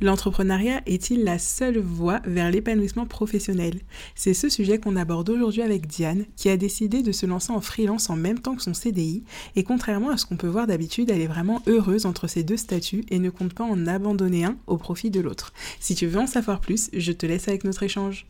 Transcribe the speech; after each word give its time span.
L'entrepreneuriat 0.00 0.82
est-il 0.86 1.22
la 1.24 1.38
seule 1.38 1.78
voie 1.78 2.20
vers 2.24 2.50
l'épanouissement 2.50 3.06
professionnel? 3.06 3.80
C'est 4.14 4.34
ce 4.34 4.48
sujet 4.48 4.78
qu'on 4.78 4.96
aborde 4.96 5.30
aujourd'hui 5.30 5.62
avec 5.62 5.86
Diane, 5.86 6.24
qui 6.36 6.48
a 6.48 6.56
décidé 6.56 7.02
de 7.02 7.12
se 7.12 7.26
lancer 7.26 7.52
en 7.52 7.60
freelance 7.60 8.10
en 8.10 8.16
même 8.16 8.40
temps 8.40 8.56
que 8.56 8.62
son 8.62 8.74
CDI, 8.74 9.22
et 9.54 9.62
contrairement 9.62 10.10
à 10.10 10.16
ce 10.16 10.26
qu'on 10.26 10.36
peut 10.36 10.48
voir 10.48 10.66
d'habitude, 10.66 11.10
elle 11.10 11.20
est 11.20 11.26
vraiment 11.26 11.62
heureuse 11.66 12.06
entre 12.06 12.26
ces 12.26 12.42
deux 12.42 12.56
statuts 12.56 13.04
et 13.10 13.18
ne 13.18 13.30
compte 13.30 13.54
pas 13.54 13.64
en 13.64 13.86
abandonner 13.86 14.44
un 14.44 14.56
au 14.66 14.78
profit 14.78 15.10
de 15.10 15.20
l'autre. 15.20 15.52
Si 15.78 15.94
tu 15.94 16.06
veux 16.06 16.20
en 16.20 16.26
savoir 16.26 16.60
plus, 16.60 16.90
je 16.92 17.12
te 17.12 17.24
laisse 17.24 17.46
avec 17.48 17.64
notre 17.64 17.84
échange. 17.84 18.26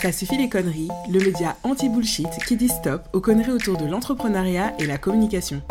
Ça 0.00 0.12
suffit 0.12 0.38
les 0.38 0.48
conneries, 0.48 0.88
le 1.12 1.18
média 1.20 1.56
anti-bullshit 1.62 2.28
qui 2.46 2.56
dit 2.56 2.68
stop 2.68 3.02
aux 3.12 3.20
conneries 3.20 3.52
autour 3.52 3.76
de 3.76 3.86
l'entrepreneuriat 3.86 4.74
et 4.78 4.86
la 4.86 4.98
communication. 4.98 5.62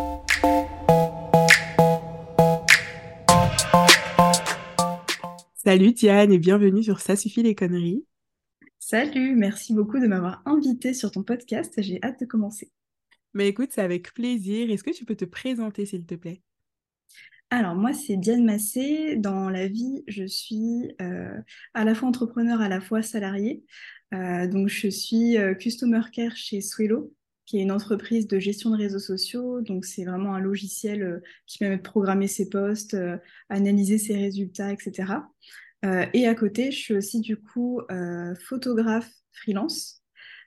Salut 5.65 5.93
Diane 5.93 6.31
et 6.31 6.37
bienvenue 6.37 6.83
sur 6.83 6.99
Ça 6.99 7.15
suffit 7.15 7.41
les 7.41 7.55
conneries. 7.55 8.05
Salut, 8.77 9.35
merci 9.35 9.73
beaucoup 9.73 9.97
de 9.97 10.05
m'avoir 10.05 10.43
invité 10.45 10.93
sur 10.93 11.09
ton 11.09 11.23
podcast. 11.23 11.73
J'ai 11.79 11.97
hâte 12.03 12.19
de 12.19 12.25
commencer. 12.27 12.69
Mais 13.33 13.47
écoute, 13.47 13.69
c'est 13.71 13.81
avec 13.81 14.13
plaisir. 14.13 14.69
Est-ce 14.69 14.83
que 14.83 14.91
tu 14.91 15.05
peux 15.05 15.15
te 15.15 15.25
présenter 15.25 15.87
s'il 15.87 16.05
te 16.05 16.13
plaît? 16.13 16.43
Alors 17.49 17.73
moi, 17.73 17.93
c'est 17.93 18.15
Diane 18.15 18.45
Massé. 18.45 19.15
Dans 19.15 19.49
la 19.49 19.67
vie, 19.67 20.03
je 20.07 20.27
suis 20.27 20.93
euh, 21.01 21.35
à 21.73 21.83
la 21.83 21.95
fois 21.95 22.09
entrepreneur, 22.09 22.61
à 22.61 22.69
la 22.69 22.79
fois 22.79 23.01
salarié. 23.01 23.63
Euh, 24.13 24.45
donc 24.45 24.67
je 24.67 24.87
suis 24.87 25.35
euh, 25.39 25.55
Customer 25.55 26.01
Care 26.13 26.35
chez 26.35 26.61
Swello, 26.61 27.11
qui 27.45 27.59
est 27.59 27.61
une 27.61 27.71
entreprise 27.71 28.27
de 28.27 28.39
gestion 28.39 28.71
de 28.71 28.77
réseaux 28.77 28.99
sociaux. 28.99 29.61
Donc 29.61 29.85
c'est 29.85 30.05
vraiment 30.05 30.33
un 30.33 30.39
logiciel 30.39 31.21
qui 31.45 31.59
permet 31.59 31.77
de 31.77 31.81
programmer 31.81 32.27
ses 32.27 32.49
posts, 32.49 32.97
analyser 33.49 33.97
ses 33.97 34.17
résultats, 34.17 34.71
etc. 34.71 35.21
Euh, 35.85 36.05
et 36.13 36.27
à 36.27 36.35
côté, 36.35 36.71
je 36.71 36.77
suis 36.77 36.93
aussi 36.95 37.21
du 37.21 37.37
coup 37.37 37.81
euh, 37.91 38.33
photographe 38.35 39.11
freelance, 39.33 40.01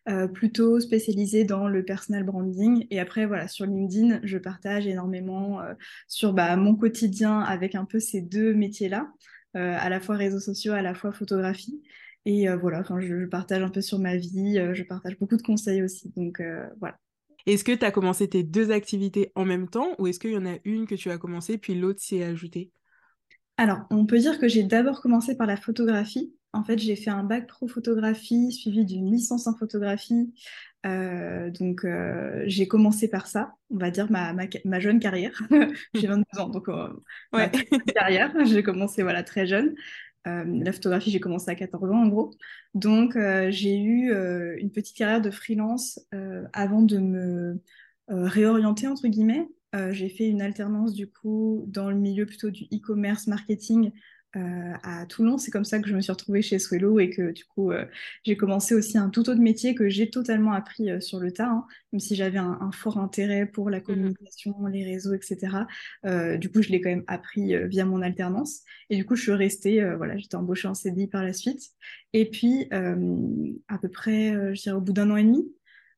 euh, 0.09 0.27
plutôt 0.27 0.81
spécialisée 0.81 1.45
dans 1.45 1.69
le 1.69 1.85
personal 1.85 2.25
branding. 2.25 2.87
Et 2.91 2.99
après, 2.99 3.27
voilà, 3.27 3.47
sur 3.47 3.67
LinkedIn, 3.67 4.21
je 4.25 4.39
partage 4.39 4.87
énormément 4.87 5.61
sur 6.09 6.33
bah, 6.33 6.57
mon 6.57 6.75
quotidien 6.75 7.41
avec 7.41 7.75
un 7.75 7.85
peu 7.85 8.01
ces 8.01 8.21
deux 8.21 8.55
métiers-là, 8.55 9.13
à 9.55 9.89
la 9.89 10.01
fois 10.01 10.17
réseaux 10.17 10.41
sociaux, 10.41 10.73
à 10.73 10.83
la 10.83 10.95
fois 10.95 11.13
photographie. 11.13 11.83
Et 12.25 12.47
voilà, 12.61 12.83
je, 13.01 13.21
je, 13.21 13.25
partage 13.27 13.63
un 13.63 13.71
peu 13.71 13.81
sur 13.81 13.99
ma 13.99 14.17
vie, 14.17 14.61
je 14.75 14.83
partage 14.83 15.19
beaucoup 15.19 15.37
de 15.37 15.43
conseils 15.43 15.83
aussi. 15.83 16.13
Donc 16.15 16.43
voilà. 16.79 16.99
Est-ce 17.47 17.65
que 17.65 17.73
tu 17.73 17.85
as 17.85 17.91
commencé 17.91 18.29
tes 18.29 18.43
deux 18.43 18.71
activités 18.71 19.33
en 19.35 19.47
même 19.47 19.69
temps 19.69 19.95
ou 19.99 20.07
est-ce 20.07 20.19
qu'il 20.19 20.33
y 20.33 20.37
en 20.37 20.45
a 20.45 20.59
une 20.65 20.87
que 20.87 20.95
tu 20.95 21.11
as 21.11 21.17
commencé 21.17 21.57
puis 21.57 21.75
l'autre 21.75 22.01
s'y 22.01 22.17
est 22.17 22.25
ajoutée? 22.25 22.71
Alors, 23.57 23.81
on 23.91 24.07
peut 24.07 24.19
dire 24.19 24.39
que 24.39 24.49
j'ai 24.49 24.63
d'abord 24.63 25.01
commencé 25.01 25.37
par 25.37 25.47
la 25.47 25.57
photographie. 25.57 26.33
En 26.53 26.63
fait, 26.63 26.79
j'ai 26.79 26.95
fait 26.95 27.11
un 27.11 27.25
bac 27.25 27.47
pro 27.47 27.67
photographie 27.67 28.53
suivi 28.53 28.85
d'une 28.85 29.11
licence 29.11 29.47
en 29.47 29.57
photographie. 29.57 30.33
Euh, 30.87 31.51
donc, 31.51 31.85
euh, 31.85 32.45
j'ai 32.47 32.69
commencé 32.69 33.09
par 33.09 33.27
ça, 33.27 33.55
on 33.71 33.79
va 33.79 33.91
dire 33.91 34.11
ma, 34.11 34.33
ma, 34.33 34.81
jeune 34.81 35.01
carrière. 35.01 35.43
j'ai 35.95 36.07
22 36.07 36.39
ans, 36.39 36.49
donc 36.49 36.69
euh, 36.69 36.89
ma 37.33 37.49
carrière. 37.49 38.33
J'ai 38.45 38.63
commencé 38.63 39.03
voilà, 39.03 39.23
très 39.23 39.47
jeune. 39.47 39.75
La 40.25 40.73
photographie, 40.73 41.11
j'ai 41.11 41.21
commencé 41.21 41.51
à 41.51 41.55
14 41.55 41.91
ans 41.91 42.03
en 42.03 42.09
gros. 42.09 42.31
Donc, 42.75 43.17
j'ai 43.49 43.79
eu 43.79 44.13
une 44.59 44.71
petite 44.71 44.97
carrière 44.97 45.23
de 45.23 45.31
freelance 45.31 46.01
avant 46.53 46.83
de 46.83 46.99
me 46.99 47.63
réorienter, 48.09 48.87
entre 48.89 49.09
guillemets, 49.09 49.49
euh, 49.75 49.93
j'ai 49.93 50.09
fait 50.09 50.29
une 50.29 50.41
alternance 50.41 50.95
du 50.95 51.11
coup 51.11 51.65
dans 51.67 51.91
le 51.91 51.97
milieu 51.97 52.25
plutôt 52.25 52.51
du 52.51 52.65
e-commerce 52.73 53.27
marketing 53.27 53.93
euh, 54.37 54.75
à 54.83 55.07
Toulon. 55.07 55.39
C'est 55.39 55.51
comme 55.51 55.65
ça 55.65 55.79
que 55.79 55.89
je 55.89 55.95
me 55.95 56.01
suis 56.01 56.13
retrouvée 56.13 56.43
chez 56.43 56.59
Swello 56.59 56.99
et 57.01 57.09
que 57.09 57.33
du 57.33 57.45
coup 57.45 57.73
euh, 57.73 57.87
j'ai 58.25 58.37
commencé 58.37 58.75
aussi 58.75 58.99
un 58.99 59.09
tout 59.09 59.29
autre 59.31 59.41
métier 59.41 59.75
que 59.75 59.89
j'ai 59.89 60.11
totalement 60.11 60.53
appris 60.53 60.91
sur 61.01 61.19
le 61.19 61.33
tas, 61.33 61.49
hein, 61.49 61.67
même 61.93 62.01
si 62.01 62.15
j'avais 62.15 62.39
un, 62.39 62.71
fort 62.73 62.99
intérêt 62.99 63.47
pour 63.47 63.71
la 63.71 63.79
mmh 63.79 63.83
communication, 63.83 64.67
les 64.67 64.85
réseaux, 64.85 65.15
etc. 65.15 65.67
du 66.39 66.51
coup 66.51 66.61
je 66.61 66.69
l'ai 66.69 66.81
quand 66.81 66.91
même 66.91 67.05
appris 67.07 67.57
via 67.69 67.87
mon 67.87 68.03
alternance 68.03 68.63
et 68.91 68.97
du 68.97 69.07
coup 69.07 69.17
je 69.17 69.23
suis 69.23 69.33
restée, 69.33 69.83
voilà, 69.97 70.19
j'étais 70.19 70.37
embauchée 70.37 70.69
en 70.69 70.75
CDI 70.75 71.07
par 71.07 71.25
la 71.25 71.33
suite. 71.33 71.71
Et 72.13 72.29
puis 72.29 72.69
à 72.71 73.79
peu 73.79 73.89
près, 73.89 74.55
je 74.55 74.61
dirais 74.61 74.77
au 74.77 74.83
bout 74.83 74.93
d'un 74.93 75.11
an 75.11 75.17
et 75.17 75.25
demi, 75.25 75.51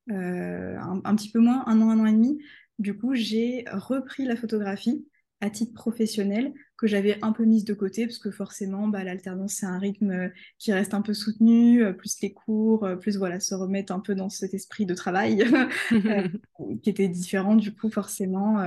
un, 0.08 1.00
un, 1.04 1.16
petit 1.16 1.30
peu 1.32 1.40
moins, 1.40 1.64
un 1.66 1.80
an, 1.80 1.90
un 1.90 1.98
an 1.98 2.06
et 2.06 2.12
demi, 2.12 2.38
du 2.80 2.96
coup, 2.96 3.14
j'ai 3.14 3.64
repris 3.70 4.24
la 4.24 4.36
photographie 4.36 5.04
à 5.40 5.50
titre 5.50 5.72
professionnel 5.72 6.52
que 6.80 6.86
j'avais 6.86 7.18
un 7.22 7.32
peu 7.32 7.44
mise 7.44 7.64
de 7.64 7.74
côté 7.74 8.06
parce 8.06 8.18
que 8.18 8.30
forcément, 8.30 8.88
bah, 8.88 9.04
l'alternance, 9.04 9.52
c'est 9.52 9.66
un 9.66 9.78
rythme 9.78 10.10
euh, 10.10 10.28
qui 10.58 10.72
reste 10.72 10.94
un 10.94 11.02
peu 11.02 11.12
soutenu, 11.12 11.84
euh, 11.84 11.92
plus 11.92 12.20
les 12.22 12.32
cours, 12.32 12.84
euh, 12.84 12.96
plus 12.96 13.18
voilà, 13.18 13.38
se 13.38 13.54
remettre 13.54 13.92
un 13.92 14.00
peu 14.00 14.14
dans 14.14 14.30
cet 14.30 14.54
esprit 14.54 14.86
de 14.86 14.94
travail 14.94 15.44
qui 16.82 16.88
était 16.88 17.08
différent. 17.08 17.54
Du 17.54 17.74
coup, 17.74 17.90
forcément, 17.90 18.64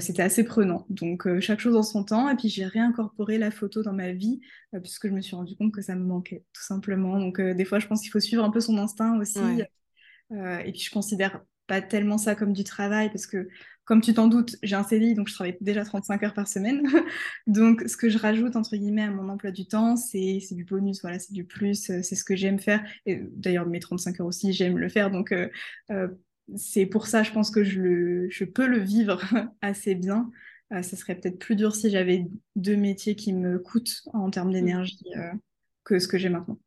c'était 0.00 0.22
assez 0.22 0.44
prenant. 0.44 0.86
Donc, 0.88 1.28
chaque 1.40 1.60
chose 1.60 1.76
en 1.76 1.82
son 1.82 2.04
temps. 2.04 2.28
Et 2.28 2.36
puis, 2.36 2.48
j'ai 2.48 2.66
réincorporé 2.66 3.38
la 3.38 3.50
photo 3.50 3.82
dans 3.82 3.92
ma 3.92 4.12
vie 4.12 4.40
puisque 4.82 5.08
je 5.08 5.12
me 5.12 5.20
suis 5.20 5.36
rendu 5.36 5.56
compte 5.56 5.72
que 5.72 5.82
ça 5.82 5.94
me 5.94 6.04
manquait, 6.04 6.44
tout 6.52 6.62
simplement. 6.62 7.18
Donc, 7.18 7.40
des 7.40 7.64
fois, 7.64 7.78
je 7.78 7.86
pense 7.86 8.00
qu'il 8.00 8.10
faut 8.10 8.20
suivre 8.20 8.44
un 8.44 8.50
peu 8.50 8.60
son 8.60 8.78
instinct 8.78 9.18
aussi. 9.18 9.38
et 10.30 10.72
puis, 10.72 10.80
je 10.80 10.90
considère 10.90 11.40
pas 11.68 11.82
tellement 11.82 12.18
ça 12.18 12.34
comme 12.34 12.52
du 12.52 12.64
travail 12.64 13.10
parce 13.10 13.26
que, 13.26 13.48
comme 13.88 14.02
tu 14.02 14.12
t'en 14.12 14.28
doutes, 14.28 14.56
j'ai 14.62 14.76
un 14.76 14.82
CDI 14.82 15.14
donc 15.14 15.28
je 15.28 15.34
travaille 15.34 15.56
déjà 15.62 15.82
35 15.82 16.22
heures 16.22 16.34
par 16.34 16.46
semaine. 16.46 16.82
donc, 17.46 17.84
ce 17.86 17.96
que 17.96 18.10
je 18.10 18.18
rajoute 18.18 18.54
entre 18.54 18.76
guillemets 18.76 19.04
à 19.04 19.10
mon 19.10 19.30
emploi 19.30 19.50
du 19.50 19.66
temps, 19.66 19.96
c'est 19.96 20.40
du 20.50 20.64
bonus, 20.64 21.00
voilà, 21.00 21.18
c'est 21.18 21.32
du 21.32 21.44
plus, 21.44 21.88
euh, 21.88 22.02
c'est 22.02 22.14
ce 22.14 22.22
que 22.22 22.36
j'aime 22.36 22.58
faire. 22.58 22.84
Et 23.06 23.22
d'ailleurs, 23.32 23.64
mes 23.66 23.80
35 23.80 24.20
heures 24.20 24.26
aussi, 24.26 24.52
j'aime 24.52 24.76
le 24.76 24.90
faire. 24.90 25.10
Donc, 25.10 25.32
euh, 25.32 25.48
euh, 25.90 26.08
c'est 26.54 26.84
pour 26.84 27.06
ça, 27.06 27.22
je 27.22 27.32
pense 27.32 27.50
que 27.50 27.64
je, 27.64 27.80
le, 27.80 28.28
je 28.28 28.44
peux 28.44 28.66
le 28.66 28.78
vivre 28.78 29.22
assez 29.62 29.94
bien. 29.94 30.30
ça 30.70 30.82
serait 30.82 31.14
peut-être 31.14 31.38
plus 31.38 31.56
dur 31.56 31.74
si 31.74 31.88
j'avais 31.88 32.26
deux 32.56 32.76
métiers 32.76 33.16
qui 33.16 33.32
me 33.32 33.58
coûtent 33.58 34.02
en 34.12 34.28
termes 34.30 34.50
mmh. 34.50 34.52
d'énergie 34.52 35.04
que 35.84 35.98
ce 35.98 36.08
que 36.08 36.18
j'ai 36.18 36.28
maintenant. 36.28 36.58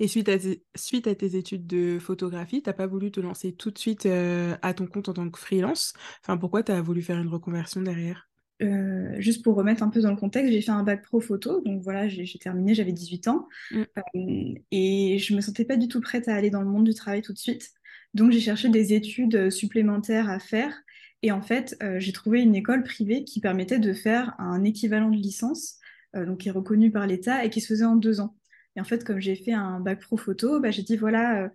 Et 0.00 0.06
suite 0.06 0.28
à, 0.28 0.38
tes, 0.38 0.62
suite 0.76 1.06
à 1.08 1.14
tes 1.14 1.36
études 1.36 1.66
de 1.66 1.98
photographie, 1.98 2.62
t'as 2.62 2.72
pas 2.72 2.86
voulu 2.86 3.10
te 3.10 3.20
lancer 3.20 3.52
tout 3.52 3.70
de 3.70 3.78
suite 3.78 4.06
euh, 4.06 4.56
à 4.62 4.72
ton 4.72 4.86
compte 4.86 5.08
en 5.08 5.12
tant 5.12 5.28
que 5.28 5.38
freelance? 5.38 5.92
Enfin, 6.22 6.36
pourquoi 6.36 6.62
tu 6.62 6.70
as 6.70 6.80
voulu 6.80 7.02
faire 7.02 7.18
une 7.18 7.28
reconversion 7.28 7.82
derrière? 7.82 8.28
Euh, 8.62 9.14
juste 9.18 9.44
pour 9.44 9.54
remettre 9.56 9.82
un 9.82 9.88
peu 9.88 10.00
dans 10.00 10.10
le 10.10 10.16
contexte, 10.16 10.52
j'ai 10.52 10.60
fait 10.60 10.70
un 10.70 10.82
bac 10.82 11.02
pro 11.02 11.20
photo, 11.20 11.60
donc 11.62 11.82
voilà, 11.82 12.08
j'ai 12.08 12.26
terminé, 12.38 12.74
j'avais 12.74 12.92
18 12.92 13.28
ans, 13.28 13.48
mmh. 13.70 13.80
euh, 13.80 14.54
et 14.70 15.18
je 15.18 15.34
me 15.34 15.40
sentais 15.40 15.64
pas 15.64 15.76
du 15.76 15.86
tout 15.86 16.00
prête 16.00 16.28
à 16.28 16.34
aller 16.34 16.50
dans 16.50 16.62
le 16.62 16.68
monde 16.68 16.84
du 16.84 16.94
travail 16.94 17.22
tout 17.22 17.32
de 17.32 17.38
suite. 17.38 17.70
Donc 18.14 18.32
j'ai 18.32 18.40
cherché 18.40 18.68
des 18.68 18.94
études 18.94 19.50
supplémentaires 19.50 20.28
à 20.28 20.38
faire, 20.38 20.74
et 21.22 21.32
en 21.32 21.42
fait, 21.42 21.76
j'ai 21.98 22.12
trouvé 22.12 22.40
une 22.40 22.54
école 22.54 22.84
privée 22.84 23.24
qui 23.24 23.40
permettait 23.40 23.80
de 23.80 23.92
faire 23.92 24.36
un 24.38 24.62
équivalent 24.62 25.10
de 25.10 25.16
licence, 25.16 25.78
donc 26.14 26.38
qui 26.38 26.48
est 26.48 26.52
reconnu 26.52 26.92
par 26.92 27.08
l'État 27.08 27.44
et 27.44 27.50
qui 27.50 27.60
se 27.60 27.66
faisait 27.66 27.84
en 27.84 27.96
deux 27.96 28.20
ans. 28.20 28.37
Et 28.78 28.80
en 28.80 28.84
fait, 28.84 29.02
comme 29.02 29.18
j'ai 29.18 29.34
fait 29.34 29.52
un 29.52 29.80
bac 29.80 29.98
pro 29.98 30.16
photo, 30.16 30.60
bah, 30.60 30.70
j'ai 30.70 30.82
dit 30.82 30.96
voilà, 30.96 31.42
euh, 31.42 31.48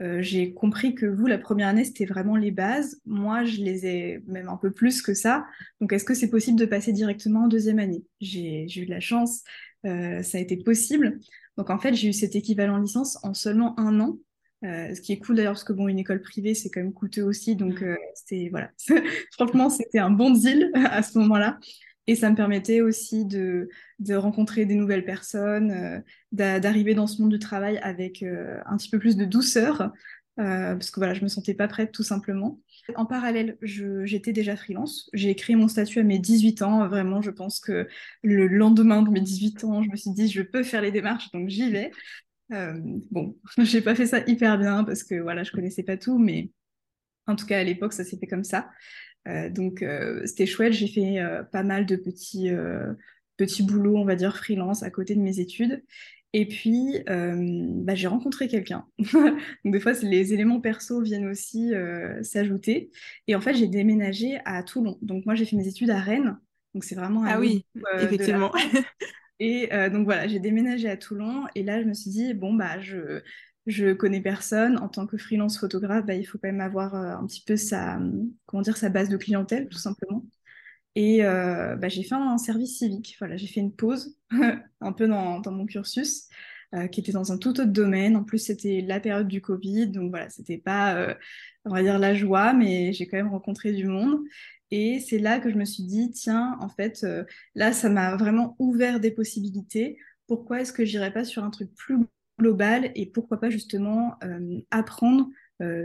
euh, 0.00 0.22
j'ai 0.22 0.54
compris 0.54 0.94
que 0.94 1.04
vous, 1.04 1.26
la 1.26 1.36
première 1.36 1.68
année, 1.68 1.84
c'était 1.84 2.06
vraiment 2.06 2.36
les 2.36 2.50
bases. 2.50 2.98
Moi, 3.04 3.44
je 3.44 3.58
les 3.58 3.84
ai 3.84 4.22
même 4.26 4.48
un 4.48 4.56
peu 4.56 4.70
plus 4.70 5.02
que 5.02 5.12
ça. 5.12 5.44
Donc, 5.82 5.92
est-ce 5.92 6.06
que 6.06 6.14
c'est 6.14 6.30
possible 6.30 6.58
de 6.58 6.64
passer 6.64 6.92
directement 6.92 7.44
en 7.44 7.48
deuxième 7.48 7.80
année? 7.80 8.02
J'ai 8.22 8.64
eu 8.80 8.86
de 8.86 8.90
la 8.90 9.00
chance, 9.00 9.42
euh, 9.84 10.22
ça 10.22 10.38
a 10.38 10.40
été 10.40 10.56
possible. 10.56 11.18
Donc, 11.58 11.68
en 11.68 11.78
fait, 11.78 11.92
j'ai 11.92 12.08
eu 12.08 12.14
cet 12.14 12.34
équivalent 12.34 12.78
licence 12.78 13.18
en 13.24 13.34
seulement 13.34 13.78
un 13.78 14.00
an. 14.00 14.18
ce 14.62 14.98
qui 15.02 15.12
est 15.12 15.18
cool 15.18 15.36
d'ailleurs 15.36 15.52
parce 15.52 15.64
que 15.64 15.74
bon 15.74 15.88
une 15.88 15.98
école 15.98 16.20
privée 16.20 16.54
c'est 16.54 16.68
quand 16.68 16.82
même 16.82 16.92
coûteux 16.92 17.22
aussi 17.22 17.56
donc 17.56 17.82
c'était 18.14 18.48
voilà 18.50 18.70
franchement 19.32 19.70
c'était 19.70 19.98
un 19.98 20.10
bon 20.10 20.30
deal 20.30 20.70
à 20.90 21.02
ce 21.02 21.16
moment-là 21.18 21.58
et 22.06 22.16
ça 22.16 22.30
me 22.30 22.36
permettait 22.36 22.80
aussi 22.80 23.24
de, 23.24 23.68
de 23.98 24.14
rencontrer 24.14 24.64
des 24.64 24.74
nouvelles 24.74 25.04
personnes, 25.04 25.70
euh, 25.70 26.00
d'arriver 26.32 26.94
dans 26.94 27.06
ce 27.06 27.20
monde 27.20 27.30
du 27.30 27.38
travail 27.38 27.78
avec 27.82 28.22
euh, 28.22 28.58
un 28.66 28.76
petit 28.76 28.88
peu 28.90 28.98
plus 28.98 29.16
de 29.16 29.24
douceur, 29.24 29.92
euh, 30.38 30.72
parce 30.74 30.90
que 30.90 30.98
voilà, 30.98 31.14
je 31.14 31.22
me 31.22 31.28
sentais 31.28 31.54
pas 31.54 31.68
prête 31.68 31.92
tout 31.92 32.02
simplement. 32.02 32.60
En 32.96 33.06
parallèle, 33.06 33.58
j'étais 33.62 34.32
déjà 34.32 34.56
freelance. 34.56 35.10
J'ai 35.12 35.34
créé 35.34 35.54
mon 35.54 35.68
statut 35.68 36.00
à 36.00 36.02
mes 36.02 36.18
18 36.18 36.62
ans. 36.62 36.88
Vraiment, 36.88 37.22
je 37.22 37.30
pense 37.30 37.60
que 37.60 37.86
le 38.22 38.46
lendemain 38.48 39.02
de 39.02 39.10
mes 39.10 39.20
18 39.20 39.64
ans, 39.64 39.82
je 39.82 39.90
me 39.90 39.96
suis 39.96 40.10
dit, 40.10 40.28
je 40.28 40.42
peux 40.42 40.62
faire 40.62 40.80
les 40.80 40.90
démarches, 40.90 41.30
donc 41.32 41.48
j'y 41.48 41.70
vais. 41.70 41.92
bon, 43.10 43.36
j'ai 43.58 43.82
pas 43.82 43.94
fait 43.94 44.06
ça 44.06 44.20
hyper 44.26 44.58
bien 44.58 44.82
parce 44.82 45.04
que 45.04 45.14
voilà, 45.20 45.44
je 45.44 45.52
connaissais 45.52 45.84
pas 45.84 45.96
tout, 45.96 46.18
mais 46.18 46.50
en 47.26 47.36
tout 47.36 47.46
cas 47.46 47.60
à 47.60 47.64
l'époque, 47.64 47.92
ça 47.92 48.04
s'est 48.04 48.18
fait 48.18 48.26
comme 48.26 48.44
ça. 48.44 48.68
Euh, 49.28 49.50
donc 49.50 49.82
euh, 49.82 50.24
c'était 50.26 50.46
chouette, 50.46 50.72
j'ai 50.72 50.88
fait 50.88 51.20
euh, 51.20 51.42
pas 51.42 51.62
mal 51.62 51.86
de 51.86 51.96
petits, 51.96 52.50
petits 53.36 53.62
boulots, 53.62 53.96
on 53.96 54.04
va 54.04 54.16
dire 54.16 54.36
freelance 54.36 54.82
à 54.82 54.90
côté 54.90 55.14
de 55.14 55.20
mes 55.20 55.40
études. 55.40 55.82
Et 56.32 56.46
puis, 56.46 57.02
bah, 57.06 57.96
j'ai 57.96 58.06
rencontré 58.06 58.46
quelqu'un. 58.46 58.86
Donc, 59.12 59.72
des 59.72 59.80
fois, 59.80 59.94
les 60.02 60.32
éléments 60.32 60.60
perso 60.60 61.02
viennent 61.02 61.26
aussi 61.26 61.72
s'ajouter. 62.22 62.92
Et 63.26 63.34
en 63.34 63.40
fait, 63.40 63.54
j'ai 63.54 63.66
déménagé 63.66 64.38
à 64.44 64.62
Toulon. 64.62 64.96
Donc, 65.02 65.26
moi, 65.26 65.34
j'ai 65.34 65.44
fait 65.44 65.56
mes 65.56 65.66
études 65.66 65.90
à 65.90 65.98
Rennes. 65.98 66.38
Donc, 66.72 66.84
c'est 66.84 66.94
vraiment 66.94 67.24
Ah 67.26 67.40
oui, 67.40 67.66
effectivement. 67.98 68.52
Et 69.42 69.70
donc 69.90 70.04
voilà, 70.04 70.28
j'ai 70.28 70.38
déménagé 70.38 70.86
à 70.86 70.98
Toulon 70.98 71.46
et 71.54 71.62
là, 71.62 71.80
je 71.80 71.86
me 71.86 71.94
suis 71.94 72.10
dit, 72.10 72.34
bon, 72.34 72.52
bah, 72.52 72.78
je, 72.78 73.22
je 73.70 73.92
connais 73.92 74.20
personne. 74.20 74.78
En 74.78 74.88
tant 74.88 75.06
que 75.06 75.16
freelance 75.16 75.58
photographe, 75.58 76.06
bah, 76.06 76.14
il 76.14 76.24
faut 76.24 76.38
quand 76.38 76.48
même 76.48 76.60
avoir 76.60 76.94
un 76.94 77.26
petit 77.26 77.42
peu 77.44 77.56
sa, 77.56 78.00
comment 78.46 78.62
dire, 78.62 78.76
sa 78.76 78.88
base 78.88 79.08
de 79.08 79.16
clientèle, 79.16 79.68
tout 79.68 79.78
simplement. 79.78 80.24
Et 80.96 81.22
bah, 81.22 81.88
j'ai 81.88 82.02
fait 82.02 82.14
un, 82.14 82.38
service 82.38 82.78
civique. 82.78 83.16
Voilà, 83.18 83.36
j'ai 83.36 83.46
fait 83.46 83.60
une 83.60 83.74
pause 83.74 84.16
un 84.80 84.92
peu 84.92 85.06
dans, 85.08 85.42
mon 85.46 85.66
cursus. 85.66 86.28
Euh, 86.72 86.86
qui 86.86 87.00
était 87.00 87.10
dans 87.10 87.32
un 87.32 87.38
tout 87.38 87.50
autre 87.60 87.64
domaine. 87.64 88.16
En 88.16 88.22
plus, 88.22 88.38
c'était 88.38 88.80
la 88.80 89.00
période 89.00 89.26
du 89.26 89.40
Covid, 89.40 89.88
donc 89.88 90.10
voilà, 90.10 90.30
c'était 90.30 90.58
pas, 90.58 90.94
euh, 90.94 91.14
on 91.64 91.70
va 91.74 91.82
dire, 91.82 91.98
la 91.98 92.14
joie, 92.14 92.52
mais 92.52 92.92
j'ai 92.92 93.08
quand 93.08 93.16
même 93.16 93.30
rencontré 93.30 93.72
du 93.72 93.86
monde. 93.86 94.20
Et 94.70 95.00
c'est 95.00 95.18
là 95.18 95.40
que 95.40 95.50
je 95.50 95.56
me 95.56 95.64
suis 95.64 95.82
dit, 95.82 96.12
tiens, 96.12 96.56
en 96.60 96.68
fait, 96.68 97.02
euh, 97.02 97.24
là, 97.56 97.72
ça 97.72 97.88
m'a 97.88 98.16
vraiment 98.16 98.54
ouvert 98.60 99.00
des 99.00 99.10
possibilités. 99.10 99.98
Pourquoi 100.28 100.60
est-ce 100.60 100.72
que 100.72 100.84
j'irais 100.84 101.12
pas 101.12 101.24
sur 101.24 101.42
un 101.42 101.50
truc 101.50 101.74
plus 101.74 101.96
global 102.40 102.90
et 102.94 103.06
pourquoi 103.06 103.38
pas 103.38 103.50
justement 103.50 104.18
apprendre 104.70 105.28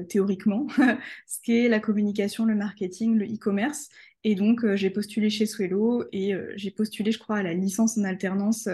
théoriquement 0.07 0.67
ce 1.27 1.39
qu'est 1.43 1.67
la 1.67 1.79
communication, 1.79 2.45
le 2.45 2.55
marketing, 2.55 3.15
le 3.17 3.25
e-commerce. 3.25 3.89
Et 4.23 4.35
donc, 4.35 4.65
j'ai 4.75 4.89
postulé 4.89 5.29
chez 5.29 5.45
Swello 5.45 6.05
et 6.11 6.33
j'ai 6.55 6.71
postulé, 6.71 7.11
je 7.11 7.19
crois, 7.19 7.37
à 7.37 7.43
la 7.43 7.53
licence 7.53 7.97
en 7.97 8.03
alternance 8.03 8.67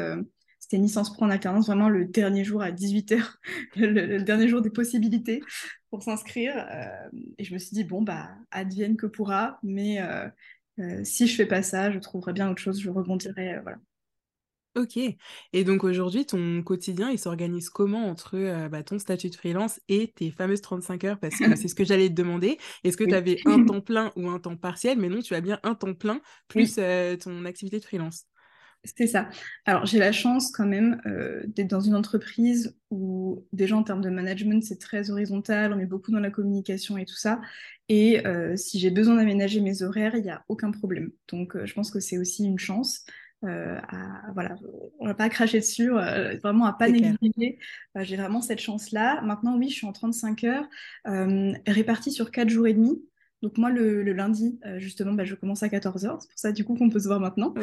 c'était 0.62 0.78
licence 0.78 1.12
pro 1.12 1.25
en 1.25 1.30
alternance, 1.30 1.68
vraiment 1.68 1.89
le 1.89 2.06
dernier 2.06 2.44
jour 2.44 2.62
à 2.62 2.72
18h, 2.72 3.19
le, 3.75 4.22
dernier 4.24 4.48
jour 4.48 4.62
des 4.62 4.69
possibilités 4.69 5.42
pour 5.89 6.04
s'inscrire. 6.04 6.54
Euh, 6.72 7.10
et 7.38 7.44
je 7.44 7.54
me 7.54 7.60
suis 7.60 7.74
dit, 7.74 7.83
bon, 7.83 8.01
bah, 8.01 8.30
advienne 8.51 8.95
que 8.95 9.07
pourra, 9.07 9.60
mais 9.63 10.01
euh, 10.01 10.30
euh, 10.80 11.04
si 11.04 11.28
je 11.28 11.36
fais 11.36 11.48
pas 11.48 11.63
ça, 11.63 11.92
je 11.92 12.00
trouverai 12.00 12.33
bien 12.33 12.50
autre 12.50 12.62
chose, 12.62 12.80
je 12.80 12.89
rebondirai. 12.89 13.60
voilà. 13.63 13.80
Ok. 14.75 14.97
Et 14.97 15.63
donc 15.65 15.83
aujourd'hui, 15.83 16.25
ton 16.25 16.63
quotidien, 16.63 17.09
il 17.09 17.19
s'organise 17.19 17.69
comment 17.69 18.07
entre 18.07 18.68
bah, 18.69 18.83
ton 18.83 19.00
statut 19.00 19.29
de 19.29 19.35
freelance 19.35 19.81
et 19.89 20.13
tes 20.15 20.31
fameuses 20.31 20.62
35 20.62 21.03
heures? 21.03 21.19
Parce 21.19 21.38
que 21.38 21.56
c'est 21.57 21.68
ce 21.68 21.75
que 21.75 21.83
j'allais 21.83 22.07
te 22.07 22.13
demander. 22.13 22.57
Est-ce 22.85 22.95
que 22.95 23.03
tu 23.03 23.13
avais 23.13 23.39
un 23.45 23.65
temps 23.65 23.81
plein 23.81 24.13
ou 24.15 24.29
un 24.29 24.39
temps 24.39 24.56
partiel? 24.56 24.97
Mais 24.97 25.09
non, 25.09 25.19
tu 25.19 25.35
as 25.35 25.41
bien 25.41 25.59
un 25.63 25.75
temps 25.75 25.94
plein 25.94 26.21
plus 26.47 26.79
ton 27.19 27.44
activité 27.44 27.79
de 27.79 27.83
freelance. 27.83 28.25
C'est 28.83 29.07
ça. 29.07 29.29
Alors, 29.65 29.85
j'ai 29.85 30.00
la 30.00 30.12
chance 30.12 30.51
quand 30.51 30.65
même 30.65 31.01
euh, 31.06 31.44
d'être 31.45 31.69
dans 31.69 31.81
une 31.81 31.94
entreprise 31.94 32.75
où, 32.89 33.45
déjà 33.53 33.75
en 33.75 33.83
termes 33.83 34.01
de 34.01 34.09
management, 34.09 34.63
c'est 34.63 34.79
très 34.79 35.12
horizontal, 35.12 35.71
on 35.73 35.79
est 35.79 35.85
beaucoup 35.85 36.12
dans 36.12 36.19
la 36.19 36.31
communication 36.31 36.97
et 36.97 37.06
tout 37.06 37.15
ça. 37.15 37.41
Et 37.89 38.23
si 38.56 38.79
j'ai 38.79 38.89
besoin 38.89 39.18
d'aménager 39.18 39.59
mes 39.59 39.83
horaires, 39.83 40.15
il 40.15 40.23
n'y 40.23 40.29
a 40.29 40.45
aucun 40.47 40.71
problème. 40.71 41.12
Donc, 41.27 41.57
je 41.62 41.73
pense 41.73 41.91
que 41.91 42.00
c'est 42.00 42.18
aussi 42.18 42.45
une 42.45 42.57
chance. 42.57 43.03
À, 43.44 44.32
voilà, 44.34 44.56
on 45.00 45.06
va 45.08 45.14
pas 45.14 45.30
cracher 45.30 45.60
dessus, 45.60 45.90
vraiment 45.90 46.66
à 46.66 46.74
pas 46.74 46.90
négliger. 46.90 47.58
j'ai 47.96 48.16
vraiment 48.16 48.42
cette 48.42 48.60
chance-là. 48.60 49.22
Maintenant, 49.22 49.58
oui, 49.58 49.70
je 49.70 49.76
suis 49.76 49.88
en 49.88 49.94
35 49.94 50.44
heures, 50.44 50.68
répartie 51.68 52.12
sur 52.12 52.32
4 52.32 52.50
jours 52.50 52.68
et 52.68 52.74
demi. 52.74 53.02
Donc 53.42 53.58
moi, 53.58 53.72
le, 53.72 54.04
lundi, 54.14 54.60
justement, 54.78 55.14
bah, 55.14 55.26
je 55.26 55.36
commence 55.36 55.64
à 55.64 55.68
14h. 55.68 56.18
C'est 56.22 56.30
pour 56.30 56.40
ça, 56.40 56.52
du 56.52 56.64
coup, 56.64 56.76
qu'on 56.76 56.90
peut 56.90 57.00
se 57.00 57.08
voir 57.08 57.20
maintenant. 57.20 57.54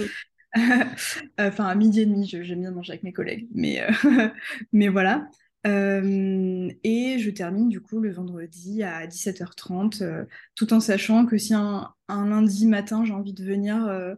enfin, 1.38 1.66
à 1.66 1.74
midi 1.74 2.00
et 2.00 2.06
demi, 2.06 2.26
j'aime 2.26 2.60
bien 2.60 2.70
manger 2.70 2.92
avec 2.92 3.02
mes 3.02 3.12
collègues. 3.12 3.48
Mais, 3.54 3.82
euh, 3.82 4.28
mais 4.72 4.88
voilà. 4.88 5.28
Euh, 5.66 6.70
et 6.84 7.18
je 7.18 7.30
termine 7.30 7.68
du 7.68 7.80
coup 7.80 8.00
le 8.00 8.12
vendredi 8.12 8.82
à 8.82 9.06
17h30, 9.06 10.02
euh, 10.02 10.24
tout 10.54 10.72
en 10.72 10.80
sachant 10.80 11.26
que 11.26 11.36
si 11.36 11.52
un, 11.52 11.92
lundi 12.08 12.66
matin 12.66 13.04
j'ai 13.04 13.12
envie 13.12 13.34
de 13.34 13.44
venir 13.44 14.16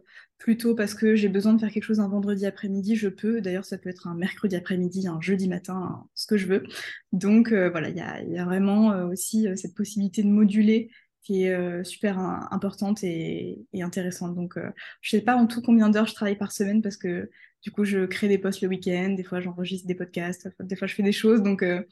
tôt 0.57 0.75
parce 0.75 0.93
que 0.93 1.15
j'ai 1.15 1.29
besoin 1.29 1.53
de 1.53 1.59
faire 1.59 1.71
quelque 1.71 1.83
chose 1.83 1.99
un 1.99 2.07
vendredi 2.07 2.45
après-midi, 2.45 2.95
je 2.95 3.07
peux. 3.07 3.41
D'ailleurs, 3.41 3.65
ça 3.65 3.77
peut 3.77 3.89
être 3.89 4.07
un 4.07 4.15
mercredi 4.15 4.55
après-midi, 4.55 5.07
un 5.07 5.21
jeudi 5.21 5.47
matin, 5.47 6.05
ce 6.15 6.27
que 6.27 6.37
je 6.37 6.47
veux. 6.47 6.63
Donc 7.11 7.49
voilà, 7.51 7.89
il 7.89 7.97
y 7.97 8.37
a, 8.37 8.45
vraiment 8.45 8.89
aussi 9.09 9.47
cette 9.55 9.75
possibilité 9.75 10.23
de 10.23 10.29
moduler 10.29 10.89
qui 11.21 11.43
est 11.43 11.53
euh, 11.53 11.83
super 11.83 12.19
importante 12.19 13.03
et, 13.03 13.65
intéressante. 13.79 14.35
Donc, 14.35 14.57
euh, 14.57 14.69
je 15.01 15.11
sais 15.11 15.21
pas 15.21 15.35
en 15.35 15.47
tout 15.47 15.61
combien 15.61 15.89
d'heures 15.89 16.07
je 16.07 16.15
travaille 16.15 16.37
par 16.37 16.51
semaine 16.51 16.81
parce 16.81 16.97
que 16.97 17.29
du 17.63 17.71
coup, 17.71 17.83
je 17.83 18.05
crée 18.05 18.27
des 18.27 18.39
posts 18.39 18.61
le 18.61 18.67
week-end, 18.69 19.09
des 19.11 19.23
fois 19.23 19.39
j'enregistre 19.39 19.87
des 19.87 19.93
podcasts, 19.93 20.49
des 20.59 20.75
fois 20.75 20.87
je 20.87 20.95
fais 20.95 21.03
des 21.03 21.11
choses. 21.11 21.43
Donc, 21.43 21.61
euh, 21.61 21.83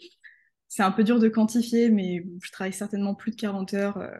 c'est 0.67 0.83
un 0.83 0.91
peu 0.91 1.03
dur 1.03 1.19
de 1.19 1.29
quantifier, 1.29 1.89
mais 1.89 2.25
je 2.41 2.51
travaille 2.51 2.73
certainement 2.73 3.15
plus 3.15 3.31
de 3.31 3.35
40 3.35 3.73
heures. 3.73 4.11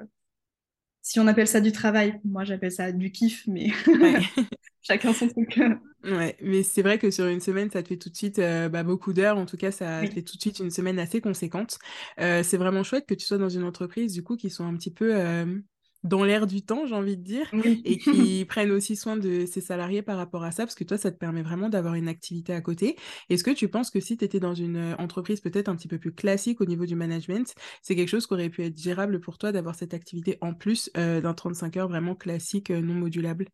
Si 1.09 1.19
on 1.19 1.25
appelle 1.25 1.47
ça 1.47 1.59
du 1.59 1.71
travail, 1.71 2.19
moi 2.23 2.43
j'appelle 2.43 2.71
ça 2.71 2.91
du 2.91 3.11
kiff, 3.11 3.47
mais 3.47 3.71
chacun 4.83 5.11
son 5.11 5.27
truc. 5.27 5.59
Ouais, 6.03 6.37
mais 6.39 6.61
c'est 6.61 6.83
vrai 6.83 6.99
que 6.99 7.09
sur 7.09 7.25
une 7.25 7.39
semaine, 7.39 7.71
ça 7.71 7.81
te 7.81 7.87
fait 7.87 7.97
tout 7.97 8.11
de 8.11 8.15
suite 8.15 8.37
euh, 8.37 8.69
bah, 8.69 8.83
beaucoup 8.83 9.11
d'heures. 9.11 9.39
En 9.39 9.47
tout 9.47 9.57
cas, 9.57 9.71
ça 9.71 10.05
te 10.05 10.13
fait 10.13 10.21
tout 10.21 10.35
de 10.35 10.41
suite 10.41 10.59
une 10.59 10.69
semaine 10.69 10.99
assez 10.99 11.19
conséquente. 11.19 11.79
Euh, 12.19 12.43
c'est 12.43 12.57
vraiment 12.57 12.83
chouette 12.83 13.07
que 13.07 13.15
tu 13.15 13.25
sois 13.25 13.39
dans 13.39 13.49
une 13.49 13.63
entreprise, 13.63 14.13
du 14.13 14.21
coup, 14.21 14.35
qui 14.35 14.51
soit 14.51 14.67
un 14.67 14.75
petit 14.75 14.93
peu 14.93 15.15
euh, 15.15 15.59
dans 16.03 16.23
l'air 16.23 16.47
du 16.47 16.61
temps, 16.61 16.85
j'ai 16.85 16.95
envie 16.95 17.17
de 17.17 17.23
dire, 17.23 17.51
et 17.85 17.97
qui 17.97 18.45
prennent 18.45 18.71
aussi 18.71 18.95
soin 18.95 19.17
de 19.17 19.45
ses 19.45 19.61
salariés 19.61 20.01
par 20.01 20.17
rapport 20.17 20.43
à 20.43 20.51
ça, 20.51 20.63
parce 20.63 20.75
que 20.75 20.83
toi, 20.83 20.97
ça 20.97 21.11
te 21.11 21.17
permet 21.17 21.41
vraiment 21.41 21.69
d'avoir 21.69 21.95
une 21.95 22.07
activité 22.07 22.53
à 22.53 22.61
côté. 22.61 22.95
Est-ce 23.29 23.43
que 23.43 23.51
tu 23.51 23.67
penses 23.67 23.91
que 23.91 23.99
si 23.99 24.17
tu 24.17 24.25
étais 24.25 24.39
dans 24.39 24.53
une 24.53 24.95
entreprise 24.97 25.41
peut-être 25.41 25.69
un 25.69 25.75
petit 25.75 25.87
peu 25.87 25.97
plus 25.97 26.13
classique 26.13 26.61
au 26.61 26.65
niveau 26.65 26.85
du 26.85 26.95
management, 26.95 27.53
c'est 27.81 27.95
quelque 27.95 28.09
chose 28.09 28.27
qui 28.27 28.33
aurait 28.33 28.49
pu 28.49 28.63
être 28.63 28.77
gérable 28.77 29.19
pour 29.19 29.37
toi 29.37 29.51
d'avoir 29.51 29.75
cette 29.75 29.93
activité 29.93 30.37
en 30.41 30.53
plus 30.53 30.89
d'un 30.95 31.33
35 31.33 31.77
heures 31.77 31.89
vraiment 31.89 32.15
classique, 32.15 32.69
non 32.69 32.93
modulable? 32.93 33.47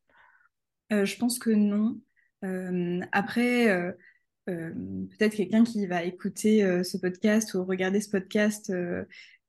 Je 0.91 1.17
pense 1.17 1.39
que 1.39 1.49
non. 1.49 1.99
Euh, 2.43 2.99
après, 3.11 3.69
euh, 3.69 3.91
euh, 4.49 4.71
peut-être 4.71 5.35
quelqu'un 5.35 5.63
qui 5.63 5.85
va 5.87 6.03
écouter 6.03 6.83
ce 6.83 6.97
podcast 6.97 7.53
ou 7.53 7.65
regarder 7.65 8.01
ce 8.01 8.09
podcast 8.09 8.71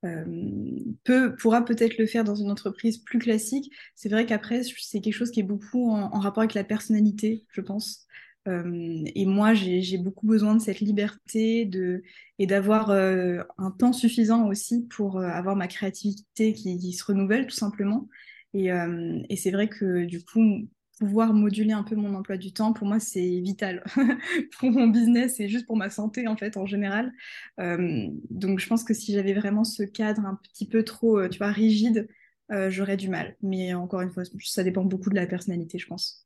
peut, 0.02 1.34
pourra 1.36 1.64
peut-être 1.64 1.98
le 1.98 2.06
faire 2.06 2.24
dans 2.24 2.34
une 2.34 2.50
entreprise 2.50 2.98
plus 2.98 3.18
classique. 3.18 3.72
C'est 3.94 4.08
vrai 4.08 4.26
qu'après, 4.26 4.62
c'est 4.62 5.00
quelque 5.00 5.14
chose 5.14 5.30
qui 5.30 5.40
est 5.40 5.44
beaucoup 5.44 5.90
en, 5.90 6.20
rapport 6.20 6.42
avec 6.42 6.54
la 6.54 6.64
personnalité, 6.64 7.44
je 7.50 7.60
pense. 7.60 8.06
et 8.46 9.26
moi, 9.26 9.54
j'ai 9.54 9.98
beaucoup 9.98 10.26
besoin 10.26 10.54
de 10.54 10.60
cette 10.60 10.80
liberté 10.80 11.64
de, 11.64 12.02
et 12.38 12.46
d'avoir 12.46 12.90
un 12.90 13.70
temps 13.78 13.92
suffisant 13.92 14.48
aussi 14.48 14.86
pour 14.88 15.20
avoir 15.20 15.56
ma 15.56 15.66
créativité 15.66 16.52
qui, 16.52 16.92
se 16.92 17.04
renouvelle 17.04 17.46
tout 17.46 17.56
simplement. 17.56 18.08
Et 18.54 19.36
c'est 19.36 19.50
vrai 19.50 19.68
que 19.68 20.04
du 20.04 20.22
coup, 20.24 20.68
pouvoir 20.98 21.32
moduler 21.34 21.72
un 21.72 21.82
peu 21.82 21.94
mon 21.96 22.14
emploi 22.14 22.36
du 22.38 22.52
temps, 22.52 22.72
pour 22.72 22.86
moi, 22.86 22.98
c'est 23.00 23.40
vital 23.40 23.84
pour 24.58 24.70
mon 24.70 24.88
business 24.88 25.40
et 25.40 25.48
juste 25.48 25.66
pour 25.66 25.76
ma 25.76 25.90
santé, 25.90 26.26
en 26.28 26.36
fait, 26.36 26.56
en 26.56 26.66
général. 26.66 27.12
Euh, 27.60 28.08
donc, 28.30 28.58
je 28.60 28.66
pense 28.68 28.84
que 28.84 28.94
si 28.94 29.12
j'avais 29.12 29.34
vraiment 29.34 29.64
ce 29.64 29.82
cadre 29.82 30.24
un 30.26 30.36
petit 30.42 30.66
peu 30.68 30.84
trop, 30.84 31.18
euh, 31.18 31.28
tu 31.28 31.38
vois, 31.38 31.50
rigide, 31.52 32.08
euh, 32.52 32.70
j'aurais 32.70 32.96
du 32.96 33.08
mal. 33.08 33.36
Mais 33.42 33.74
encore 33.74 34.00
une 34.00 34.10
fois, 34.10 34.22
ça 34.40 34.64
dépend 34.64 34.84
beaucoup 34.84 35.10
de 35.10 35.16
la 35.16 35.26
personnalité, 35.26 35.78
je 35.78 35.86
pense. 35.86 36.25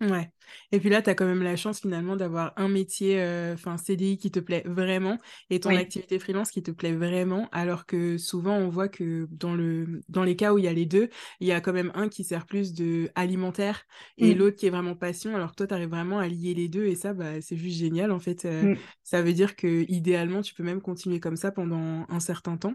Ouais. 0.00 0.30
Et 0.70 0.78
puis 0.78 0.90
là, 0.90 1.02
tu 1.02 1.10
as 1.10 1.14
quand 1.14 1.26
même 1.26 1.42
la 1.42 1.56
chance 1.56 1.80
finalement 1.80 2.14
d'avoir 2.14 2.52
un 2.56 2.68
métier, 2.68 3.20
euh, 3.20 3.54
enfin 3.54 3.76
CDI 3.76 4.16
qui 4.16 4.30
te 4.30 4.38
plaît 4.38 4.62
vraiment 4.64 5.18
et 5.50 5.58
ton 5.58 5.70
activité 5.70 6.18
freelance 6.20 6.50
qui 6.50 6.62
te 6.62 6.70
plaît 6.70 6.92
vraiment, 6.92 7.48
alors 7.50 7.84
que 7.84 8.16
souvent 8.16 8.56
on 8.56 8.68
voit 8.68 8.88
que 8.88 9.26
dans, 9.32 9.54
le, 9.54 10.00
dans 10.08 10.22
les 10.22 10.36
cas 10.36 10.52
où 10.52 10.58
il 10.58 10.64
y 10.64 10.68
a 10.68 10.72
les 10.72 10.86
deux, 10.86 11.08
il 11.40 11.48
y 11.48 11.52
a 11.52 11.60
quand 11.60 11.72
même 11.72 11.90
un 11.94 12.08
qui 12.08 12.22
sert 12.22 12.46
plus 12.46 12.74
de 12.74 13.10
alimentaire 13.16 13.84
et 14.18 14.34
mmh. 14.34 14.38
l'autre 14.38 14.56
qui 14.56 14.66
est 14.66 14.70
vraiment 14.70 14.94
passion, 14.94 15.34
alors 15.34 15.50
que 15.50 15.56
toi, 15.56 15.66
tu 15.66 15.74
arrives 15.74 15.90
vraiment 15.90 16.20
à 16.20 16.28
lier 16.28 16.54
les 16.54 16.68
deux 16.68 16.86
et 16.86 16.94
ça, 16.94 17.12
bah, 17.12 17.40
c'est 17.40 17.56
juste 17.56 17.78
génial 17.78 18.12
en 18.12 18.20
fait. 18.20 18.44
Euh, 18.44 18.74
mmh. 18.74 18.76
Ça 19.02 19.22
veut 19.22 19.32
dire 19.32 19.56
que 19.56 19.84
idéalement, 19.88 20.42
tu 20.42 20.54
peux 20.54 20.62
même 20.62 20.80
continuer 20.80 21.18
comme 21.18 21.36
ça 21.36 21.50
pendant 21.50 22.06
un 22.08 22.20
certain 22.20 22.56
temps 22.56 22.74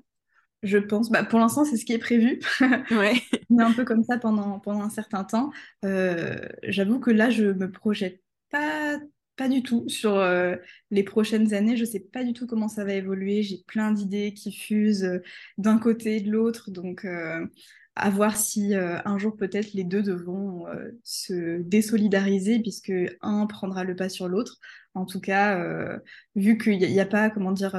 je 0.63 0.77
pense. 0.77 1.11
Bah, 1.11 1.23
pour 1.23 1.39
l'instant, 1.39 1.65
c'est 1.65 1.77
ce 1.77 1.85
qui 1.85 1.93
est 1.93 1.99
prévu. 1.99 2.39
Ouais. 2.91 3.13
On 3.49 3.59
est 3.59 3.63
un 3.63 3.73
peu 3.73 3.83
comme 3.83 4.03
ça 4.03 4.17
pendant, 4.17 4.59
pendant 4.59 4.81
un 4.81 4.89
certain 4.89 5.23
temps. 5.23 5.51
Euh, 5.83 6.37
j'avoue 6.63 6.99
que 6.99 7.11
là, 7.11 7.29
je 7.29 7.45
me 7.45 7.69
projette 7.69 8.21
pas, 8.49 8.97
pas 9.35 9.49
du 9.49 9.61
tout 9.61 9.87
sur 9.89 10.15
euh, 10.15 10.55
les 10.89 11.03
prochaines 11.03 11.53
années. 11.53 11.75
Je 11.75 11.85
sais 11.85 11.99
pas 11.99 12.23
du 12.23 12.33
tout 12.33 12.47
comment 12.47 12.69
ça 12.69 12.85
va 12.85 12.93
évoluer. 12.93 13.43
J'ai 13.43 13.63
plein 13.67 13.91
d'idées 13.91 14.33
qui 14.33 14.51
fusent 14.53 15.03
euh, 15.03 15.19
d'un 15.57 15.77
côté 15.77 16.17
et 16.17 16.21
de 16.21 16.31
l'autre. 16.31 16.71
Donc, 16.71 17.05
à 17.95 18.09
voir 18.09 18.37
si 18.37 18.73
un 18.73 19.17
jour, 19.19 19.35
peut-être, 19.35 19.73
les 19.73 19.83
deux 19.83 20.01
devront 20.01 20.65
se 21.03 21.61
désolidariser 21.61 22.59
puisque 22.59 22.93
un 23.21 23.45
prendra 23.45 23.83
le 23.83 23.95
pas 23.95 24.09
sur 24.09 24.27
l'autre. 24.27 24.57
En 24.95 25.05
tout 25.05 25.19
cas, 25.19 25.99
vu 26.35 26.57
qu'il 26.57 26.77
n'y 26.79 26.99
a, 26.99 27.03
a, 27.03 27.05
pas, 27.05 27.29
comment 27.29 27.51
dire, 27.51 27.75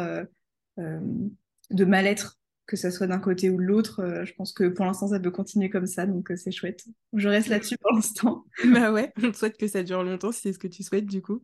de 0.76 1.84
mal-être 1.84 2.38
que 2.66 2.76
ça 2.76 2.90
soit 2.90 3.06
d'un 3.06 3.18
côté 3.18 3.50
ou 3.50 3.58
de 3.58 3.62
l'autre. 3.62 4.00
Euh, 4.00 4.24
je 4.24 4.34
pense 4.34 4.52
que 4.52 4.68
pour 4.68 4.84
l'instant, 4.84 5.08
ça 5.08 5.20
peut 5.20 5.30
continuer 5.30 5.70
comme 5.70 5.86
ça, 5.86 6.06
donc 6.06 6.30
euh, 6.30 6.36
c'est 6.36 6.52
chouette. 6.52 6.84
Je 7.12 7.28
reste 7.28 7.48
là-dessus 7.48 7.76
pour 7.78 7.92
l'instant. 7.92 8.44
bah 8.72 8.92
ouais, 8.92 9.12
on 9.22 9.30
te 9.30 9.36
souhaite 9.36 9.56
que 9.56 9.66
ça 9.66 9.82
dure 9.82 10.02
longtemps 10.02 10.32
si 10.32 10.40
c'est 10.40 10.52
ce 10.52 10.58
que 10.58 10.68
tu 10.68 10.82
souhaites 10.82 11.06
du 11.06 11.20
coup. 11.20 11.42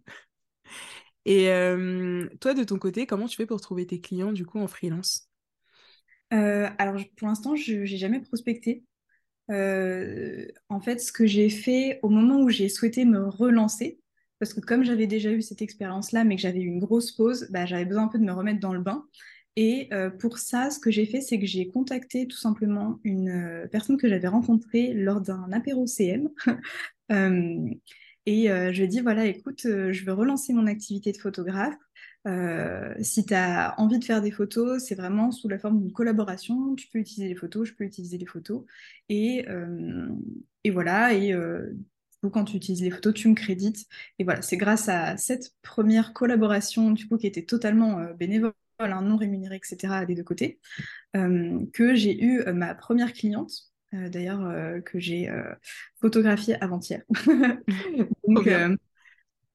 Et 1.26 1.50
euh, 1.50 2.26
toi, 2.40 2.54
de 2.54 2.64
ton 2.64 2.78
côté, 2.78 3.06
comment 3.06 3.26
tu 3.26 3.36
fais 3.36 3.46
pour 3.46 3.60
trouver 3.60 3.86
tes 3.86 4.00
clients 4.00 4.32
du 4.32 4.46
coup 4.46 4.58
en 4.58 4.66
freelance? 4.66 5.26
Alors 6.32 7.02
pour 7.16 7.26
l'instant, 7.26 7.56
je 7.56 7.74
n'ai 7.74 7.86
jamais 7.86 8.20
prospecté. 8.20 8.84
en 9.48 10.80
fait, 10.80 11.00
ce 11.00 11.12
que 11.12 11.26
j'ai 11.26 11.50
fait 11.50 11.98
au 12.02 12.08
moment 12.08 12.40
où 12.40 12.48
j'ai 12.48 12.68
souhaité 12.68 13.04
me 13.04 13.28
relancer, 13.28 13.98
parce 14.38 14.54
que 14.54 14.60
comme 14.60 14.84
j'avais 14.84 15.06
déjà 15.06 15.30
eu 15.30 15.42
cette 15.42 15.60
expérience-là, 15.60 16.24
mais 16.24 16.36
que 16.36 16.42
j'avais 16.42 16.60
eu 16.60 16.66
une 16.66 16.78
grosse 16.78 17.12
pause, 17.12 17.48
bah, 17.50 17.66
j'avais 17.66 17.84
besoin 17.84 18.04
un 18.04 18.08
peu 18.08 18.18
de 18.18 18.24
me 18.24 18.32
remettre 18.32 18.60
dans 18.60 18.72
le 18.72 18.80
bain. 18.80 19.04
Et 19.56 19.88
euh, 19.92 20.10
pour 20.10 20.38
ça, 20.38 20.70
ce 20.70 20.78
que 20.78 20.90
j'ai 20.90 21.06
fait, 21.06 21.20
c'est 21.20 21.38
que 21.38 21.46
j'ai 21.46 21.68
contacté 21.68 22.26
tout 22.26 22.36
simplement 22.36 23.00
une 23.04 23.28
euh, 23.30 23.66
personne 23.68 23.96
que 23.96 24.08
j'avais 24.08 24.28
rencontrée 24.28 24.94
lors 24.94 25.20
d'un 25.20 25.50
apéro 25.52 25.86
CM. 25.86 26.28
Euh, 27.12 27.68
et 28.24 28.46
je 28.46 28.70
lui 28.70 28.82
ai 28.84 28.86
dit, 28.86 29.00
voilà, 29.00 29.24
écoute, 29.26 29.62
je 29.64 30.04
veux 30.04 30.12
relancer 30.12 30.52
mon 30.52 30.68
activité 30.68 31.10
de 31.10 31.16
photographe. 31.16 31.74
si 33.00 33.26
tu 33.26 33.34
as 33.34 33.74
envie 33.78 33.98
de 33.98 34.04
faire 34.04 34.22
des 34.22 34.30
photos, 34.30 34.80
c'est 34.84 34.94
vraiment 34.94 35.32
sous 35.32 35.48
la 35.48 35.58
forme 35.58 35.80
d'une 35.80 35.90
collaboration. 35.90 36.76
Tu 36.76 36.86
peux 36.86 37.00
utiliser 37.00 37.26
les 37.26 37.34
photos, 37.34 37.66
je 37.66 37.74
peux 37.74 37.82
utiliser 37.82 38.16
les 38.16 38.26
photos. 38.26 38.62
Et, 39.08 39.44
et 40.62 40.70
voilà, 40.70 41.14
et 41.14 41.34
coup, 42.22 42.30
quand 42.30 42.44
tu 42.44 42.58
utilises 42.58 42.82
les 42.82 42.92
photos, 42.92 43.12
tu 43.12 43.28
me 43.28 43.34
crédites. 43.34 43.86
Et 44.20 44.24
voilà, 44.24 44.40
c'est 44.40 44.56
grâce 44.56 44.88
à 44.88 45.16
cette 45.16 45.52
première 45.62 46.12
collaboration, 46.12 46.92
du 46.92 47.08
coup, 47.08 47.16
qui 47.18 47.26
était 47.26 47.42
totalement 47.42 47.98
bénévole 48.16 48.52
un 48.80 49.02
non 49.02 49.16
rémunéré, 49.16 49.56
etc., 49.56 50.04
des 50.06 50.14
deux 50.14 50.24
côtés, 50.24 50.58
euh, 51.16 51.60
que 51.72 51.94
j'ai 51.94 52.22
eu 52.22 52.40
euh, 52.40 52.52
ma 52.52 52.74
première 52.74 53.12
cliente, 53.12 53.52
euh, 53.94 54.08
d'ailleurs, 54.08 54.82
que 54.84 54.98
j'ai 54.98 55.30
photographiée 56.00 56.56
avant-hier. 56.62 57.02
Donc, 58.28 58.48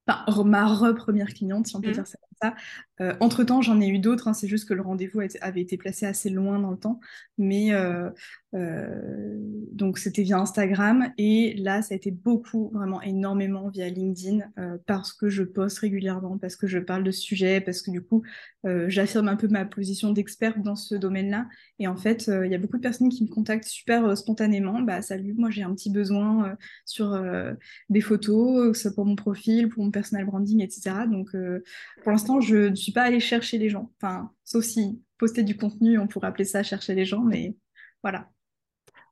enfin, 0.07 0.43
ma 0.43 0.67
re-première 0.67 1.33
cliente, 1.33 1.67
si 1.67 1.75
on 1.75 1.81
peut 1.81 1.89
mmh. 1.89 1.93
dire 1.93 2.07
ça 2.07 2.17
comme 2.17 2.49
ça. 2.49 2.55
Euh, 3.01 3.13
entre-temps, 3.19 3.61
j'en 3.61 3.81
ai 3.81 3.87
eu 3.87 3.99
d'autres, 3.99 4.27
hein, 4.27 4.33
c'est 4.33 4.47
juste 4.47 4.67
que 4.67 4.73
le 4.73 4.81
rendez-vous 4.81 5.21
avait 5.41 5.61
été 5.61 5.77
placé 5.77 6.05
assez 6.05 6.29
loin 6.29 6.59
dans 6.59 6.71
le 6.71 6.77
temps. 6.77 6.99
Mais 7.37 7.73
euh, 7.73 8.09
euh, 8.53 9.35
donc, 9.71 9.97
c'était 9.97 10.23
via 10.23 10.39
Instagram. 10.39 11.11
Et 11.17 11.55
là, 11.55 11.81
ça 11.81 11.93
a 11.93 11.97
été 11.97 12.11
beaucoup, 12.11 12.69
vraiment 12.73 13.01
énormément 13.01 13.69
via 13.69 13.89
LinkedIn 13.89 14.39
parce 14.85 15.13
que 15.13 15.29
je 15.29 15.43
poste 15.43 15.79
régulièrement, 15.79 16.37
parce 16.37 16.55
que 16.55 16.67
je 16.67 16.79
parle 16.79 17.03
de 17.03 17.11
ce 17.11 17.21
sujet, 17.21 17.61
parce 17.61 17.81
que 17.81 17.91
du 17.91 18.01
coup, 18.01 18.23
j'affirme 18.87 19.27
un 19.27 19.35
peu 19.35 19.47
ma 19.47 19.65
position 19.65 20.11
d'experte 20.11 20.59
dans 20.61 20.75
ce 20.75 20.95
domaine-là. 20.95 21.47
Et 21.79 21.87
en 21.87 21.97
fait, 21.97 22.31
il 22.43 22.49
y 22.49 22.55
a 22.55 22.57
beaucoup 22.57 22.77
de 22.77 22.81
personnes 22.81 23.09
qui 23.09 23.23
me 23.23 23.29
contactent 23.29 23.67
super 23.67 24.17
spontanément. 24.17 24.81
Bah, 24.81 25.01
salut, 25.01 25.33
moi, 25.33 25.49
j'ai 25.49 25.63
un 25.63 25.73
petit 25.75 25.91
besoin 25.91 26.55
sur 26.85 27.21
des 27.89 28.01
photos, 28.01 28.71
que 28.71 28.77
ce 28.77 28.83
soit 28.83 28.95
pour 28.95 29.05
mon 29.05 29.15
profil, 29.15 29.69
pour 29.69 29.83
mon 29.83 29.91
personal 29.91 30.25
branding, 30.25 30.61
etc. 30.61 31.07
Donc, 31.11 31.31
pour 32.03 32.11
l'instant, 32.11 32.39
je 32.39 32.73
suis 32.85 32.93
pas 32.93 33.03
allée 33.03 33.19
chercher 33.19 33.57
les 33.57 33.69
gens. 33.69 33.91
Enfin, 34.01 34.31
sauf 34.43 34.63
si 34.63 35.01
poster 35.17 35.43
du 35.43 35.57
contenu, 35.57 35.99
on 35.99 36.07
pourrait 36.07 36.27
appeler 36.27 36.45
ça 36.45 36.63
chercher 36.63 36.95
les 36.95 37.05
gens, 37.05 37.21
mais 37.21 37.55
voilà. 38.01 38.29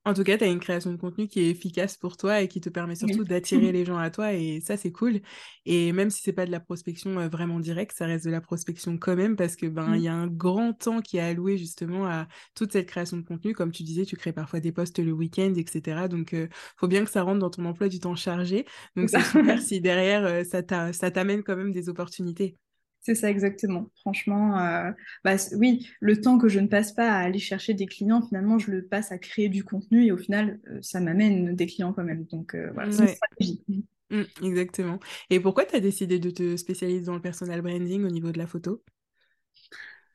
En 0.05 0.13
tout 0.13 0.23
cas, 0.23 0.37
tu 0.37 0.43
as 0.43 0.47
une 0.47 0.59
création 0.59 0.91
de 0.91 0.97
contenu 0.97 1.29
qui 1.29 1.39
est 1.39 1.49
efficace 1.49 1.95
pour 1.95 2.17
toi 2.17 2.41
et 2.41 2.49
qui 2.49 2.59
te 2.59 2.67
permet 2.67 2.95
surtout 2.95 3.23
d'attirer 3.23 3.71
les 3.71 3.85
gens 3.85 3.97
à 3.97 4.09
toi 4.09 4.33
et 4.33 4.59
ça, 4.59 4.75
c'est 4.75 4.91
cool. 4.91 5.21
Et 5.65 5.93
même 5.93 6.09
si 6.09 6.21
c'est 6.21 6.33
pas 6.33 6.45
de 6.45 6.51
la 6.51 6.59
prospection 6.59 7.17
euh, 7.19 7.29
vraiment 7.29 7.61
directe, 7.61 7.95
ça 7.95 8.05
reste 8.05 8.25
de 8.25 8.31
la 8.31 8.41
prospection 8.41 8.97
quand 8.97 9.15
même 9.15 9.37
parce 9.37 9.55
que 9.55 9.65
ben 9.65 9.95
il 9.95 10.01
y 10.01 10.09
a 10.09 10.13
un 10.13 10.27
grand 10.27 10.73
temps 10.73 10.99
qui 10.99 11.17
est 11.17 11.21
alloué 11.21 11.57
justement 11.57 12.05
à 12.05 12.27
toute 12.53 12.73
cette 12.73 12.87
création 12.87 13.15
de 13.15 13.21
contenu. 13.21 13.53
Comme 13.53 13.71
tu 13.71 13.83
disais, 13.83 14.03
tu 14.03 14.17
crées 14.17 14.33
parfois 14.33 14.59
des 14.59 14.73
posts 14.73 14.99
le 14.99 15.13
week-end, 15.13 15.53
etc. 15.55 16.09
Donc, 16.09 16.33
il 16.33 16.39
euh, 16.39 16.47
faut 16.75 16.87
bien 16.89 17.05
que 17.05 17.11
ça 17.11 17.21
rentre 17.23 17.39
dans 17.39 17.49
ton 17.49 17.63
emploi 17.63 17.87
du 17.87 17.99
temps 17.99 18.15
chargé. 18.15 18.65
Donc, 18.97 19.09
c'est 19.09 19.21
super 19.21 19.61
si 19.61 19.79
derrière, 19.79 20.25
euh, 20.25 20.43
ça 20.43 21.11
t'amène 21.11 21.43
quand 21.43 21.55
même 21.55 21.71
des 21.71 21.87
opportunités. 21.87 22.57
C'est 23.05 23.15
ça 23.15 23.29
exactement. 23.29 23.91
Franchement, 23.97 24.57
euh, 24.59 24.91
bah, 25.25 25.35
oui, 25.57 25.89
le 25.99 26.21
temps 26.21 26.37
que 26.37 26.47
je 26.47 26.61
ne 26.61 26.67
passe 26.67 26.93
pas 26.93 27.11
à 27.11 27.17
aller 27.17 27.37
chercher 27.37 27.73
des 27.73 27.85
clients, 27.85 28.21
finalement, 28.21 28.57
je 28.59 28.71
le 28.71 28.85
passe 28.85 29.11
à 29.11 29.17
créer 29.17 29.49
du 29.49 29.65
contenu 29.65 30.05
et 30.05 30.13
au 30.13 30.17
final, 30.17 30.61
euh, 30.69 30.79
ça 30.81 31.01
m'amène 31.01 31.53
des 31.53 31.65
clients 31.65 31.91
quand 31.91 32.05
même. 32.05 32.23
Donc 32.31 32.55
euh, 32.55 32.71
voilà, 32.73 32.91
c'est 32.91 33.03
une 33.03 33.07
stratégie. 33.09 33.61
Mmh, 34.09 34.21
exactement. 34.43 34.99
Et 35.29 35.41
pourquoi 35.41 35.65
tu 35.65 35.75
as 35.75 35.81
décidé 35.81 36.17
de 36.17 36.29
te 36.29 36.55
spécialiser 36.55 37.01
dans 37.01 37.15
le 37.15 37.21
personal 37.21 37.61
branding 37.61 38.05
au 38.05 38.09
niveau 38.09 38.31
de 38.31 38.37
la 38.37 38.47
photo? 38.47 38.81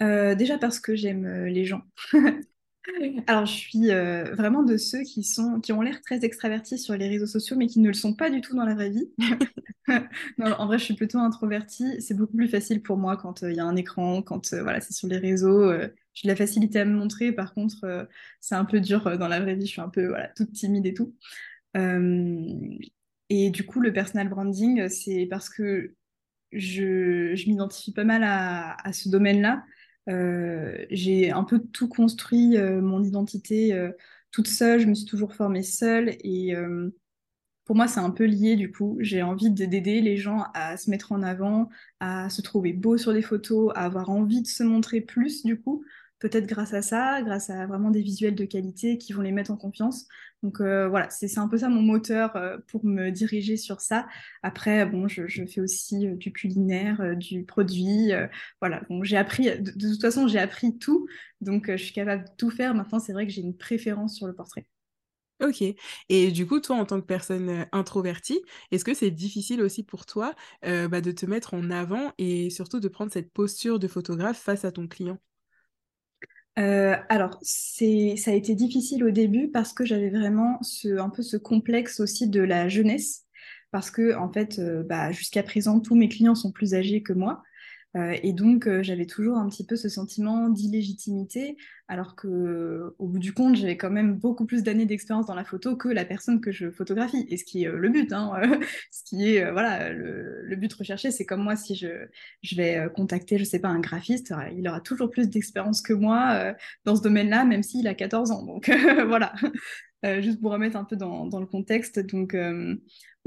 Déjà 0.00 0.56
parce 0.56 0.80
que 0.80 0.96
j'aime 0.96 1.44
les 1.46 1.66
gens. 1.66 1.82
Alors, 3.26 3.46
je 3.46 3.52
suis 3.52 3.88
vraiment 3.88 4.62
de 4.62 4.76
ceux 4.76 5.02
qui, 5.02 5.22
sont, 5.22 5.60
qui 5.60 5.72
ont 5.72 5.82
l'air 5.82 6.00
très 6.00 6.24
extravertis 6.24 6.78
sur 6.78 6.94
les 6.96 7.08
réseaux 7.08 7.26
sociaux, 7.26 7.56
mais 7.56 7.66
qui 7.66 7.80
ne 7.80 7.88
le 7.88 7.94
sont 7.94 8.14
pas 8.14 8.30
du 8.30 8.40
tout 8.40 8.56
dans 8.56 8.64
la 8.64 8.74
vraie 8.74 8.90
vie. 8.90 9.10
non, 10.38 10.52
en 10.58 10.66
vrai, 10.66 10.78
je 10.78 10.84
suis 10.84 10.94
plutôt 10.94 11.18
introvertie. 11.18 12.00
C'est 12.00 12.14
beaucoup 12.14 12.36
plus 12.36 12.48
facile 12.48 12.82
pour 12.82 12.96
moi 12.96 13.16
quand 13.16 13.42
il 13.42 13.54
y 13.54 13.60
a 13.60 13.64
un 13.64 13.76
écran, 13.76 14.22
quand 14.22 14.54
voilà, 14.54 14.80
c'est 14.80 14.94
sur 14.94 15.08
les 15.08 15.18
réseaux. 15.18 15.72
j'ai 16.14 16.26
de 16.28 16.32
la 16.32 16.36
facilité 16.36 16.80
à 16.80 16.84
me 16.84 16.94
montrer. 16.96 17.32
Par 17.32 17.54
contre, 17.54 18.08
c'est 18.40 18.54
un 18.54 18.64
peu 18.64 18.80
dur 18.80 19.18
dans 19.18 19.28
la 19.28 19.40
vraie 19.40 19.54
vie. 19.54 19.66
Je 19.66 19.72
suis 19.72 19.80
un 19.80 19.88
peu 19.90 20.06
voilà, 20.08 20.28
toute 20.28 20.52
timide 20.52 20.86
et 20.86 20.94
tout. 20.94 21.14
et 23.30 23.50
du 23.50 23.66
coup, 23.66 23.80
le 23.80 23.92
personal 23.92 24.28
branding, 24.28 24.88
c'est 24.88 25.26
parce 25.30 25.48
que 25.50 25.94
je, 26.52 27.34
je 27.34 27.48
m'identifie 27.48 27.92
pas 27.92 28.04
mal 28.04 28.22
à, 28.24 28.76
à 28.86 28.92
ce 28.92 29.08
domaine-là. 29.08 29.64
Euh, 30.08 30.86
j'ai 30.90 31.30
un 31.30 31.44
peu 31.44 31.60
tout 31.60 31.88
construit, 31.88 32.56
euh, 32.56 32.80
mon 32.80 33.02
identité 33.02 33.74
euh, 33.74 33.90
toute 34.30 34.46
seule. 34.48 34.80
Je 34.80 34.86
me 34.86 34.94
suis 34.94 35.06
toujours 35.06 35.34
formée 35.34 35.62
seule 35.62 36.16
et 36.24 36.54
pour 37.64 37.76
moi, 37.76 37.86
c'est 37.86 38.00
un 38.00 38.10
peu 38.10 38.24
lié 38.24 38.56
du 38.56 38.72
coup. 38.72 38.96
J'ai 39.00 39.22
envie 39.22 39.50
d'aider 39.50 40.00
les 40.00 40.16
gens 40.16 40.46
à 40.54 40.76
se 40.76 40.90
mettre 40.90 41.12
en 41.12 41.22
avant, 41.22 41.68
à 42.00 42.30
se 42.30 42.40
trouver 42.42 42.72
beau 42.72 42.96
sur 42.96 43.12
les 43.12 43.22
photos, 43.22 43.72
à 43.74 43.84
avoir 43.84 44.10
envie 44.10 44.42
de 44.42 44.46
se 44.46 44.62
montrer 44.62 45.00
plus 45.00 45.44
du 45.44 45.60
coup 45.60 45.84
peut-être 46.18 46.46
grâce 46.46 46.74
à 46.74 46.82
ça, 46.82 47.22
grâce 47.22 47.50
à 47.50 47.66
vraiment 47.66 47.90
des 47.90 48.02
visuels 48.02 48.34
de 48.34 48.44
qualité 48.44 48.98
qui 48.98 49.12
vont 49.12 49.22
les 49.22 49.32
mettre 49.32 49.50
en 49.50 49.56
confiance. 49.56 50.06
Donc 50.42 50.60
euh, 50.60 50.88
voilà, 50.88 51.10
c'est 51.10 51.38
un 51.38 51.48
peu 51.48 51.58
ça 51.58 51.68
mon 51.68 51.82
moteur 51.82 52.34
euh, 52.36 52.58
pour 52.68 52.84
me 52.84 53.10
diriger 53.10 53.56
sur 53.56 53.80
ça. 53.80 54.06
Après, 54.42 54.86
bon, 54.86 55.08
je, 55.08 55.26
fais 55.46 55.60
aussi 55.60 56.06
euh, 56.06 56.14
du 56.14 56.32
culinaire, 56.32 57.16
du 57.16 57.44
produit. 57.44 58.12
voilà, 58.60 58.82
j'ai 59.02 59.16
appris, 59.16 59.44
de, 59.60 59.70
toute 59.70 60.00
façon, 60.00 60.28
j'ai 60.28 60.38
appris 60.38 60.78
tout. 60.78 61.06
Donc 61.40 61.70
je 61.70 61.82
suis 61.82 61.92
capable 61.92 62.24
de 62.24 62.30
tout 62.36 62.50
faire. 62.50 62.74
Maintenant, 62.74 63.00
c'est 63.00 63.12
vrai 63.12 63.26
que 63.26 63.32
j'ai 63.32 63.42
une 63.42 63.56
préférence 63.56 64.16
sur 64.16 64.26
le 64.26 64.34
portrait. 64.34 64.66
Ok. 65.40 65.62
Et 66.08 66.32
du 66.32 66.46
coup, 66.48 66.58
toi, 66.58 66.76
en 66.76 66.84
tant 66.84 67.00
que 67.00 67.06
personne 67.06 67.66
introvertie, 67.70 68.40
est-ce 68.72 68.84
que 68.84 68.92
c'est 68.92 69.12
difficile 69.12 69.62
aussi 69.62 69.84
pour 69.84 70.04
toi 70.04 70.34
bah, 70.62 71.00
de 71.00 71.12
te 71.12 71.26
mettre 71.26 71.54
en 71.54 71.70
avant 71.70 72.12
et 72.18 72.50
surtout 72.50 72.80
de 72.80 72.88
prendre 72.88 73.12
cette 73.12 73.32
posture 73.32 73.78
de 73.78 73.86
photographe 73.86 74.40
face 74.40 74.64
à 74.64 74.72
ton 74.72 74.88
client? 74.88 75.18
Euh, 76.58 76.96
alors, 77.08 77.38
ça 77.42 77.84
a 78.30 78.34
été 78.34 78.54
difficile 78.54 79.04
au 79.04 79.10
début 79.10 79.48
parce 79.48 79.72
que 79.72 79.84
j'avais 79.84 80.10
vraiment 80.10 80.58
ce, 80.62 80.98
un 80.98 81.08
peu 81.08 81.22
ce 81.22 81.36
complexe 81.36 82.00
aussi 82.00 82.28
de 82.28 82.40
la 82.40 82.68
jeunesse. 82.68 83.24
Parce 83.70 83.90
que, 83.90 84.16
en 84.16 84.32
fait, 84.32 84.58
euh, 84.58 84.82
bah, 84.82 85.12
jusqu'à 85.12 85.42
présent, 85.42 85.78
tous 85.80 85.94
mes 85.94 86.08
clients 86.08 86.34
sont 86.34 86.52
plus 86.52 86.74
âgés 86.74 87.02
que 87.02 87.12
moi. 87.12 87.42
Euh, 87.96 88.16
et 88.22 88.32
donc, 88.32 88.66
euh, 88.66 88.82
j'avais 88.82 89.06
toujours 89.06 89.38
un 89.38 89.48
petit 89.48 89.64
peu 89.64 89.74
ce 89.76 89.88
sentiment 89.88 90.50
d'illégitimité, 90.50 91.56
alors 91.88 92.16
que, 92.16 92.94
au 92.98 93.06
bout 93.06 93.18
du 93.18 93.32
compte, 93.32 93.56
j'avais 93.56 93.78
quand 93.78 93.90
même 93.90 94.14
beaucoup 94.14 94.44
plus 94.44 94.62
d'années 94.62 94.84
d'expérience 94.84 95.26
dans 95.26 95.34
la 95.34 95.44
photo 95.44 95.74
que 95.76 95.88
la 95.88 96.04
personne 96.04 96.40
que 96.40 96.52
je 96.52 96.70
photographie. 96.70 97.26
Et 97.30 97.38
ce 97.38 97.44
qui 97.44 97.64
est 97.64 97.68
euh, 97.68 97.78
le 97.78 97.88
but, 97.88 98.12
hein, 98.12 98.32
ce 98.90 99.04
qui 99.04 99.34
est, 99.34 99.50
voilà, 99.50 99.90
le, 99.92 100.56
but 100.56 100.72
recherché, 100.74 101.10
c'est 101.10 101.24
comme 101.24 101.42
moi, 101.42 101.56
si 101.56 101.74
je, 101.76 101.88
je 102.42 102.56
vais 102.56 102.88
contacter, 102.94 103.38
je 103.38 103.44
sais 103.44 103.60
pas, 103.60 103.68
un 103.68 103.80
graphiste, 103.80 104.34
il 104.56 104.68
aura 104.68 104.80
toujours 104.80 105.10
plus 105.10 105.28
d'expérience 105.30 105.80
que 105.80 105.92
moi 105.92 106.54
dans 106.84 106.96
ce 106.96 107.02
domaine-là, 107.02 107.44
même 107.44 107.62
s'il 107.62 107.86
a 107.86 107.94
14 107.94 108.32
ans. 108.32 108.42
Donc, 108.44 108.70
voilà. 109.06 109.32
juste 110.20 110.40
pour 110.40 110.50
remettre 110.52 110.76
un 110.76 110.84
peu 110.84 110.96
dans, 110.96 111.26
dans 111.26 111.40
le 111.40 111.46
contexte. 111.46 112.00
Donc, 112.00 112.34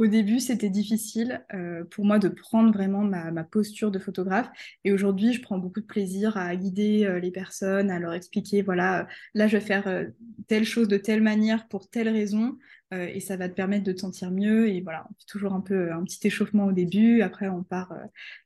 au 0.02 0.08
début, 0.08 0.40
c'était 0.40 0.72
difficile 0.72 1.46
euh, 1.54 1.84
pour 1.84 2.06
moi 2.06 2.18
de 2.18 2.28
prendre 2.28 2.74
vraiment 2.74 3.04
ma, 3.04 3.44
posture 3.44 3.92
de 3.92 4.00
photographe. 4.00 4.50
Et 4.84 4.92
aujourd'hui, 4.92 5.32
je 5.32 5.44
prends 5.44 5.60
beaucoup 5.60 5.80
de 5.80 5.86
plaisir 5.86 6.38
à 6.38 6.56
guider 6.56 7.06
euh, 7.06 7.20
les 7.20 7.30
personnes, 7.30 7.92
à 7.92 8.00
leur 8.00 8.14
expliquer, 8.14 8.64
voilà, 8.64 9.08
là, 9.36 9.46
je 9.48 9.58
vais 9.58 9.64
faire 9.64 9.88
euh, 9.88 10.06
telle 10.48 10.64
chose 10.64 10.88
de 10.88 10.98
telle 10.98 11.22
manière 11.22 11.68
pour 11.68 11.88
telle 11.88 12.10
raison. 12.10 12.58
et 12.92 13.22
ça 13.22 13.38
va 13.38 13.48
te 13.48 13.54
permettre 13.54 13.86
de 13.86 13.94
te 13.94 14.00
sentir 14.00 14.32
mieux. 14.32 14.70
Et 14.70 14.82
voilà, 14.82 15.08
toujours 15.28 15.54
un 15.54 15.62
peu 15.62 15.92
un 15.94 16.04
petit 16.04 16.28
échauffement 16.28 16.66
au 16.66 16.72
début. 16.74 17.22
Après, 17.22 17.48
on 17.48 17.64
part 17.64 17.94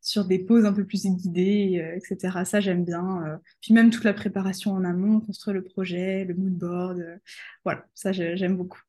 sur 0.02 0.26
des 0.26 0.40
pauses 0.40 0.66
un 0.66 0.74
peu 0.74 0.86
plus 0.86 1.06
guidées, 1.08 1.84
etc. 1.96 2.44
Ça, 2.46 2.60
j'aime 2.60 2.86
bien. 2.86 3.40
puis 3.62 3.74
même 3.74 3.90
toute 3.90 4.04
la 4.04 4.14
préparation 4.14 4.74
en 4.74 4.84
amont, 4.84 5.20
construire 5.20 5.56
le 5.56 5.64
projet, 5.64 6.26
le 6.26 6.36
mood 6.36 6.54
board. 6.54 7.20
voilà, 7.64 7.86
ça, 7.96 8.12
j'aime 8.12 8.56
beaucoup. 8.58 8.85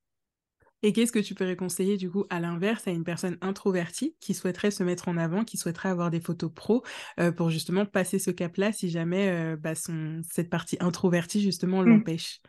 Et 0.83 0.93
qu'est-ce 0.93 1.13
que 1.13 1.19
tu 1.19 1.35
pourrais 1.35 1.57
conseiller 1.57 1.97
du 1.97 2.11
coup 2.11 2.27
à 2.31 2.41
l'inverse 2.41 2.87
à 2.87 2.91
une 2.91 3.05
personne 3.05 3.39
introvertie 3.41 4.15
qui 4.21 4.35
souhaiterait 4.35 4.71
se 4.71 4.83
mettre 4.83 5.09
en 5.09 5.17
avant, 5.17 5.45
qui 5.45 5.57
souhaiterait 5.57 5.89
avoir 5.89 6.11
des 6.11 6.21
photos 6.21 6.51
pro 6.55 6.83
euh, 7.19 7.33
pour 7.33 7.51
justement 7.51 7.87
passer 7.87 8.19
ce 8.19 8.31
cap-là 8.31 8.73
si 8.73 8.91
jamais 8.91 9.29
euh, 9.29 9.57
bah, 9.57 9.75
son, 9.75 10.21
cette 10.31 10.51
partie 10.51 10.77
introvertie 10.81 11.41
justement 11.41 11.83
mmh. 11.83 11.89
l'empêche? 11.89 12.41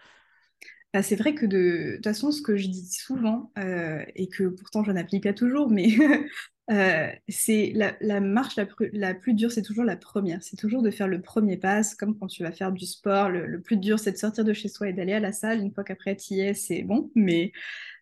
Bah, 0.93 1.03
c'est 1.03 1.15
vrai 1.15 1.35
que 1.35 1.45
de, 1.45 1.93
toute 1.95 2.03
façon, 2.03 2.31
ce 2.31 2.41
que 2.41 2.57
je 2.57 2.67
dis 2.67 2.89
souvent, 2.91 3.51
euh, 3.57 4.03
et 4.15 4.27
que 4.27 4.47
pourtant 4.47 4.83
je 4.83 4.91
n'applique 4.91 5.23
pas 5.23 5.33
toujours, 5.33 5.69
mais 5.69 5.89
c'est 7.29 7.73
la, 7.75 8.19
marche 8.19 8.55
la, 8.57 9.13
plus 9.13 9.33
dure, 9.33 9.51
c'est 9.51 9.61
toujours 9.61 9.83
la 9.83 9.95
première. 9.95 10.43
C'est 10.43 10.57
toujours 10.57 10.81
de 10.81 10.91
faire 10.91 11.07
le 11.07 11.21
premier 11.21 11.57
pas, 11.57 11.81
comme 11.97 12.17
quand 12.17 12.27
tu 12.27 12.43
vas 12.43 12.51
faire 12.51 12.71
du 12.71 12.85
sport. 12.85 13.29
Le, 13.29 13.45
le 13.45 13.61
plus 13.61 13.77
dur, 13.77 13.99
c'est 13.99 14.11
de 14.11 14.17
sortir 14.17 14.43
de 14.43 14.53
chez 14.53 14.67
soi 14.67 14.89
et 14.89 14.93
d'aller 14.93 15.13
à 15.13 15.19
la 15.19 15.31
salle. 15.31 15.61
Une 15.61 15.73
fois 15.73 15.83
qu'après 15.83 16.15
tu 16.15 16.35
y 16.35 16.41
es, 16.41 16.53
c'est 16.53 16.83
bon. 16.83 17.11
Mais 17.15 17.51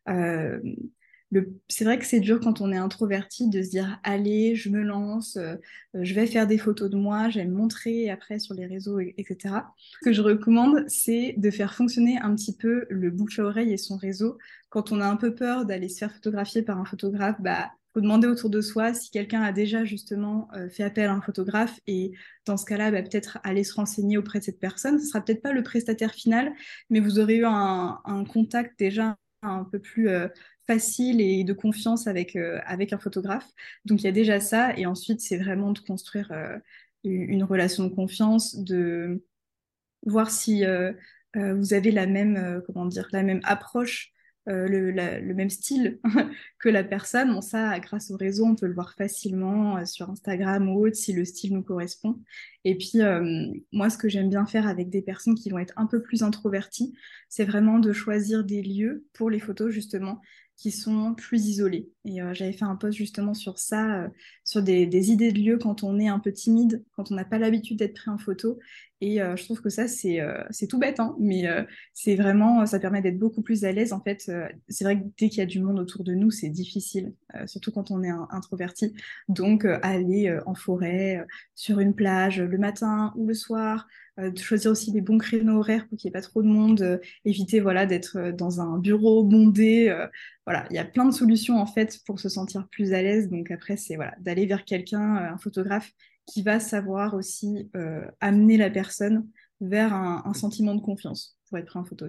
euh, 0.10 0.60
c'est 1.68 1.84
vrai 1.84 2.00
que 2.00 2.06
c'est 2.06 2.20
dur 2.20 2.40
quand 2.40 2.62
on 2.62 2.72
est 2.72 2.78
introverti 2.78 3.50
de 3.50 3.62
se 3.62 3.70
dire 3.70 4.00
allez, 4.04 4.56
je 4.56 4.70
me 4.70 4.82
lance, 4.82 5.38
euh, 5.38 5.56
je 5.94 6.14
vais 6.14 6.28
faire 6.28 6.48
des 6.48 6.58
photos 6.58 6.90
de 6.90 6.96
moi, 6.96 7.30
je 7.30 7.40
vais 7.40 7.46
me 7.46 7.56
montrer 7.56 8.10
après 8.10 8.40
sur 8.40 8.54
les 8.54 8.66
réseaux, 8.66 9.00
etc. 9.00 9.56
Ce 9.78 10.06
que 10.06 10.14
je 10.14 10.22
recommande, 10.22 10.86
c'est 10.88 11.36
de 11.38 11.50
faire 11.50 11.74
fonctionner 11.74 12.18
un 12.20 12.36
petit 12.36 12.56
peu 12.56 12.86
le 12.90 13.10
bouche 13.12 13.40
à 13.40 13.44
oreille 13.44 13.74
et 13.74 13.78
son 13.78 13.98
réseau. 13.98 14.38
Quand 14.70 14.92
on 14.92 15.02
a 15.02 15.08
un 15.08 15.18
peu 15.18 15.36
peur 15.36 15.66
d'aller 15.66 15.90
se 15.90 15.98
faire 15.98 16.14
photographier 16.14 16.62
par 16.62 16.80
un 16.80 16.86
photographe, 16.86 17.38
bah 17.40 17.72
faut 17.96 18.02
demander 18.02 18.28
autour 18.28 18.50
de 18.50 18.60
soi 18.60 18.94
si 18.94 19.10
quelqu'un 19.10 19.42
a 19.42 19.54
déjà 19.54 19.86
justement 19.86 20.50
euh, 20.54 20.70
fait 20.70 20.84
appel 20.84 21.10
à 21.10 21.14
un 21.14 21.22
photographe 21.22 21.80
et 21.88 22.12
dans 22.46 22.58
ce 22.58 22.66
cas-là, 22.66 22.92
bah, 22.92 23.02
peut-être 23.02 23.40
aller 23.44 23.64
se 23.64 23.74
renseigner 23.74 24.18
auprès 24.18 24.40
de 24.40 24.44
cette 24.44 24.60
personne. 24.60 25.00
Ce 25.00 25.06
sera 25.08 25.22
peut-être 25.22 25.42
pas 25.42 25.54
le 25.54 25.64
prestataire 25.64 26.14
final, 26.14 26.54
mais 26.90 27.00
vous 27.00 27.20
aurez 27.20 27.38
eu 27.38 27.46
un, 27.46 28.26
contact 28.28 28.78
déjà 28.78 29.16
un 29.48 29.64
peu 29.64 29.80
plus 29.80 30.10
euh, 30.10 30.28
facile 30.68 31.22
et 31.22 31.44
de 31.44 31.54
confiance 31.54 32.08
avec, 32.08 32.36
euh, 32.36 32.60
avec 32.66 32.94
un 32.94 32.98
photographe. 32.98 33.50
Donc 33.86 34.02
il 34.02 34.06
y 34.06 34.08
a 34.08 34.12
déjà 34.12 34.40
ça. 34.40 34.78
Et 34.78 34.86
ensuite, 34.86 35.22
c'est 35.22 35.38
vraiment 35.38 35.72
de 35.72 35.80
construire 35.80 36.32
euh, 36.32 36.58
une 37.04 37.44
relation 37.44 37.84
de 37.86 37.94
confiance, 37.94 38.56
de 38.58 39.24
voir 40.06 40.32
si 40.32 40.64
vous 41.36 41.74
avez 41.74 41.92
la 41.92 42.08
même, 42.08 42.64
comment 42.66 42.86
dire, 42.86 43.08
la 43.12 43.22
même 43.22 43.42
approche 43.44 44.15
le, 44.48 44.92
le, 44.92 45.34
même 45.34 45.50
style 45.50 46.00
que 46.60 46.70
la 46.70 46.84
personne. 46.84 47.34
Bon, 47.34 47.42
ça, 47.42 47.80
grâce 47.80 48.12
au 48.12 48.18
réseau, 48.18 48.46
on 48.46 48.56
peut 48.56 48.68
le 48.68 48.74
voir 48.74 48.94
facilement 48.94 49.86
sur 49.86 50.10
Instagram 50.10 50.70
ou 50.70 50.86
autre 50.86 50.96
si 50.96 51.14
le 51.14 51.26
style 51.26 51.54
nous 51.54 51.64
correspond. 51.64 52.20
Et 52.64 52.78
puis, 52.78 53.00
moi, 53.72 53.90
ce 53.90 53.98
que 53.98 54.10
j'aime 54.10 54.30
bien 54.30 54.46
faire 54.46 54.68
avec 54.68 54.90
des 54.90 55.02
personnes 55.02 55.36
qui 55.36 55.50
vont 55.50 55.60
être 55.60 55.74
un 55.78 55.86
peu 55.88 56.02
plus 56.02 56.24
introverties, 56.24 56.94
c'est 57.30 57.46
vraiment 57.46 57.80
de 57.80 57.92
choisir 57.94 58.44
des 58.44 58.62
lieux 58.62 59.06
pour 59.14 59.30
les 59.30 59.40
photos, 59.40 59.72
justement, 59.72 60.22
qui 60.56 60.72
sont 60.72 61.16
plus 61.16 61.48
isolés. 61.48 61.90
Et 62.06 62.22
euh, 62.22 62.34
j'avais 62.34 62.54
fait 62.54 62.66
un 62.66 62.76
post 62.76 62.98
justement 62.98 63.34
sur 63.34 63.58
ça, 63.58 64.04
euh, 64.04 64.08
sur 64.44 64.62
des, 64.62 65.12
idées 65.12 65.32
de 65.32 65.40
lieux 65.40 65.58
quand 65.58 65.84
on 65.84 66.00
est 66.00 66.08
un 66.08 66.20
peu 66.20 66.32
timide, 66.32 66.84
quand 66.96 67.12
on 67.12 67.16
n'a 67.16 67.26
pas 67.26 67.40
l'habitude 67.40 67.78
d'être 67.78 67.96
pris 67.96 68.12
en 68.12 68.18
photo. 68.18 68.60
Et 69.02 69.22
euh, 69.22 69.36
je 69.36 69.44
trouve 69.44 69.62
que 69.62 69.70
ça, 69.70 69.88
c'est 69.88 70.22
tout 70.70 70.80
bête, 70.80 71.00
hein, 71.00 71.16
mais 71.20 71.46
c'est 71.94 72.16
vraiment, 72.16 72.66
ça 72.66 72.80
permet 72.80 73.02
d'être 73.02 73.20
beaucoup 73.20 73.42
plus 73.42 73.66
à 73.66 73.72
l'aise. 73.72 73.92
En 73.92 74.02
fait, 74.02 74.32
c'est 74.70 74.84
vrai 74.84 75.00
que 75.00 75.06
dès 75.18 75.30
qu'il 75.30 75.40
y 75.40 75.42
a 75.42 75.46
du 75.46 75.60
monde 75.60 75.80
autour 75.80 76.04
de 76.04 76.14
nous, 76.14 76.32
c'est 76.32 76.50
difficile, 76.50 77.14
surtout 77.46 77.72
quand 77.72 77.92
on 77.92 78.04
est 78.04 78.12
introverti. 78.30 78.94
Donc, 79.28 79.66
aller 79.82 80.36
en 80.46 80.56
forêt, 80.56 81.26
sur 81.56 81.80
une 81.80 81.94
plage, 81.94 82.40
le 82.40 82.58
matin 82.58 83.14
ou 83.18 83.28
le 83.28 83.34
soir, 83.34 83.86
de 84.18 84.38
choisir 84.38 84.72
aussi 84.72 84.92
les 84.92 85.02
bons 85.02 85.18
créneaux 85.18 85.58
horaires 85.58 85.88
pour 85.90 85.98
qu'il 85.98 86.08
n'y 86.08 86.14
ait 86.14 86.20
pas 86.20 86.26
trop 86.26 86.42
de 86.42 86.48
monde, 86.48 87.02
éviter 87.26 87.60
voilà, 87.60 87.86
d'être 87.86 88.32
dans 88.32 88.62
un 88.62 88.78
bureau 88.78 89.24
bondé. 89.26 89.94
voilà, 90.46 90.66
il 90.70 90.76
y 90.76 90.80
a 90.80 90.86
plein 90.86 91.06
de 91.06 91.14
solutions 91.14 91.60
en 91.60 91.66
fait 91.66 91.95
pour 92.04 92.20
se 92.20 92.30
sentir 92.30 92.68
plus 92.70 92.94
à 92.94 93.02
l'aise. 93.02 93.30
Donc 93.30 93.52
après, 93.52 93.78
c'est 93.78 93.98
d'aller 94.20 94.46
vers 94.46 94.66
quelqu'un, 94.66 95.16
un 95.16 95.38
photographe, 95.38 95.92
qui 96.26 96.42
va 96.42 96.60
savoir 96.60 97.14
aussi 97.14 97.70
amener 98.20 98.58
la 98.58 98.70
personne 98.70 99.28
vers 99.62 99.94
un, 99.94 100.34
sentiment 100.34 100.76
de 100.76 100.82
confiance 100.82 101.38
pour 101.48 101.58
être 101.58 101.68
pris 101.68 101.80
en 101.80 101.86
photo. 101.86 102.08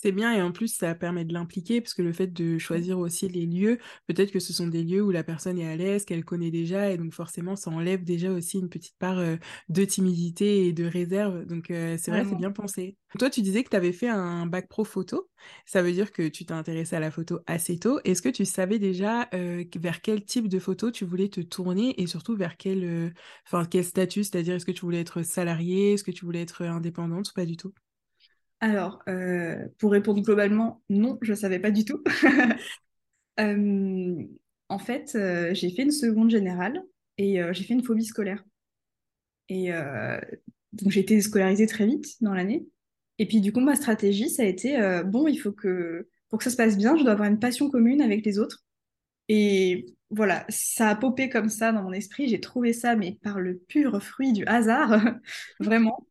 C'est 0.00 0.12
bien 0.12 0.32
et 0.32 0.40
en 0.42 0.52
plus 0.52 0.68
ça 0.72 0.94
permet 0.94 1.24
de 1.24 1.32
l'impliquer 1.32 1.80
parce 1.80 1.92
que 1.92 2.02
le 2.02 2.12
fait 2.12 2.28
de 2.28 2.56
choisir 2.56 3.00
aussi 3.00 3.28
les 3.28 3.46
lieux, 3.46 3.78
peut-être 4.06 4.30
que 4.30 4.38
ce 4.38 4.52
sont 4.52 4.68
des 4.68 4.84
lieux 4.84 5.02
où 5.02 5.10
la 5.10 5.24
personne 5.24 5.58
est 5.58 5.66
à 5.66 5.74
l'aise, 5.74 6.04
qu'elle 6.04 6.24
connaît 6.24 6.52
déjà 6.52 6.92
et 6.92 6.96
donc 6.96 7.12
forcément 7.12 7.56
ça 7.56 7.72
enlève 7.72 8.04
déjà 8.04 8.30
aussi 8.30 8.60
une 8.60 8.68
petite 8.68 8.96
part 8.96 9.20
de 9.68 9.84
timidité 9.84 10.68
et 10.68 10.72
de 10.72 10.84
réserve. 10.84 11.46
Donc 11.46 11.64
c'est 11.70 12.10
vrai, 12.10 12.24
c'est 12.24 12.36
bien 12.36 12.52
pensé. 12.52 12.96
Toi, 13.18 13.28
tu 13.28 13.42
disais 13.42 13.64
que 13.64 13.70
tu 13.70 13.76
avais 13.76 13.90
fait 13.92 14.06
un 14.08 14.46
bac 14.46 14.68
pro 14.68 14.84
photo. 14.84 15.28
Ça 15.66 15.82
veut 15.82 15.90
dire 15.92 16.12
que 16.12 16.28
tu 16.28 16.44
t'es 16.46 16.52
intéressé 16.52 16.94
à 16.94 17.00
la 17.00 17.10
photo 17.10 17.40
assez 17.48 17.78
tôt. 17.80 17.98
Est-ce 18.04 18.22
que 18.22 18.28
tu 18.28 18.44
savais 18.44 18.78
déjà 18.78 19.28
vers 19.32 20.00
quel 20.00 20.24
type 20.24 20.46
de 20.48 20.60
photo 20.60 20.92
tu 20.92 21.06
voulais 21.06 21.28
te 21.28 21.40
tourner 21.40 22.00
et 22.00 22.06
surtout 22.06 22.36
vers 22.36 22.56
quel, 22.56 23.12
enfin, 23.46 23.64
quel 23.68 23.84
statut? 23.84 24.22
C'est-à-dire, 24.22 24.54
est-ce 24.54 24.66
que 24.66 24.70
tu 24.70 24.82
voulais 24.82 25.00
être 25.00 25.22
salarié? 25.24 25.94
Est-ce 25.94 26.04
que 26.04 26.12
tu 26.12 26.24
voulais 26.24 26.42
être 26.42 26.62
indépendante 26.62 27.30
ou 27.30 27.32
pas 27.34 27.46
du 27.46 27.56
tout? 27.56 27.72
Alors, 28.60 29.02
euh, 29.08 29.68
pour 29.78 29.92
répondre 29.92 30.20
globalement, 30.22 30.82
non, 30.88 31.18
je 31.22 31.32
ne 31.32 31.36
savais 31.36 31.58
pas 31.58 31.70
du 31.70 31.84
tout. 31.84 32.02
Euh, 33.40 34.24
en 34.68 34.80
fait, 34.80 35.12
euh, 35.14 35.54
j'ai 35.54 35.70
fait 35.70 35.84
une 35.84 35.92
seconde 35.92 36.28
générale 36.28 36.82
et 37.18 37.40
j'ai 37.52 37.62
fait 37.62 37.74
une 37.74 37.84
phobie 37.84 38.04
scolaire. 38.04 38.42
Et 39.48 39.70
donc, 40.72 40.90
j'ai 40.90 40.98
été 40.98 41.20
scolarisée 41.20 41.68
très 41.68 41.86
vite 41.86 42.20
dans 42.20 42.34
l'année. 42.34 42.66
Et 43.20 43.26
puis, 43.26 43.40
du 43.40 43.52
coup, 43.52 43.60
ma 43.60 43.76
stratégie, 43.76 44.28
ça 44.28 44.42
a 44.42 44.46
été, 44.46 44.76
bon, 45.06 45.28
il 45.28 45.36
faut 45.36 45.52
que, 45.52 46.08
pour 46.30 46.40
que 46.40 46.44
ça 46.44 46.50
se 46.50 46.56
passe 46.56 46.76
bien, 46.76 46.96
je 46.96 47.04
dois 47.04 47.12
avoir 47.12 47.28
une 47.28 47.38
passion 47.38 47.70
commune 47.70 48.02
avec 48.02 48.26
les 48.26 48.40
autres. 48.40 48.64
Et 49.28 49.86
voilà, 50.10 50.44
ça 50.48 50.88
a 50.88 50.96
popé 50.96 51.28
comme 51.28 51.48
ça 51.48 51.70
dans 51.70 51.84
mon 51.84 51.92
esprit. 51.92 52.28
J'ai 52.28 52.40
trouvé 52.40 52.72
ça, 52.72 52.96
mais 52.96 53.20
par 53.22 53.38
le 53.38 53.56
pur 53.56 54.02
fruit 54.02 54.32
du 54.32 54.44
hasard, 54.46 55.00
vraiment. 55.60 56.07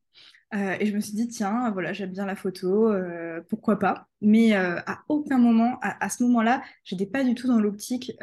Euh, 0.54 0.78
et 0.80 0.86
je 0.86 0.96
me 0.96 1.02
suis 1.02 1.14
dit, 1.14 1.28
tiens, 1.28 1.72
voilà, 1.72 1.92
j'aime 1.94 2.12
bien 2.12 2.26
la 2.26 2.36
photo, 2.36 2.90
euh, 2.92 3.42
pourquoi 3.50 3.80
pas. 3.80 4.08
Mais 4.22 4.56
euh, 4.56 4.80
à 4.86 5.04
aucun 5.10 5.38
moment, 5.38 5.78
à, 5.82 6.10
ce 6.10 6.24
moment-là, 6.24 6.64
j'étais 6.84 7.06
pas 7.06 7.24
du 7.24 7.36
tout 7.36 7.48
dans 7.48 7.60
l'optique 7.60 8.14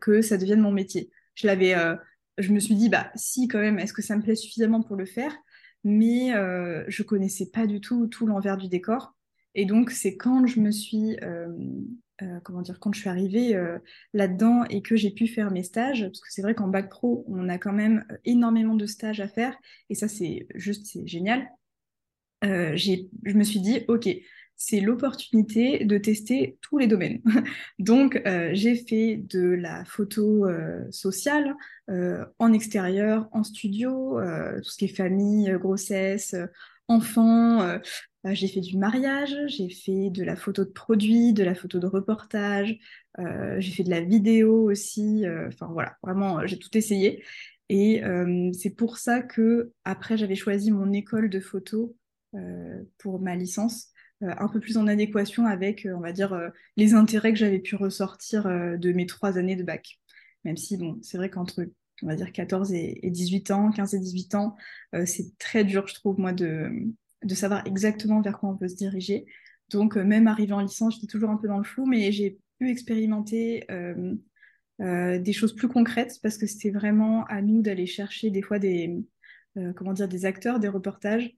que 0.00 0.22
ça 0.22 0.38
devienne 0.38 0.60
mon 0.60 0.72
métier. 0.72 1.10
Je 1.34 1.46
l'avais, 1.46 1.74
je 2.38 2.52
me 2.52 2.60
suis 2.60 2.74
dit, 2.74 2.88
bah 2.88 3.10
si 3.14 3.48
quand 3.48 3.58
même, 3.58 3.78
est-ce 3.78 3.92
que 3.92 4.02
ça 4.02 4.16
me 4.16 4.22
plaît 4.22 4.36
suffisamment 4.36 4.82
pour 4.82 4.96
le 4.96 5.06
faire? 5.06 5.36
Mais 5.84 6.32
je 6.88 7.02
connaissais 7.02 7.50
pas 7.50 7.66
du 7.66 7.80
tout 7.80 8.06
tout 8.06 8.26
l'envers 8.26 8.56
du 8.56 8.68
décor. 8.68 9.15
Et 9.56 9.64
donc 9.64 9.90
c'est 9.90 10.16
quand 10.16 10.46
je 10.46 10.60
me 10.60 10.70
suis 10.70 11.16
comment 12.44 12.62
dire, 12.62 12.78
quand 12.78 12.94
je 12.94 13.00
suis 13.00 13.08
arrivée 13.08 13.60
là-dedans 14.14 14.64
et 14.70 14.80
que 14.82 14.96
j'ai 14.96 15.10
pu 15.10 15.26
faire 15.26 15.50
mes 15.50 15.62
stages, 15.62 16.02
parce 16.02 16.20
que 16.20 16.28
c'est 16.30 16.42
vrai 16.42 16.54
qu'en 16.54 16.68
bac 16.68 16.88
pro, 16.88 17.24
on 17.28 17.48
a 17.48 17.58
quand 17.58 17.72
même 17.72 18.06
énormément 18.24 18.74
de 18.74 18.86
stages 18.86 19.20
à 19.20 19.28
faire, 19.28 19.56
et 19.90 19.94
ça 19.94 20.08
c'est 20.08 20.46
juste, 20.54 20.86
c'est 20.86 21.06
génial. 21.06 21.50
je 22.42 23.36
me 23.36 23.44
suis 23.44 23.60
dit, 23.60 23.80
ok, 23.88 24.08
c'est 24.58 24.80
l'opportunité 24.80 25.84
de 25.84 25.98
tester 25.98 26.56
tous 26.62 26.78
les 26.78 26.86
domaines. 26.86 27.20
Donc, 27.78 28.22
j'ai 28.52 28.76
fait 28.76 29.16
de 29.16 29.48
la 29.48 29.84
photo 29.84 30.46
sociale 30.90 31.54
en 31.88 32.52
extérieur, 32.52 33.28
en 33.32 33.42
studio, 33.42 34.18
tout 34.62 34.70
ce 34.70 34.76
qui 34.78 34.86
est 34.86 34.96
famille, 34.96 35.54
grossesse, 35.58 36.34
enfants. 36.88 37.62
Euh, 37.62 37.78
j'ai 38.24 38.48
fait 38.48 38.60
du 38.60 38.76
mariage, 38.76 39.36
j'ai 39.46 39.68
fait 39.68 40.10
de 40.10 40.24
la 40.24 40.36
photo 40.36 40.64
de 40.64 40.70
produit, 40.70 41.32
de 41.32 41.44
la 41.44 41.54
photo 41.54 41.78
de 41.78 41.86
reportage, 41.86 42.76
euh, 43.18 43.56
j'ai 43.60 43.72
fait 43.72 43.84
de 43.84 43.90
la 43.90 44.00
vidéo 44.00 44.70
aussi. 44.70 45.24
Euh, 45.26 45.48
enfin 45.48 45.68
voilà, 45.72 45.96
vraiment, 46.02 46.46
j'ai 46.46 46.58
tout 46.58 46.76
essayé. 46.76 47.24
Et 47.68 48.00
c'est 48.52 48.70
pour 48.76 48.96
ça 48.96 49.22
que 49.22 49.72
après 49.84 50.16
j'avais 50.16 50.36
choisi 50.36 50.70
mon 50.70 50.92
école 50.92 51.28
de 51.28 51.40
photo 51.40 51.96
pour 52.98 53.20
ma 53.20 53.34
licence, 53.34 53.88
un 54.20 54.46
peu 54.46 54.60
plus 54.60 54.76
en 54.76 54.86
adéquation 54.86 55.46
avec, 55.46 55.88
on 55.92 55.98
va 55.98 56.12
dire, 56.12 56.52
les 56.76 56.94
intérêts 56.94 57.32
que 57.32 57.38
j'avais 57.40 57.58
pu 57.58 57.74
ressortir 57.74 58.44
de 58.44 58.92
mes 58.92 59.06
trois 59.06 59.36
années 59.36 59.56
de 59.56 59.64
bac. 59.64 59.98
Même 60.44 60.56
si, 60.56 60.76
bon, 60.76 61.00
c'est 61.02 61.16
vrai 61.16 61.28
qu'entre 61.28 61.66
on 62.02 62.06
va 62.06 62.16
dire 62.16 62.32
14 62.32 62.72
et, 62.72 63.00
18 63.02 63.50
ans, 63.50 63.70
15 63.70 63.94
et 63.94 63.98
18 63.98 64.34
ans, 64.34 64.56
c'est 65.04 65.36
très 65.38 65.64
dur, 65.64 65.86
je 65.88 65.94
trouve, 65.94 66.18
moi, 66.18 66.32
de, 66.32 66.70
de 67.24 67.34
savoir 67.34 67.66
exactement 67.66 68.20
vers 68.20 68.38
quoi 68.38 68.50
on 68.50 68.56
peut 68.56 68.68
se 68.68 68.76
diriger. 68.76 69.26
Donc, 69.70 69.96
euh, 69.96 70.04
même 70.04 70.26
arrivé 70.26 70.52
en 70.52 70.60
licence, 70.60 70.94
j'étais 70.94 71.06
toujours 71.06 71.30
un 71.30 71.36
peu 71.36 71.48
dans 71.48 71.58
le 71.58 71.64
flou, 71.64 71.86
mais 71.86 72.12
j'ai 72.12 72.38
pu 72.58 72.70
expérimenter 72.70 73.64
euh, 73.70 74.14
euh, 74.80 75.18
des 75.18 75.32
choses 75.32 75.54
plus 75.54 75.68
concrètes 75.68 76.18
parce 76.22 76.38
que 76.38 76.46
c'était 76.46 76.70
vraiment 76.70 77.24
à 77.24 77.42
nous 77.42 77.62
d'aller 77.62 77.86
chercher 77.86 78.30
des 78.30 78.42
fois 78.42 78.58
des, 78.58 79.04
comment 79.74 79.92
dire, 79.92 80.08
des 80.08 80.26
acteurs, 80.26 80.60
des 80.60 80.68
reportages. 80.68 81.34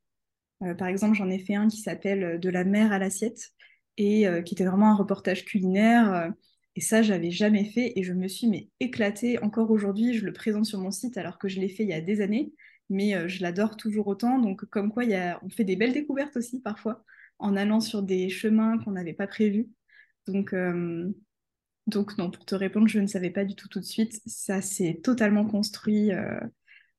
par 0.77 0.89
exemple, 0.89 1.17
j'en 1.17 1.31
ai 1.31 1.39
fait 1.39 1.55
un 1.55 1.69
qui 1.69 1.79
s'appelle 1.79 2.41
De 2.41 2.51
la 2.51 2.65
mer 2.65 2.93
à 2.93 2.99
l'assiette 2.99 3.51
et 3.97 4.27
qui 4.45 4.55
était 4.55 4.65
vraiment 4.65 4.91
un 4.91 4.97
reportage 4.97 5.45
culinaire. 5.45 6.33
Et 6.79 6.81
ça, 6.81 7.03
j'avais 7.03 7.33
jamais 7.33 7.65
fait 7.65 7.93
et 7.97 8.05
je 8.05 8.13
me 8.13 8.29
suis 8.29 8.47
mais 8.47 8.69
éclatée. 8.79 9.43
Encore 9.43 9.73
aujourd'hui, 9.73 10.15
je 10.15 10.25
le 10.25 10.33
présente 10.33 10.65
sur 10.65 10.79
mon 10.79 10.93
site 10.93 11.17
alors 11.19 11.37
que 11.37 11.49
je 11.49 11.59
l'ai 11.59 11.69
fait 11.69 11.83
il 11.83 11.89
y 11.89 11.93
a 11.93 12.01
des 12.01 12.21
années 12.21 12.53
mais 12.89 13.17
euh, 13.17 13.27
je 13.27 13.43
l'adore 13.43 13.77
toujours 13.77 14.07
autant. 14.07 14.39
Donc, 14.39 14.65
comme 14.67 14.93
quoi, 14.93 15.03
on 15.43 15.51
fait 15.51 15.65
des 15.65 15.75
belles 15.75 15.93
découvertes 15.93 16.37
aussi 16.37 16.61
parfois 16.61 17.05
en 17.41 17.57
allant 17.57 17.81
sur 17.81 18.05
des 18.05 18.29
chemins 18.29 18.79
qu'on 18.79 18.93
n'avait 18.93 19.13
pas 19.13 19.27
prévus. 19.27 19.69
Donc, 20.29 20.53
euh, 20.53 21.13
donc, 21.89 22.17
non, 22.17 22.31
pour 22.31 22.45
te 22.45 22.55
répondre, 22.55 22.87
je 22.87 23.01
ne 23.01 23.09
savais 23.09 23.31
pas 23.31 23.45
du 23.45 23.57
tout 23.57 23.67
tout 23.67 23.81
de 23.81 23.85
suite. 23.85 24.21
Ça 24.25 24.63
s'est 24.63 25.01
totalement 25.03 25.47
construit 25.47 26.13
euh, 26.13 26.39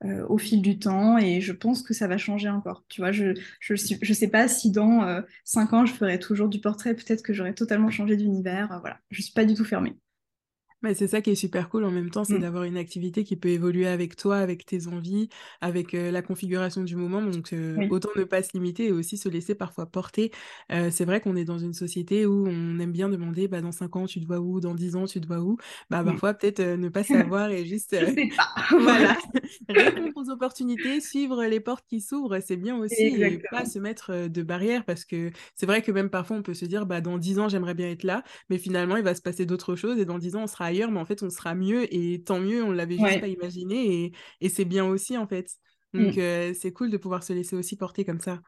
au 0.03 0.37
fil 0.37 0.61
du 0.61 0.79
temps 0.79 1.17
et 1.17 1.41
je 1.41 1.51
pense 1.51 1.81
que 1.81 1.93
ça 1.93 2.07
va 2.07 2.17
changer 2.17 2.49
encore. 2.49 2.85
Tu 2.87 3.01
vois, 3.01 3.11
je 3.11 3.33
je, 3.59 3.75
je, 3.75 4.13
sais 4.13 4.27
pas 4.29 4.47
si 4.47 4.71
dans 4.71 5.21
cinq 5.43 5.73
ans, 5.73 5.85
je 5.85 5.93
ferai 5.93 6.19
toujours 6.19 6.47
du 6.47 6.59
portrait. 6.59 6.93
Peut-être 6.95 7.21
que 7.21 7.33
j'aurai 7.33 7.53
totalement 7.53 7.89
changé 7.91 8.15
d'univers. 8.15 8.77
voilà, 8.81 8.99
je 9.11 9.21
suis 9.21 9.33
pas 9.33 9.45
du 9.45 9.55
tout 9.55 9.65
fermée. 9.65 9.95
Mais 10.81 10.93
c'est 10.93 11.07
ça 11.09 11.21
qui 11.21 11.31
est 11.31 11.35
super 11.35 11.67
cool 11.69 11.83
en 11.83 11.91
même 11.91 12.09
temps, 12.09 12.23
c'est 12.23 12.37
Mm. 12.37 12.39
d'avoir 12.39 12.63
une 12.63 12.77
activité 12.77 13.25
qui 13.25 13.35
peut 13.35 13.49
évoluer 13.49 13.85
avec 13.87 14.15
toi, 14.15 14.37
avec 14.37 14.65
tes 14.65 14.87
envies, 14.87 15.27
avec 15.59 15.93
euh, 15.93 16.09
la 16.09 16.21
configuration 16.21 16.83
du 16.83 16.95
moment. 16.95 17.21
Donc, 17.21 17.51
euh, 17.51 17.81
Oui, 17.81 17.89
autant 17.89 18.09
ne 18.15 18.23
pas 18.23 18.41
se 18.43 18.51
limiter 18.53 18.85
et 18.87 18.91
aussi 18.93 19.17
se 19.17 19.27
laisser 19.27 19.55
parfois 19.55 19.87
porter. 19.87 20.31
Euh, 20.71 20.89
c'est 20.89 21.03
vrai 21.03 21.19
qu'on 21.19 21.35
est 21.35 21.43
dans 21.43 21.59
une 21.59 21.73
société 21.73 22.25
où 22.25 22.47
on 22.47 22.79
aime 22.79 22.93
bien 22.93 23.09
demander, 23.09 23.49
bah, 23.49 23.59
dans 23.61 23.73
5 23.73 23.95
ans, 23.97 24.05
tu 24.05 24.21
te 24.21 24.25
vois 24.25 24.39
où? 24.39 24.61
Dans 24.61 24.73
10 24.73 24.95
ans, 24.95 25.05
tu 25.05 25.19
te 25.19 25.27
vois 25.27 25.39
où? 25.41 25.57
Bah, 25.89 26.03
Mm. 26.03 26.05
parfois, 26.05 26.33
peut-être 26.33 26.61
ne 26.61 26.87
pas 26.87 27.03
savoir 27.03 27.49
et 27.51 27.65
juste, 27.65 27.93
je 27.99 28.05
sais 28.05 28.23
pas. 28.37 28.43
voilà, 28.77 29.17
répondre 29.69 30.11
aux 30.15 30.29
opportunités, 30.29 31.01
suivre 31.01 31.43
les 31.45 31.59
portes 31.59 31.85
qui 31.87 32.01
s'ouvrent, 32.01 32.39
c'est 32.39 32.57
bien 32.57 32.77
aussi 32.77 33.21
et 33.21 33.39
pas 33.49 33.65
exactement. 33.65 33.65
se 33.65 33.79
mettre 33.79 34.27
de 34.27 34.43
barrières 34.43 34.85
parce 34.85 35.05
que 35.05 35.31
c'est 35.55 35.65
vrai 35.65 35.81
que 35.81 35.91
même 35.91 36.09
parfois, 36.09 36.37
on 36.37 36.43
peut 36.43 36.53
se 36.53 36.65
dire, 36.65 36.85
bah, 36.85 37.01
dans 37.01 37.17
10 37.17 37.39
ans, 37.39 37.49
j'aimerais 37.49 37.73
bien 37.73 37.89
être 37.89 38.03
là. 38.03 38.23
Mais 38.49 38.57
finalement, 38.57 38.97
il 38.97 39.03
va 39.03 39.15
se 39.15 39.21
passer 39.21 39.45
d'autres 39.45 39.75
choses 39.75 39.99
et 39.99 40.05
dans 40.05 40.19
10 40.19 40.35
ans, 40.35 40.43
on 40.43 40.47
sera 40.47 40.68
ailleurs, 40.69 40.91
mais 40.91 40.99
en 40.99 41.05
fait, 41.05 41.23
on 41.23 41.29
sera 41.29 41.55
mieux 41.55 41.93
et 41.93 42.23
tant 42.23 42.39
mieux, 42.39 42.63
on 42.63 42.71
l'avait 42.71 42.99
juste 42.99 43.19
pas 43.19 43.27
Ouais. 43.27 43.29
imaginé 43.29 44.05
et, 44.05 44.13
et 44.41 44.49
c'est 44.49 44.65
bien 44.65 44.85
aussi, 44.85 45.17
en 45.17 45.27
fait. 45.27 45.51
Donc, 45.93 46.17
Mm. 46.17 46.19
euh, 46.19 46.53
c'est 46.53 46.71
cool 46.73 46.91
de 46.91 46.97
pouvoir 46.97 47.23
se 47.23 47.33
laisser 47.33 47.55
aussi 47.55 47.75
porter 47.77 48.05
comme 48.05 48.19
ça. 48.21 48.41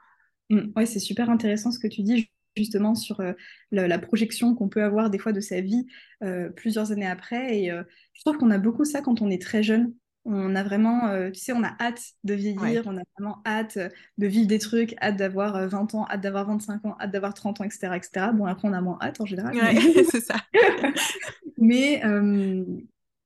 Mm. 0.50 0.72
Ouais, 0.76 0.86
c'est 0.86 1.00
super 1.00 1.30
intéressant 1.30 1.72
ce 1.72 1.80
que 1.80 1.88
tu 1.88 2.02
dis 2.04 2.30
justement 2.58 2.96
sur 2.96 3.22
euh, 3.22 3.34
la, 3.72 3.88
la 3.88 3.98
projection 4.00 4.56
qu'on 4.56 4.68
peut 4.70 4.84
avoir 4.84 5.10
des 5.10 5.18
fois 5.20 5.32
de 5.32 5.40
sa 5.40 5.62
vie 5.62 5.86
euh, 6.24 6.50
plusieurs 6.50 6.92
années 6.92 7.08
après. 7.08 7.58
Et 7.60 7.70
je 7.70 8.22
trouve 8.24 8.38
qu'on 8.38 8.52
a 8.52 8.58
beaucoup 8.58 8.86
ça 8.86 9.02
quand 9.02 9.22
on 9.22 9.30
est 9.30 9.42
très 9.42 9.64
jeune. 9.64 9.94
On 10.26 10.56
a 10.56 10.64
vraiment, 10.64 11.08
euh, 11.08 11.32
tu 11.32 11.40
sais, 11.40 11.52
on 11.54 11.64
a 11.64 11.76
hâte 11.80 12.02
de 12.24 12.34
Ouais. 12.56 12.74
vieillir, 12.74 12.84
on 12.86 12.96
a 12.98 13.02
vraiment 13.18 13.42
hâte 13.46 13.78
euh, 13.78 13.90
de 14.20 14.28
vivre 14.28 14.48
des 14.48 14.60
trucs, 14.60 14.94
hâte 15.02 15.18
d'avoir 15.18 15.56
euh, 15.56 15.68
20 15.68 15.94
ans, 15.96 16.06
hâte 16.10 16.22
d'avoir 16.22 16.46
25 16.48 16.86
ans, 16.86 16.96
hâte 17.00 17.12
d'avoir 17.12 17.34
30 17.34 17.60
ans, 17.62 17.64
etc., 17.64 17.98
etc. 17.98 18.32
Bon, 18.34 18.46
après, 18.46 18.68
on 18.68 18.74
a 18.74 18.82
moins 18.82 19.00
hâte 19.02 19.20
en 19.22 19.26
général, 19.26 19.58
mais 19.60 19.76
c'est 20.04 20.22
ça. 20.22 20.36
Mais 21.58 22.04
euh, 22.06 22.66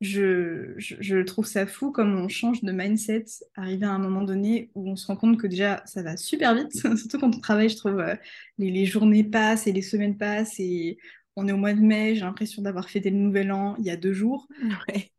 je, 0.02 0.74
je, 0.78 0.96
je 1.00 1.18
trouve 1.20 1.46
ça 1.46 1.66
fou 1.66 1.92
comme 1.92 2.16
on 2.20 2.28
change 2.28 2.62
de 2.64 2.72
mindset, 2.72 3.26
arrivé 3.56 3.86
à 3.86 3.92
un 3.92 4.00
moment 4.00 4.24
donné 4.24 4.72
où 4.76 4.90
on 4.90 4.96
se 4.96 5.08
rend 5.08 5.16
compte 5.16 5.38
que 5.40 5.48
déjà 5.48 5.82
ça 5.86 6.04
va 6.04 6.18
super 6.18 6.56
vite, 6.56 6.72
surtout 6.98 7.20
quand 7.20 7.36
on 7.36 7.40
travaille, 7.40 7.70
je 7.70 7.78
trouve, 7.78 8.00
euh, 8.00 8.16
les, 8.58 8.72
les 8.72 8.86
journées 8.86 9.24
passent 9.24 9.68
et 9.68 9.72
les 9.72 9.82
semaines 9.82 10.18
passent 10.18 10.60
et 10.60 10.98
on 11.36 11.48
est 11.48 11.52
au 11.52 11.58
mois 11.58 11.74
de 11.74 11.82
mai, 11.82 12.16
j'ai 12.16 12.22
l'impression 12.22 12.62
d'avoir 12.62 12.90
fêté 12.90 13.10
le 13.10 13.18
nouvel 13.18 13.52
an 13.52 13.76
il 13.80 13.86
y 13.86 13.90
a 13.90 13.98
deux 13.98 14.14
jours. 14.14 14.48
Ouais. 14.88 15.12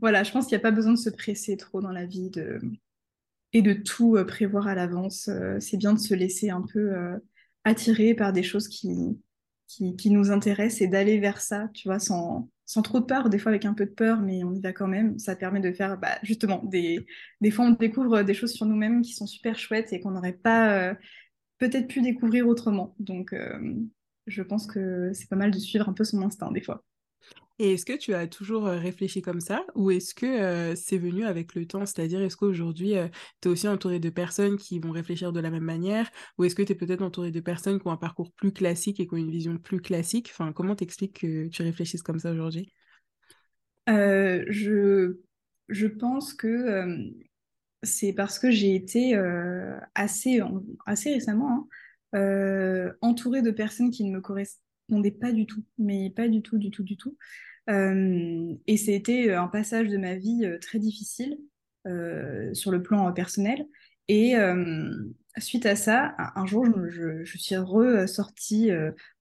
Voilà, 0.00 0.22
je 0.22 0.32
pense 0.32 0.46
qu'il 0.46 0.56
n'y 0.56 0.60
a 0.60 0.62
pas 0.62 0.70
besoin 0.70 0.92
de 0.92 0.98
se 0.98 1.10
presser 1.10 1.56
trop 1.56 1.80
dans 1.80 1.92
la 1.92 2.06
vie 2.06 2.30
de... 2.30 2.60
et 3.52 3.62
de 3.62 3.72
tout 3.72 4.16
euh, 4.16 4.24
prévoir 4.24 4.68
à 4.68 4.74
l'avance. 4.74 5.28
Euh, 5.28 5.58
c'est 5.60 5.76
bien 5.76 5.92
de 5.92 5.98
se 5.98 6.14
laisser 6.14 6.50
un 6.50 6.62
peu 6.62 6.94
euh, 6.94 7.18
attirer 7.64 8.14
par 8.14 8.32
des 8.32 8.42
choses 8.42 8.68
qui, 8.68 9.18
qui, 9.66 10.10
nous 10.10 10.30
intéressent 10.30 10.82
et 10.82 10.88
d'aller 10.88 11.18
vers 11.18 11.40
ça, 11.40 11.68
tu 11.74 11.88
vois, 11.88 11.98
sans, 11.98 12.50
sans 12.66 12.82
trop 12.82 13.00
de 13.00 13.04
peur, 13.06 13.30
des 13.30 13.38
fois 13.38 13.50
avec 13.50 13.64
un 13.64 13.74
peu 13.74 13.86
de 13.86 13.90
peur, 13.90 14.20
mais 14.20 14.44
on 14.44 14.52
y 14.54 14.60
va 14.60 14.72
quand 14.72 14.88
même. 14.88 15.18
Ça 15.18 15.36
permet 15.36 15.60
de 15.60 15.72
faire, 15.72 15.98
bah, 15.98 16.18
justement, 16.22 16.62
des, 16.64 17.06
des 17.40 17.50
fois 17.50 17.66
on 17.66 17.70
découvre 17.70 18.22
des 18.22 18.34
choses 18.34 18.52
sur 18.52 18.66
nous-mêmes 18.66 19.02
qui 19.02 19.14
sont 19.14 19.26
super 19.26 19.58
chouettes 19.58 19.92
et 19.92 20.00
qu'on 20.00 20.10
n'aurait 20.10 20.32
pas 20.32 20.94
peut-être 21.58 21.88
pu 21.88 22.02
découvrir 22.02 22.46
autrement. 22.46 22.94
Donc, 22.98 23.34
je 24.26 24.42
pense 24.42 24.66
que 24.66 25.12
c'est 25.14 25.28
pas 25.28 25.36
mal 25.36 25.50
de 25.50 25.58
suivre 25.58 25.88
un 25.88 25.92
peu 25.92 26.04
son 26.04 26.22
instinct 26.22 26.52
des 26.52 26.62
fois. 26.62 26.84
Et 27.60 27.72
est-ce 27.72 27.84
que 27.84 27.96
tu 27.96 28.14
as 28.14 28.28
toujours 28.28 28.64
réfléchi 28.64 29.20
comme 29.20 29.40
ça? 29.40 29.64
Ou 29.74 29.90
est-ce 29.90 30.14
que 30.14 30.74
c'est 30.76 30.98
venu 30.98 31.24
avec 31.24 31.56
le 31.56 31.66
temps? 31.66 31.84
C'est-à-dire, 31.86 32.20
est-ce 32.22 32.36
qu'aujourd'hui, 32.36 32.94
tu 33.40 33.48
es 33.48 33.50
aussi 33.50 33.66
entouré 33.66 33.98
de 33.98 34.10
personnes 34.10 34.56
qui 34.56 34.78
vont 34.78 34.92
réfléchir 34.92 35.32
de 35.32 35.40
la 35.40 35.50
même 35.50 35.64
manière? 35.64 36.08
Ou 36.38 36.44
est-ce 36.44 36.54
que 36.54 36.62
tu 36.62 36.72
es 36.72 36.76
peut-être 36.76 37.02
entouré 37.02 37.32
de 37.32 37.40
personnes 37.40 37.80
qui 37.80 37.86
ont 37.88 37.90
un 37.90 37.96
parcours 37.96 38.30
plus 38.32 38.52
classique 38.52 39.00
et 39.00 39.08
qui 39.08 39.14
ont 39.14 39.16
une 39.16 39.30
vision 39.30 39.58
plus 39.58 39.80
classique? 39.80 40.30
Enfin, 40.30 40.52
comment 40.52 40.76
t'expliques 40.76 41.20
que 41.20 41.48
tu 41.48 41.62
réfléchisses 41.62 42.02
comme 42.02 42.20
ça 42.20 42.30
aujourd'hui? 42.30 42.72
Je, 43.88 45.86
pense 45.98 46.34
que 46.34 47.10
c'est 47.82 48.12
parce 48.12 48.38
que 48.38 48.52
j'ai 48.52 48.76
été 48.76 49.16
assez, 49.96 50.40
récemment 50.86 51.68
hein, 52.12 52.92
entourée 53.00 53.42
de 53.42 53.50
personnes 53.50 53.90
qui 53.90 54.04
ne 54.04 54.14
me 54.14 54.20
correspondaient 54.20 55.10
pas 55.10 55.32
du 55.32 55.46
tout, 55.46 55.64
mais 55.76 56.10
pas 56.10 56.28
du 56.28 56.40
tout, 56.40 56.58
du 56.58 56.70
tout, 56.70 56.84
du 56.84 56.96
tout. 56.96 57.16
Et 57.68 58.76
c'était 58.76 59.32
un 59.34 59.48
passage 59.48 59.88
de 59.88 59.98
ma 59.98 60.14
vie 60.14 60.48
très 60.60 60.78
difficile 60.78 61.38
sur 62.52 62.70
le 62.70 62.82
plan 62.82 63.12
personnel. 63.12 63.66
Et 64.08 64.34
suite 65.38 65.66
à 65.66 65.76
ça, 65.76 66.14
un, 66.34 66.46
jour, 66.46 66.64
je, 66.88 67.24
suis 67.24 67.56
ressortie 67.56 68.70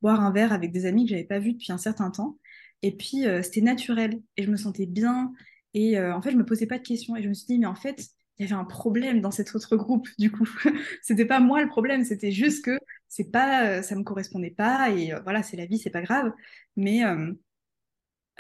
boire 0.01 0.21
un 0.21 0.31
verre 0.31 0.53
avec 0.53 0.71
des 0.71 0.85
amis 0.85 1.05
que 1.05 1.11
j'avais 1.11 1.25
pas 1.25 1.39
vus 1.39 1.53
depuis 1.53 1.71
un 1.71 1.77
certain 1.77 2.09
temps. 2.09 2.37
Et 2.83 2.95
puis, 2.95 3.25
c'était 3.43 3.61
naturel 3.61 4.21
et 4.37 4.43
je 4.43 4.51
me 4.51 4.57
sentais 4.57 4.85
bien. 4.85 5.33
Et 5.73 5.99
en 5.99 6.21
fait, 6.21 6.31
je 6.31 6.37
me 6.37 6.45
posais 6.45 6.67
pas 6.67 6.77
de 6.77 6.83
questions. 6.83 7.15
Et 7.17 7.23
je 7.23 7.29
me 7.29 7.33
suis 7.33 7.47
dit, 7.47 7.59
mais 7.59 7.65
en 7.65 7.75
fait, 7.75 8.07
il 8.39 8.43
y 8.43 8.45
avait 8.45 8.59
un 8.59 8.65
problème 8.65 9.19
dans 9.19 9.31
cet 9.31 9.55
autre 9.55 9.75
groupe, 9.75 10.07
du 10.19 10.31
coup. 10.31 10.47
c'était 11.01 11.25
pas 11.25 11.39
moi 11.39 11.61
le 11.61 11.67
problème, 11.67 12.05
c'était 12.05 12.31
juste 12.31 12.63
que 12.63 12.77
c'est 13.09 13.31
pas, 13.31 13.81
ça 13.81 13.95
me 13.95 14.03
correspondait 14.03 14.51
pas. 14.51 14.89
Et 14.91 15.13
voilà, 15.23 15.43
c'est 15.43 15.57
la 15.57 15.65
vie, 15.65 15.79
c'est 15.79 15.89
pas 15.89 16.01
grave. 16.01 16.31
Mais 16.77 17.03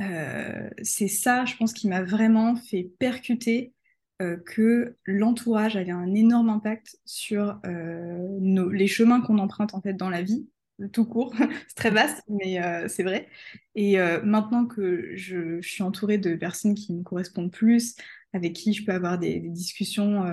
euh, 0.01 0.69
c'est 0.83 1.07
ça, 1.07 1.45
je 1.45 1.55
pense, 1.55 1.73
qui 1.73 1.87
m'a 1.87 2.03
vraiment 2.03 2.55
fait 2.55 2.91
percuter 2.99 3.73
euh, 4.21 4.37
que 4.37 4.95
l'entourage 5.05 5.75
avait 5.75 5.91
un 5.91 6.13
énorme 6.13 6.49
impact 6.49 6.97
sur 7.05 7.59
euh, 7.65 8.27
nos, 8.39 8.69
les 8.69 8.87
chemins 8.87 9.21
qu'on 9.21 9.39
emprunte 9.39 9.73
en 9.73 9.81
fait 9.81 9.93
dans 9.93 10.09
la 10.09 10.21
vie, 10.21 10.47
tout 10.91 11.05
court. 11.05 11.33
c'est 11.67 11.75
très 11.75 11.89
vaste, 11.89 12.23
mais 12.27 12.59
c'est 12.87 13.03
vrai. 13.03 13.27
Et 13.75 13.97
maintenant 14.23 14.65
que 14.65 15.11
je, 15.15 15.59
suis 15.61 15.83
entourée 15.83 16.17
de 16.17 16.35
personnes 16.35 16.75
qui 16.75 16.93
me 16.93 17.03
correspondent 17.03 17.51
plus, 17.51 17.95
avec 18.33 18.53
qui 18.53 18.73
je 18.73 18.85
peux 18.85 18.91
avoir 18.91 19.17
des, 19.17 19.39
discussions 19.39 20.23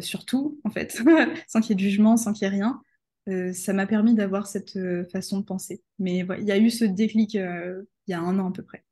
sur 0.00 0.26
tout, 0.26 0.60
en 0.64 0.70
fait, 0.70 1.02
sans 1.48 1.60
qu'il 1.60 1.70
y 1.70 1.72
ait 1.72 1.76
de 1.76 1.90
jugement, 1.90 2.18
sans 2.18 2.34
qu'il 2.34 2.46
y 2.46 2.54
ait 2.54 2.60
rien. 2.60 2.82
Ça 3.54 3.72
m'a 3.72 3.86
permis 3.86 4.14
d'avoir 4.14 4.46
cette 4.46 4.78
façon 5.10 5.40
de 5.40 5.44
penser. 5.44 5.82
Mais 5.98 6.26
il 6.38 6.44
y 6.44 6.52
a 6.52 6.58
eu 6.58 6.68
ce 6.68 6.84
déclic 6.84 7.38
il 8.06 8.12
y 8.12 8.14
a 8.14 8.20
un 8.20 8.38
an 8.38 8.50
à 8.50 8.52
peu 8.52 8.62
près. 8.62 8.84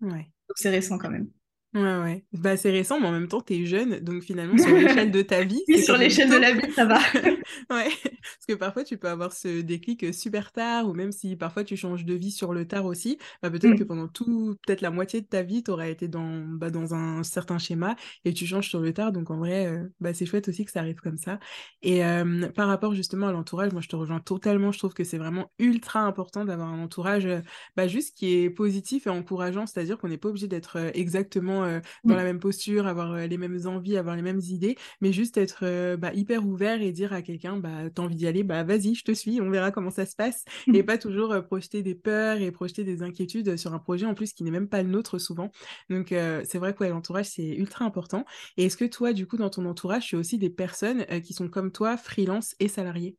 Ouais. 0.00 0.30
Donc 0.48 0.56
c'est 0.56 0.70
récent 0.70 0.98
quand 0.98 1.10
même. 1.10 1.30
Ouais, 1.78 1.98
ouais. 2.02 2.24
Bah, 2.32 2.56
c'est 2.56 2.70
récent, 2.70 3.00
mais 3.00 3.06
en 3.06 3.12
même 3.12 3.28
temps, 3.28 3.40
t'es 3.40 3.64
jeune. 3.66 4.00
Donc, 4.00 4.22
finalement, 4.22 4.58
sur 4.58 4.74
l'échelle 4.76 5.10
de 5.10 5.22
ta 5.22 5.44
vie, 5.44 5.62
oui, 5.68 5.78
sur 5.78 5.96
l'échelle 5.96 6.30
de 6.30 6.36
la 6.36 6.52
vie, 6.52 6.72
ça 6.74 6.84
va. 6.86 6.98
Ouais. 7.70 7.88
Parce 8.04 8.46
que 8.48 8.54
parfois, 8.54 8.84
tu 8.84 8.98
peux 8.98 9.08
avoir 9.08 9.32
ce 9.32 9.60
déclic 9.62 10.12
super 10.14 10.52
tard, 10.52 10.88
ou 10.88 10.92
même 10.94 11.12
si 11.12 11.36
parfois 11.36 11.64
tu 11.64 11.76
changes 11.76 12.04
de 12.04 12.14
vie 12.14 12.30
sur 12.30 12.52
le 12.52 12.66
tard 12.66 12.84
aussi, 12.86 13.18
bah, 13.42 13.50
peut-être 13.50 13.74
que 13.74 13.84
Mm. 13.84 13.86
pendant 13.86 14.08
tout, 14.08 14.56
peut-être 14.66 14.80
la 14.82 14.90
moitié 14.90 15.20
de 15.22 15.26
ta 15.26 15.42
vie, 15.42 15.62
t'auras 15.62 15.88
été 15.88 16.08
dans, 16.08 16.44
bah, 16.46 16.70
dans 16.70 16.94
un 16.94 17.22
certain 17.22 17.58
schéma 17.58 17.96
et 18.24 18.32
tu 18.34 18.46
changes 18.46 18.68
sur 18.68 18.80
le 18.80 18.92
tard. 18.92 19.12
Donc, 19.12 19.30
en 19.30 19.38
vrai, 19.38 19.66
euh, 19.66 19.88
bah, 20.00 20.12
c'est 20.14 20.26
chouette 20.26 20.48
aussi 20.48 20.64
que 20.64 20.70
ça 20.70 20.80
arrive 20.80 21.00
comme 21.00 21.16
ça. 21.18 21.38
Et 21.82 22.04
euh, 22.04 22.48
par 22.52 22.68
rapport 22.68 22.94
justement 22.94 23.28
à 23.28 23.32
l'entourage, 23.32 23.72
moi, 23.72 23.80
je 23.80 23.88
te 23.88 23.96
rejoins 23.96 24.20
totalement. 24.20 24.72
Je 24.72 24.78
trouve 24.78 24.94
que 24.94 25.04
c'est 25.04 25.18
vraiment 25.18 25.50
ultra 25.58 26.00
important 26.00 26.44
d'avoir 26.44 26.68
un 26.68 26.82
entourage, 26.82 27.26
euh, 27.26 27.40
bah, 27.76 27.88
juste 27.88 28.16
qui 28.16 28.34
est 28.34 28.50
positif 28.50 29.06
et 29.06 29.10
encourageant. 29.10 29.66
C'est-à-dire 29.66 29.98
qu'on 29.98 30.08
n'est 30.08 30.18
pas 30.18 30.28
obligé 30.28 30.48
d'être 30.48 30.76
euh, 30.78 30.90
exactement 30.94 31.64
euh, 31.68 31.80
dans 32.06 32.16
la 32.16 32.24
Mm. 32.24 32.24
même 32.24 32.40
posture, 32.40 32.86
avoir 32.86 33.12
euh, 33.12 33.26
les 33.26 33.38
mêmes 33.38 33.58
envies, 33.66 33.96
avoir 33.96 34.16
les 34.16 34.22
mêmes 34.22 34.40
idées, 34.40 34.76
mais 35.00 35.12
juste 35.12 35.36
être 35.36 35.60
euh, 35.62 35.96
bah, 35.96 36.12
hyper 36.14 36.46
ouvert 36.46 36.82
et 36.82 36.92
dire 36.92 37.12
à 37.12 37.22
quelqu'un, 37.22 37.58
bah, 37.58 37.90
t'as 37.94 38.02
envie 38.02 38.16
d'y 38.16 38.26
aller, 38.26 38.42
bah 38.42 38.64
vas-y, 38.64 38.94
je 38.94 39.04
te 39.04 39.12
suis, 39.12 39.40
on 39.40 39.50
verra 39.50 39.70
comment 39.70 39.90
ça 39.90 40.06
se 40.06 40.16
passe, 40.16 40.44
et 40.72 40.82
pas 40.82 40.98
toujours 40.98 41.34
projeter 41.44 41.82
des 41.82 41.94
peurs 41.94 42.38
et 42.38 42.50
projeter 42.50 42.84
des 42.84 43.02
inquiétudes 43.02 43.56
sur 43.56 43.74
un 43.74 43.78
projet 43.78 44.06
en 44.06 44.14
plus 44.14 44.32
qui 44.32 44.42
n'est 44.44 44.50
même 44.50 44.68
pas 44.68 44.82
le 44.82 44.88
nôtre 44.90 45.18
souvent. 45.18 45.50
Donc 45.90 46.08
c'est 46.10 46.58
vrai 46.58 46.74
que 46.74 46.80
ouais, 46.84 46.90
l'entourage 46.90 47.26
c'est 47.26 47.48
ultra 47.56 47.84
important. 47.84 48.24
Et 48.56 48.64
est-ce 48.66 48.76
que 48.76 48.84
toi, 48.84 49.12
du 49.12 49.26
coup, 49.26 49.36
dans 49.36 49.50
ton 49.50 49.64
entourage, 49.66 50.06
tu 50.06 50.16
as 50.16 50.18
aussi 50.18 50.38
des 50.38 50.50
personnes 50.50 51.04
qui 51.22 51.32
sont 51.34 51.48
comme 51.48 51.72
toi, 51.72 51.96
freelance 51.96 52.54
et 52.60 52.68
salariés? 52.68 53.16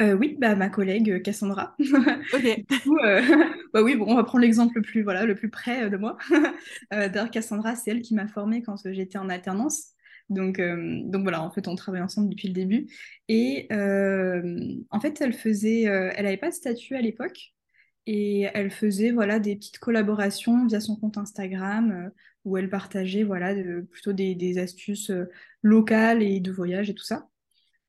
Euh, 0.00 0.12
oui, 0.14 0.36
bah, 0.38 0.54
ma 0.54 0.68
collègue 0.68 1.10
euh, 1.10 1.18
Cassandra. 1.20 1.74
Ok. 2.32 2.42
Du 2.68 2.80
coup, 2.80 2.96
euh, 2.98 3.20
bah 3.74 3.82
oui, 3.82 3.96
bon, 3.96 4.06
on 4.08 4.14
va 4.14 4.22
prendre 4.24 4.42
l'exemple 4.42 4.76
le 4.76 4.82
plus, 4.82 5.02
voilà, 5.02 5.24
le 5.24 5.34
plus 5.34 5.50
près 5.50 5.90
de 5.90 5.96
moi. 5.96 6.16
D'ailleurs, 6.92 7.30
Cassandra, 7.30 7.74
c'est 7.74 7.90
elle 7.90 8.02
qui 8.02 8.14
m'a 8.14 8.28
formée 8.28 8.62
quand 8.62 8.76
j'étais 8.92 9.18
en 9.18 9.28
alternance. 9.28 9.92
Donc, 10.30 10.58
euh, 10.60 11.00
donc 11.04 11.22
voilà, 11.22 11.42
en 11.42 11.50
fait, 11.50 11.66
on 11.68 11.74
travaille 11.74 12.02
ensemble 12.02 12.28
depuis 12.28 12.48
le 12.48 12.54
début. 12.54 12.86
Et 13.28 13.66
en 14.90 15.00
fait, 15.00 15.20
elle 15.20 15.32
faisait, 15.32 15.82
elle 15.82 16.24
n'avait 16.24 16.36
pas 16.36 16.50
de 16.50 16.54
statut 16.54 16.94
à 16.94 17.00
l'époque. 17.00 17.54
Et 18.06 18.42
elle 18.54 18.70
faisait 18.70 19.10
voilà, 19.10 19.38
des 19.38 19.56
petites 19.56 19.78
collaborations 19.78 20.66
via 20.66 20.80
son 20.80 20.96
compte 20.96 21.18
Instagram 21.18 22.10
où 22.44 22.56
elle 22.56 22.70
partageait 22.70 23.22
voilà, 23.24 23.54
de- 23.54 23.82
plutôt 23.90 24.12
des, 24.14 24.34
des 24.34 24.58
astuces 24.58 25.12
locales 25.62 26.22
et 26.22 26.40
de 26.40 26.50
voyage 26.52 26.88
et 26.90 26.94
tout 26.94 27.04
ça. 27.04 27.28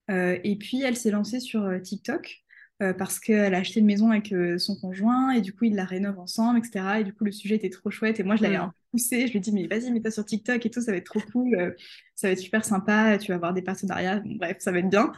Euh, 0.10 0.38
et 0.43 0.56
puis, 0.58 0.82
elle 0.82 0.95
s'est 0.98 1.12
lancée 1.12 1.39
sur 1.39 1.63
euh, 1.63 1.80
TikTok 1.80 2.43
euh, 2.82 2.93
parce 2.93 3.19
qu'elle 3.19 3.54
a 3.54 3.58
acheté 3.60 3.80
une 3.82 3.86
maison 3.86 4.12
avec 4.12 4.32
euh, 4.32 4.58
son 4.58 4.76
conjoint 4.76 5.32
et 5.32 5.41
du 5.41 5.54
coup, 5.54 5.65
ils 5.65 5.76
la 5.76 5.86
rénovent 5.86 6.19
ensemble, 6.19 6.60
etc. 6.60 7.02
Et 7.02 7.04
du 7.04 7.13
coup, 7.13 7.26
le 7.26 7.32
sujet 7.32 7.56
était 7.56 7.69
trop 7.69 7.91
chouette. 7.91 8.19
Et 8.19 8.24
moi, 8.24 8.36
je 8.36 8.43
l'avais 8.43 8.56
un 8.56 8.67
peu 8.67 8.74
poussé. 8.93 9.28
Je 9.28 9.32
lui 9.34 9.38
ai 9.38 9.41
dit, 9.41 9.52
mais 9.52 9.67
vas-y, 9.67 9.91
mets-toi 9.91 10.12
sur 10.12 10.26
TikTok 10.26 10.65
et 10.65 10.69
tout, 10.69 10.82
ça 10.82 10.91
va 10.91 10.98
être 10.98 11.06
trop 11.06 11.22
cool. 11.32 11.56
euh, 11.56 11.72
ça 12.15 12.28
va 12.28 12.34
être 12.34 12.39
super 12.39 12.65
sympa. 12.65 13.17
Tu 13.17 13.32
vas 13.32 13.36
avoir 13.36 13.54
des 13.54 13.62
partenariats. 13.62 14.19
Bon, 14.22 14.36
bref, 14.36 14.58
ça 14.60 14.72
va 14.72 14.80
être 14.80 14.89
bien. 14.89 15.12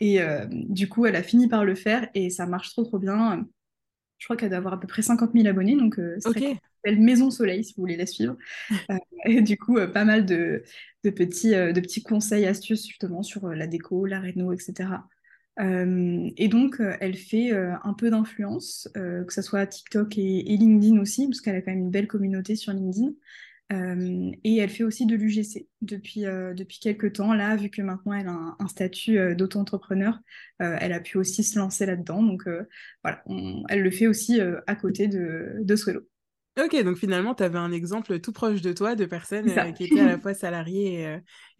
Et 0.00 0.18
du 0.50 0.88
coup, 0.88 1.06
elle 1.06 1.16
a 1.16 1.22
fini 1.22 1.48
par 1.48 1.64
le 1.64 1.74
faire 1.74 2.08
et 2.14 2.28
ça 2.28 2.46
marche 2.46 2.70
trop, 2.72 2.82
trop 2.84 2.98
bien. 2.98 3.46
Je 4.24 4.26
crois 4.26 4.36
qu'elle 4.36 4.48
doit 4.48 4.56
avoir 4.56 4.72
à 4.72 4.80
peu 4.80 4.86
près 4.86 5.02
50 5.02 5.32
000 5.34 5.46
abonnés, 5.46 5.76
donc 5.76 5.96
c'est 6.18 6.28
Ok. 6.28 6.36
très 6.36 6.48
s'appelle 6.48 6.98
Maison 6.98 7.30
Soleil, 7.30 7.62
si 7.62 7.74
vous 7.76 7.82
voulez 7.82 7.96
la 7.96 8.06
suivre. 8.06 8.36
et 9.26 9.42
du 9.42 9.58
coup, 9.58 9.76
pas 9.92 10.06
mal 10.06 10.24
de, 10.24 10.62
de 11.04 11.10
petits, 11.10 11.50
de 11.50 11.80
petits 11.80 12.02
conseils, 12.02 12.46
astuces 12.46 12.86
justement 12.86 13.22
sur 13.22 13.48
la 13.48 13.66
déco, 13.66 14.06
la 14.06 14.20
réno, 14.20 14.52
etc. 14.52 15.02
Euh, 15.60 16.30
et 16.36 16.48
donc, 16.48 16.80
euh, 16.80 16.96
elle 17.00 17.16
fait 17.16 17.52
euh, 17.52 17.74
un 17.84 17.94
peu 17.94 18.10
d'influence, 18.10 18.88
que 18.94 19.32
ce 19.32 19.42
soit 19.42 19.66
TikTok 19.66 20.18
et, 20.18 20.42
LinkedIn 20.42 20.98
aussi, 21.00 21.26
parce 21.26 21.40
qu'elle 21.40 21.56
a 21.56 21.62
quand 21.62 21.70
même 21.70 21.80
une 21.80 21.90
belle 21.90 22.08
communauté 22.08 22.56
sur 22.56 22.72
LinkedIn. 22.72 23.12
Et 23.70 24.56
elle 24.58 24.68
fait 24.68 24.84
aussi 24.84 25.06
de 25.06 25.16
l'UGC 25.16 25.66
depuis, 25.80 26.22
depuis 26.22 26.78
quelques 26.78 27.14
temps. 27.14 27.32
Là, 27.32 27.56
vu 27.56 27.70
que 27.70 27.82
maintenant 27.82 28.12
elle 28.12 28.28
a 28.28 28.56
un, 28.58 28.68
statut 28.68 29.34
d'auto-entrepreneur, 29.34 30.18
elle 30.58 30.92
a 30.92 31.00
pu 31.00 31.18
aussi 31.18 31.42
se 31.42 31.58
lancer 31.58 31.86
là-dedans. 31.86 32.22
Donc 32.22 32.46
voilà, 33.02 33.24
elle 33.68 33.82
le 33.82 33.90
fait 33.90 34.06
aussi 34.06 34.40
à 34.66 34.76
côté 34.76 35.08
de, 35.08 35.56
de. 35.60 35.74
Ok, 36.56 36.80
donc 36.84 36.96
finalement, 36.96 37.34
tu 37.34 37.42
avais 37.42 37.58
un 37.58 37.72
exemple 37.72 38.20
tout 38.20 38.30
proche 38.30 38.60
de 38.60 38.72
toi 38.72 38.94
de 38.94 39.06
personnes 39.06 39.48
euh, 39.48 39.72
qui 39.72 39.82
étaient 39.84 39.98
à 39.98 40.06
la 40.06 40.18
fois 40.20 40.34
salariées 40.34 41.00
et, 41.00 41.06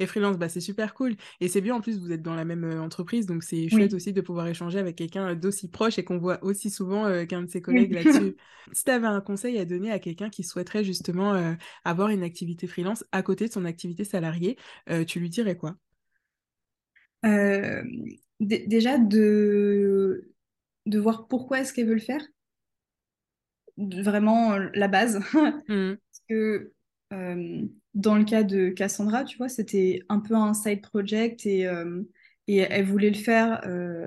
euh, 0.05 0.07
freelance. 0.07 0.39
Bah, 0.39 0.49
c'est 0.49 0.61
super 0.61 0.95
cool. 0.95 1.17
Et 1.41 1.49
c'est 1.49 1.61
bien, 1.61 1.75
en 1.75 1.81
plus, 1.81 1.99
vous 1.99 2.13
êtes 2.13 2.23
dans 2.23 2.35
la 2.35 2.45
même 2.45 2.63
euh, 2.63 2.81
entreprise, 2.81 3.27
donc 3.27 3.43
c'est 3.43 3.69
chouette 3.69 3.93
aussi 3.93 4.13
de 4.13 4.21
pouvoir 4.21 4.47
échanger 4.47 4.79
avec 4.79 4.95
quelqu'un 4.95 5.35
d'aussi 5.35 5.69
proche 5.69 5.99
et 5.99 6.05
qu'on 6.05 6.19
voit 6.19 6.39
aussi 6.45 6.71
souvent 6.71 7.27
qu'un 7.27 7.43
de 7.43 7.51
ses 7.51 7.61
collègues 7.61 7.93
là-dessus. 7.93 8.37
si 8.73 8.85
tu 8.85 8.91
avais 8.93 9.09
un 9.09 9.21
conseil 9.21 9.59
à 9.59 9.65
donner 9.65 9.91
à 9.91 9.99
quelqu'un 9.99 10.31
qui 10.31 10.45
souhaiterait 10.45 10.85
justement 10.85 11.57
avoir 11.85 12.11
une 12.11 12.23
activité 12.23 12.69
freelance 12.69 13.05
à 13.11 13.23
côté 13.23 13.49
de 13.49 13.53
son 13.53 13.65
activité 13.65 14.05
salariée, 14.05 14.57
tu 15.09 15.19
lui 15.19 15.29
dirais 15.29 15.57
quoi? 15.57 15.75
Déjà, 18.41 18.99
de... 18.99 20.31
de 20.87 20.99
voir 21.01 21.27
pourquoi 21.27 21.61
est-ce 21.61 21.73
qu'elle 21.73 21.89
veut 21.89 21.95
le 21.95 22.01
faire? 22.01 22.23
Vraiment 23.77 24.53
euh, 24.53 24.69
la 24.75 24.89
base. 24.89 25.21
Mmh. 25.69 25.95
Parce 25.95 26.23
que 26.29 26.73
euh, 27.13 27.63
dans 27.95 28.17
le 28.17 28.25
cas 28.25 28.43
de 28.43 28.69
Cassandra, 28.69 29.25
tu 29.25 29.39
vois, 29.39 29.49
c'était 29.49 30.03
un 30.09 30.21
peu 30.21 30.35
un 30.35 30.55
side 30.55 30.83
project 30.83 31.47
et, 31.47 31.67
euh, 31.67 32.03
et 32.49 32.59
elle 32.59 32.85
voulait 32.85 33.11
le 33.11 33.17
faire 33.17 33.63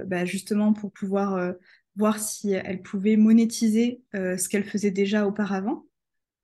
bah, 0.06 0.26
justement 0.26 0.74
pour 0.74 0.92
pouvoir 0.92 1.54
voir 1.96 2.20
si 2.20 2.52
elle 2.52 2.84
pouvait 2.84 3.16
monétiser 3.18 4.02
ce 4.14 4.48
qu'elle 4.48 4.66
faisait 4.66 4.92
déjà 4.92 5.26
auparavant. 5.26 5.86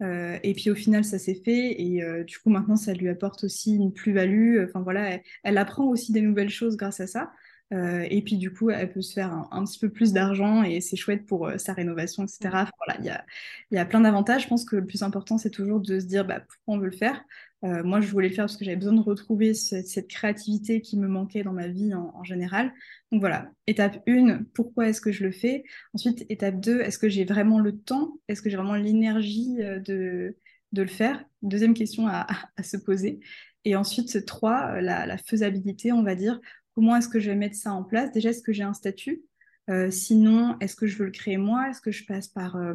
et 0.01 0.53
puis 0.55 0.71
au 0.71 0.75
final, 0.75 1.03
ça 1.03 1.19
s'est 1.19 1.41
fait 1.45 1.79
et 1.79 2.23
du 2.23 2.39
coup 2.39 2.49
maintenant, 2.49 2.75
ça 2.75 2.93
lui 2.93 3.09
apporte 3.09 3.43
aussi 3.43 3.75
une 3.75 3.93
plus-value. 3.93 4.63
Enfin 4.63 4.81
voilà, 4.81 5.19
elle, 5.43 5.57
apprend 5.59 5.85
aussi 5.85 6.11
des 6.11 6.21
nouvelles 6.21 6.49
choses 6.49 6.77
grâce 6.77 6.99
à 6.99 7.07
ça. 7.07 7.31
Euh, 7.71 8.05
et 8.09 8.21
puis 8.21 8.37
du 8.37 8.53
coup, 8.53 8.69
elle 8.69 8.91
peut 8.91 9.01
se 9.01 9.13
faire 9.13 9.47
un, 9.51 9.63
petit 9.63 9.79
peu 9.79 9.89
plus 9.89 10.13
d'argent 10.13 10.63
et 10.63 10.81
c'est 10.81 10.95
chouette 10.95 11.25
pour 11.25 11.47
euh, 11.47 11.57
sa 11.57 11.73
rénovation, 11.73 12.23
etc. 12.23 12.39
voilà, 12.77 12.99
il 12.99 13.05
y 13.05 13.09
a, 13.09 13.25
y 13.71 13.77
a, 13.77 13.85
plein 13.85 14.01
d'avantages. 14.01 14.43
Je 14.43 14.47
pense 14.47 14.65
que 14.65 14.75
le 14.75 14.85
plus 14.85 15.01
important, 15.01 15.37
c'est 15.37 15.49
toujours 15.49 15.79
de 15.79 15.99
se 15.99 16.05
dire 16.05 16.25
bah, 16.25 16.41
pourquoi 16.41 16.75
on 16.75 16.77
veut 16.77 16.89
le 16.89 16.97
faire? 16.97 17.23
Euh, 17.63 17.83
moi, 17.83 18.01
je 18.01 18.07
voulais 18.11 18.27
le 18.27 18.35
faire 18.35 18.43
parce 18.43 18.57
que 18.57 18.65
j'avais 18.65 18.77
besoin 18.77 18.93
de 18.93 19.01
retrouver 19.01 19.53
cette 19.53 20.07
créativité 20.09 20.81
qui 20.81 20.97
me 20.97 21.07
manquait 21.07 21.43
dans 21.43 21.53
ma 21.53 21.67
vie 21.67 21.93
en, 21.93 22.23
général. 22.23 22.73
Donc 23.11 23.21
voilà, 23.21 23.49
étape 23.67 24.03
1, 24.07 24.43
pourquoi 24.53 24.89
est-ce 24.89 24.99
que 24.99 25.13
je 25.13 25.23
le 25.23 25.31
fais? 25.31 25.63
Ensuite, 25.93 26.25
étape 26.29 26.59
2, 26.59 26.81
est-ce 26.81 26.99
que 26.99 27.07
j'ai 27.07 27.23
vraiment 27.23 27.59
le 27.59 27.77
temps? 27.77 28.19
Est-ce 28.27 28.41
que 28.41 28.49
j'ai 28.49 28.57
vraiment 28.57 28.75
l'énergie 28.75 29.55
de, 29.55 30.35
de 30.73 30.81
le 30.81 30.89
faire? 30.89 31.23
Deuxième 31.41 31.73
question 31.73 32.07
à, 32.07 32.27
à, 32.57 32.63
se 32.63 32.75
poser. 32.75 33.21
Et 33.63 33.77
ensuite, 33.77 34.25
3, 34.25 34.81
la, 34.81 35.05
la 35.05 35.17
faisabilité, 35.17 35.93
on 35.93 36.03
va 36.03 36.15
dire 36.15 36.41
comment 36.75 36.95
est-ce 36.95 37.07
que 37.07 37.19
je 37.19 37.29
vais 37.29 37.35
mettre 37.35 37.55
ça 37.55 37.73
en 37.73 37.83
place? 37.83 38.11
Déjà, 38.11 38.29
est-ce 38.29 38.41
que 38.41 38.53
j'ai 38.53 38.63
un 38.63 38.73
statut? 38.73 39.23
Euh, 39.69 39.89
Sinon, 39.91 40.57
est-ce 40.59 40.75
que 40.75 40.87
je 40.87 40.97
veux 40.97 41.05
le 41.05 41.11
créer 41.11 41.37
moi? 41.37 41.69
Est-ce 41.69 41.81
que 41.81 41.91
je 41.91 42.05
passe 42.05 42.27
par 42.27 42.55
euh, 42.55 42.73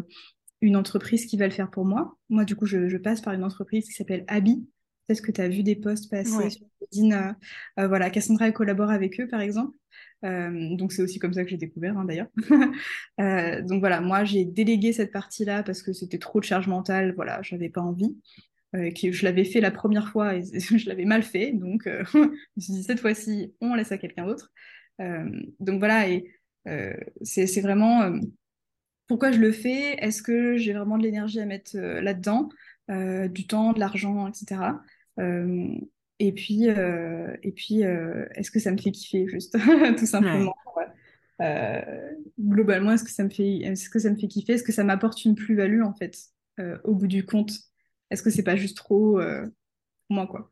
une 0.60 0.76
entreprise 0.76 1.26
qui 1.26 1.36
va 1.36 1.46
le 1.46 1.52
faire 1.52 1.70
pour 1.70 1.84
moi? 1.84 2.16
Moi, 2.28 2.44
du 2.44 2.56
coup, 2.56 2.66
je, 2.66 2.96
passe 2.96 3.20
par 3.20 3.34
une 3.34 3.44
entreprise 3.44 3.86
qui 3.86 3.92
s'appelle 3.92 4.24
Abi. 4.28 4.66
Peut-être 5.06 5.22
que 5.22 5.32
tu 5.32 5.40
as 5.40 5.48
vu 5.48 5.62
des 5.62 5.76
posts 5.76 6.10
passer 6.10 6.50
sur 6.50 6.66
LinkedIn. 6.92 7.34
Euh, 7.78 7.88
voilà, 7.88 8.10
Cassandra 8.10 8.46
elle 8.46 8.52
collabore 8.52 8.90
avec 8.90 9.18
eux, 9.20 9.26
par 9.26 9.40
exemple. 9.40 9.76
donc 10.22 10.92
c'est 10.92 11.00
aussi 11.00 11.18
comme 11.18 11.32
ça 11.32 11.44
que 11.44 11.50
j'ai 11.50 11.56
découvert 11.56 11.96
hein, 11.96 12.04
d'ailleurs. 12.04 12.28
donc 13.66 13.80
voilà, 13.80 14.02
moi 14.02 14.24
j'ai 14.24 14.44
délégué 14.44 14.92
cette 14.92 15.10
partie-là 15.10 15.62
parce 15.62 15.82
que 15.82 15.94
c'était 15.94 16.18
trop 16.18 16.40
de 16.40 16.44
charge 16.44 16.68
mentale, 16.68 17.14
voilà, 17.14 17.40
j'avais 17.40 17.70
pas 17.70 17.80
envie. 17.80 18.18
Euh, 18.76 18.90
que 18.90 19.12
je 19.12 19.24
l'avais 19.24 19.44
fait 19.44 19.62
la 19.62 19.70
première 19.70 20.10
fois 20.10 20.34
et 20.34 20.42
je 20.52 20.88
l'avais 20.88 21.06
mal 21.06 21.22
fait. 21.22 21.52
Donc, 21.52 21.86
euh, 21.86 22.04
je 22.12 22.18
me 22.18 22.60
suis 22.60 22.72
dit, 22.74 22.82
cette 22.82 23.00
fois-ci, 23.00 23.54
on 23.60 23.74
laisse 23.74 23.92
à 23.92 23.98
quelqu'un 23.98 24.26
d'autre. 24.26 24.52
Euh, 25.00 25.24
donc 25.60 25.78
voilà, 25.78 26.08
et 26.08 26.34
c'est 27.22 27.62
vraiment 27.62 28.12
pourquoi 29.06 29.32
je 29.32 29.38
le 29.38 29.52
fais? 29.52 29.94
Est-ce 30.04 30.22
que 30.22 30.58
j'ai 30.58 30.74
vraiment 30.74 30.98
de 30.98 31.02
l'énergie 31.02 31.40
à 31.40 31.46
mettre 31.46 31.78
là-dedans, 31.78 32.50
du 32.90 33.46
temps, 33.46 33.72
de 33.72 33.80
l'argent, 33.80 34.28
etc. 34.28 34.74
et 36.18 36.32
puis, 36.32 36.64
et 36.66 37.52
puis 37.52 37.80
est-ce 37.80 38.50
que 38.50 38.60
ça 38.60 38.70
me 38.70 38.76
fait 38.76 38.90
kiffer, 38.90 39.26
juste, 39.28 39.56
tout 39.98 40.04
simplement? 40.04 40.54
globalement, 42.38 42.92
est-ce 42.92 43.04
que 43.04 43.10
ça 43.10 43.24
me 43.24 43.30
fait, 43.30 43.60
est-ce 43.60 43.88
que 43.88 43.98
ça 43.98 44.10
me 44.10 44.16
fait 44.16 44.28
kiffer? 44.28 44.54
Est-ce 44.54 44.64
que 44.64 44.72
ça 44.72 44.84
m'apporte 44.84 45.24
une 45.24 45.36
plus-value 45.36 45.80
en 45.80 45.94
fait, 45.94 46.18
au 46.84 46.94
bout 46.94 47.06
du 47.06 47.24
compte? 47.24 47.67
Est-ce 48.10 48.22
que 48.22 48.30
c'est 48.30 48.42
pas 48.42 48.56
juste 48.56 48.76
trop 48.76 49.20
euh, 49.20 49.44
pour 50.08 50.16
moi, 50.16 50.26
quoi? 50.26 50.50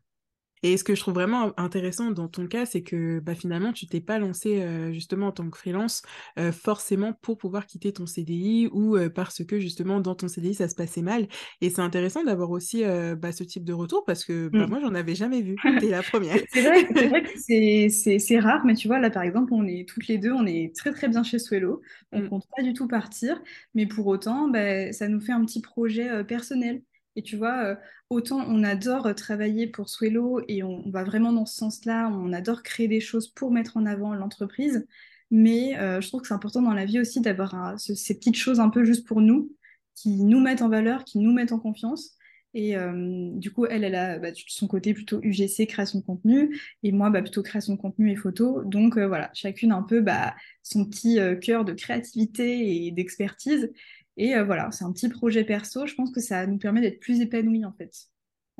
Et 0.62 0.78
ce 0.78 0.84
que 0.84 0.94
je 0.94 1.00
trouve 1.00 1.14
vraiment 1.14 1.52
intéressant 1.60 2.10
dans 2.10 2.28
ton 2.28 2.46
cas, 2.46 2.64
c'est 2.64 2.82
que 2.82 3.20
bah, 3.20 3.34
finalement, 3.34 3.72
tu 3.72 3.86
t'es 3.86 4.00
pas 4.00 4.18
lancé 4.18 4.62
euh, 4.62 4.90
justement 4.90 5.26
en 5.26 5.32
tant 5.32 5.48
que 5.48 5.56
freelance 5.56 6.02
euh, 6.38 6.50
forcément 6.50 7.12
pour 7.12 7.36
pouvoir 7.36 7.66
quitter 7.66 7.92
ton 7.92 8.06
CDI 8.06 8.68
ou 8.72 8.96
parce 9.14 9.44
que 9.44 9.60
justement 9.60 10.00
dans 10.00 10.14
ton 10.14 10.28
CDI 10.28 10.54
ça 10.54 10.66
se 10.66 10.74
passait 10.74 11.02
mal. 11.02 11.28
Et 11.60 11.68
c'est 11.68 11.82
intéressant 11.82 12.24
d'avoir 12.24 12.50
aussi 12.50 12.82
bah, 13.18 13.32
ce 13.32 13.44
type 13.44 13.64
de 13.64 13.74
retour 13.74 14.04
parce 14.06 14.24
que 14.24 14.48
bah, 14.48 14.66
mm. 14.66 14.70
moi 14.70 14.80
j'en 14.80 14.94
avais 14.94 15.14
jamais 15.14 15.42
vu. 15.42 15.56
T'es 15.80 15.90
la 15.90 16.02
première. 16.02 16.38
c'est 16.50 16.62
vrai, 16.62 16.84
vrai, 16.84 17.22
que 17.22 18.18
c'est 18.18 18.38
rare, 18.40 18.64
mais 18.64 18.74
tu 18.74 18.88
vois 18.88 18.98
là 18.98 19.10
par 19.10 19.22
exemple, 19.22 19.52
on 19.52 19.66
est 19.66 19.86
toutes 19.86 20.08
les 20.08 20.16
deux, 20.16 20.32
on 20.32 20.46
est 20.46 20.74
très 20.74 20.90
très 20.90 21.08
bien 21.08 21.22
chez 21.22 21.38
Swello. 21.38 21.82
On 22.12 22.22
mm. 22.22 22.28
compte 22.30 22.46
pas 22.56 22.62
du 22.62 22.72
tout 22.72 22.88
partir, 22.88 23.40
mais 23.74 23.86
pour 23.86 24.06
autant, 24.06 24.48
bah, 24.48 24.90
ça 24.92 25.06
nous 25.06 25.20
fait 25.20 25.32
un 25.32 25.44
petit 25.44 25.60
projet 25.60 26.24
personnel. 26.24 26.82
Et 27.16 27.22
tu 27.22 27.36
vois, 27.36 27.64
euh, 27.64 27.74
autant 28.10 28.44
on 28.46 28.62
adore 28.62 29.14
travailler 29.14 29.66
pour 29.66 29.88
Swello 29.88 30.42
et 30.48 30.62
on, 30.62 30.88
va 30.90 31.02
vraiment 31.02 31.32
dans 31.32 31.46
ce 31.46 31.56
sens-là, 31.56 32.10
on 32.12 32.32
adore 32.32 32.62
créer 32.62 32.88
des 32.88 33.00
choses 33.00 33.28
pour 33.28 33.50
mettre 33.50 33.78
en 33.78 33.86
avant 33.86 34.14
l'entreprise, 34.14 34.86
mais 35.30 35.78
euh, 35.78 36.00
je 36.00 36.08
trouve 36.08 36.20
que 36.20 36.28
c'est 36.28 36.34
important 36.34 36.62
dans 36.62 36.74
la 36.74 36.84
vie 36.84 37.00
aussi 37.00 37.20
d'avoir 37.20 37.80
ces 37.80 38.14
petites 38.14 38.36
choses 38.36 38.60
un 38.60 38.68
peu 38.68 38.84
juste 38.84 39.06
pour 39.06 39.22
nous, 39.22 39.50
qui 39.94 40.22
nous 40.22 40.40
mettent 40.40 40.62
en 40.62 40.68
valeur, 40.68 41.04
qui 41.04 41.18
nous 41.18 41.32
mettent 41.32 41.52
en 41.52 41.58
confiance. 41.58 42.12
Et 42.52 42.76
euh, 42.76 43.30
du 43.34 43.50
coup, 43.50 43.66
elle, 43.66 43.84
elle 43.84 43.94
a 43.94 44.18
bah, 44.18 44.28
son 44.46 44.66
côté 44.66 44.94
plutôt 44.94 45.20
UGC, 45.22 45.66
création 45.66 45.98
de 46.00 46.04
contenu, 46.04 46.58
et 46.82 46.92
moi, 46.92 47.10
bah, 47.10 47.20
plutôt 47.22 47.42
création 47.42 47.74
de 47.74 47.78
contenu 47.78 48.10
et 48.10 48.16
photo. 48.16 48.62
Donc 48.64 48.98
voilà, 48.98 49.30
chacune 49.34 49.72
un 49.72 49.82
peu 49.82 50.00
bah, 50.00 50.34
son 50.62 50.84
petit 50.86 51.18
cœur 51.42 51.64
de 51.64 51.72
créativité 51.72 52.86
et 52.86 52.90
d'expertise. 52.92 53.70
Et 54.16 54.34
euh, 54.34 54.44
voilà, 54.44 54.70
c'est 54.70 54.84
un 54.84 54.92
petit 54.92 55.08
projet 55.08 55.44
perso. 55.44 55.86
Je 55.86 55.94
pense 55.94 56.10
que 56.10 56.20
ça 56.20 56.46
nous 56.46 56.58
permet 56.58 56.80
d'être 56.80 57.00
plus 57.00 57.20
épanouis 57.20 57.64
en 57.64 57.72
fait. 57.72 57.94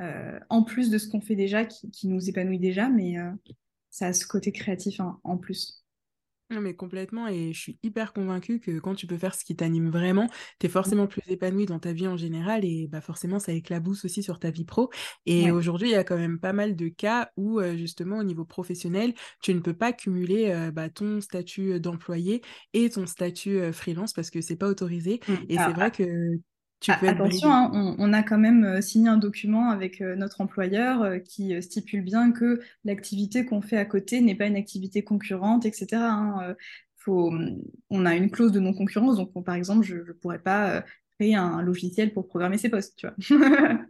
Euh, 0.01 0.38
en 0.51 0.62
plus 0.62 0.90
de 0.90 0.99
ce 0.99 1.09
qu'on 1.09 1.21
fait 1.21 1.37
déjà, 1.37 1.64
qui, 1.64 2.09
nous 2.09 2.29
épanouit 2.29 2.59
déjà, 2.59 2.88
mais 2.88 3.19
euh, 3.19 3.31
ça 3.90 4.09
a 4.09 4.12
ce 4.12 4.27
côté 4.27 4.53
créatif 4.53 5.01
en 5.01 5.37
plus. 5.38 5.86
Non, 6.49 6.61
mais 6.61 6.75
complètement, 6.75 7.27
et 7.27 7.53
je 7.53 7.59
suis 7.59 7.79
hyper 7.83 8.13
convaincue 8.13 8.61
que 8.61 8.79
quand 8.79 8.95
tu 8.95 9.09
peux 9.09 9.19
faire 9.19 9.35
ce 9.35 9.45
qui 9.45 9.57
t'anime 9.57 9.91
vraiment, 9.91 10.29
tu 10.61 10.67
es 10.67 10.69
forcément 10.69 11.09
plus 11.09 11.21
épanoui 11.27 11.67
dans 11.67 11.81
ta 11.81 11.93
vie 11.93 12.07
en 12.07 12.17
général, 12.17 12.65
et 12.65 12.87
bah 12.87 13.01
forcément, 13.01 13.41
ça 13.41 13.51
éclabousse 13.53 14.05
aussi 14.05 14.23
sur 14.23 14.39
ta 14.39 14.53
vie 14.53 14.65
pro. 14.65 14.89
Et 15.27 15.51
aujourd'hui, 15.51 15.89
il 15.89 15.93
y 15.93 15.97
a 15.97 16.05
quand 16.05 16.17
même 16.17 16.39
pas 16.39 16.53
mal 16.53 16.77
de 16.77 16.87
cas 16.87 17.31
où, 17.37 17.61
justement, 17.75 18.19
au 18.19 18.23
niveau 18.23 18.45
professionnel, 18.45 19.13
tu 19.43 19.55
ne 19.55 19.61
peux 19.61 19.75
pas 19.75 19.93
cumuler 19.93 20.71
bah, 20.73 20.89
ton 20.89 21.21
statut 21.21 21.81
d'employé 21.81 22.43
et 22.75 22.91
ton 22.91 23.07
statut 23.07 23.73
freelance 23.73 24.13
parce 24.13 24.31
que 24.31 24.41
c'est 24.41 24.55
pas 24.55 24.69
autorisé. 24.69 25.19
Mmh. 25.27 25.35
Et 25.49 25.57
c'est 25.57 25.73
vrai 25.73 25.91
que 25.91 26.05
ah, 26.89 26.99
attention, 27.03 27.51
hein, 27.51 27.97
on, 27.99 28.12
a 28.12 28.23
quand 28.23 28.39
même 28.39 28.65
euh, 28.65 28.81
signé 28.81 29.09
un 29.09 29.17
document 29.17 29.71
avec 29.71 30.01
euh, 30.01 30.15
notre 30.15 30.41
employeur 30.41 31.03
euh, 31.03 31.19
qui 31.19 31.61
stipule 31.62 32.03
bien 32.03 32.33
que 32.33 32.61
l'activité 32.85 33.45
qu'on 33.47 33.62
fait 33.62 33.79
à 33.79 33.85
côté 33.85 34.21
n'est 34.21 34.35
pas 34.35 34.47
une 34.47 34.57
activité 34.57 35.03
concurrente, 35.03 35.65
etc. 35.65 35.87
Hein, 35.95 36.55
faut, 36.97 37.33
on 37.91 38.07
a 38.07 38.15
une 38.15 38.31
clause 38.31 38.53
de 38.53 38.61
non-concurrence, 38.61 39.17
donc 39.17 39.33
par 39.45 39.55
exemple, 39.55 39.85
je 39.85 39.97
ne 39.97 40.12
pourrais 40.12 40.39
pas 40.39 40.85
créer 41.19 41.35
un 41.35 41.62
logiciel 41.62 42.12
pour 42.12 42.27
programmer 42.27 42.59
ses 42.59 42.69
postes, 42.69 42.97
tu 42.97 43.07
vois. 43.07 43.79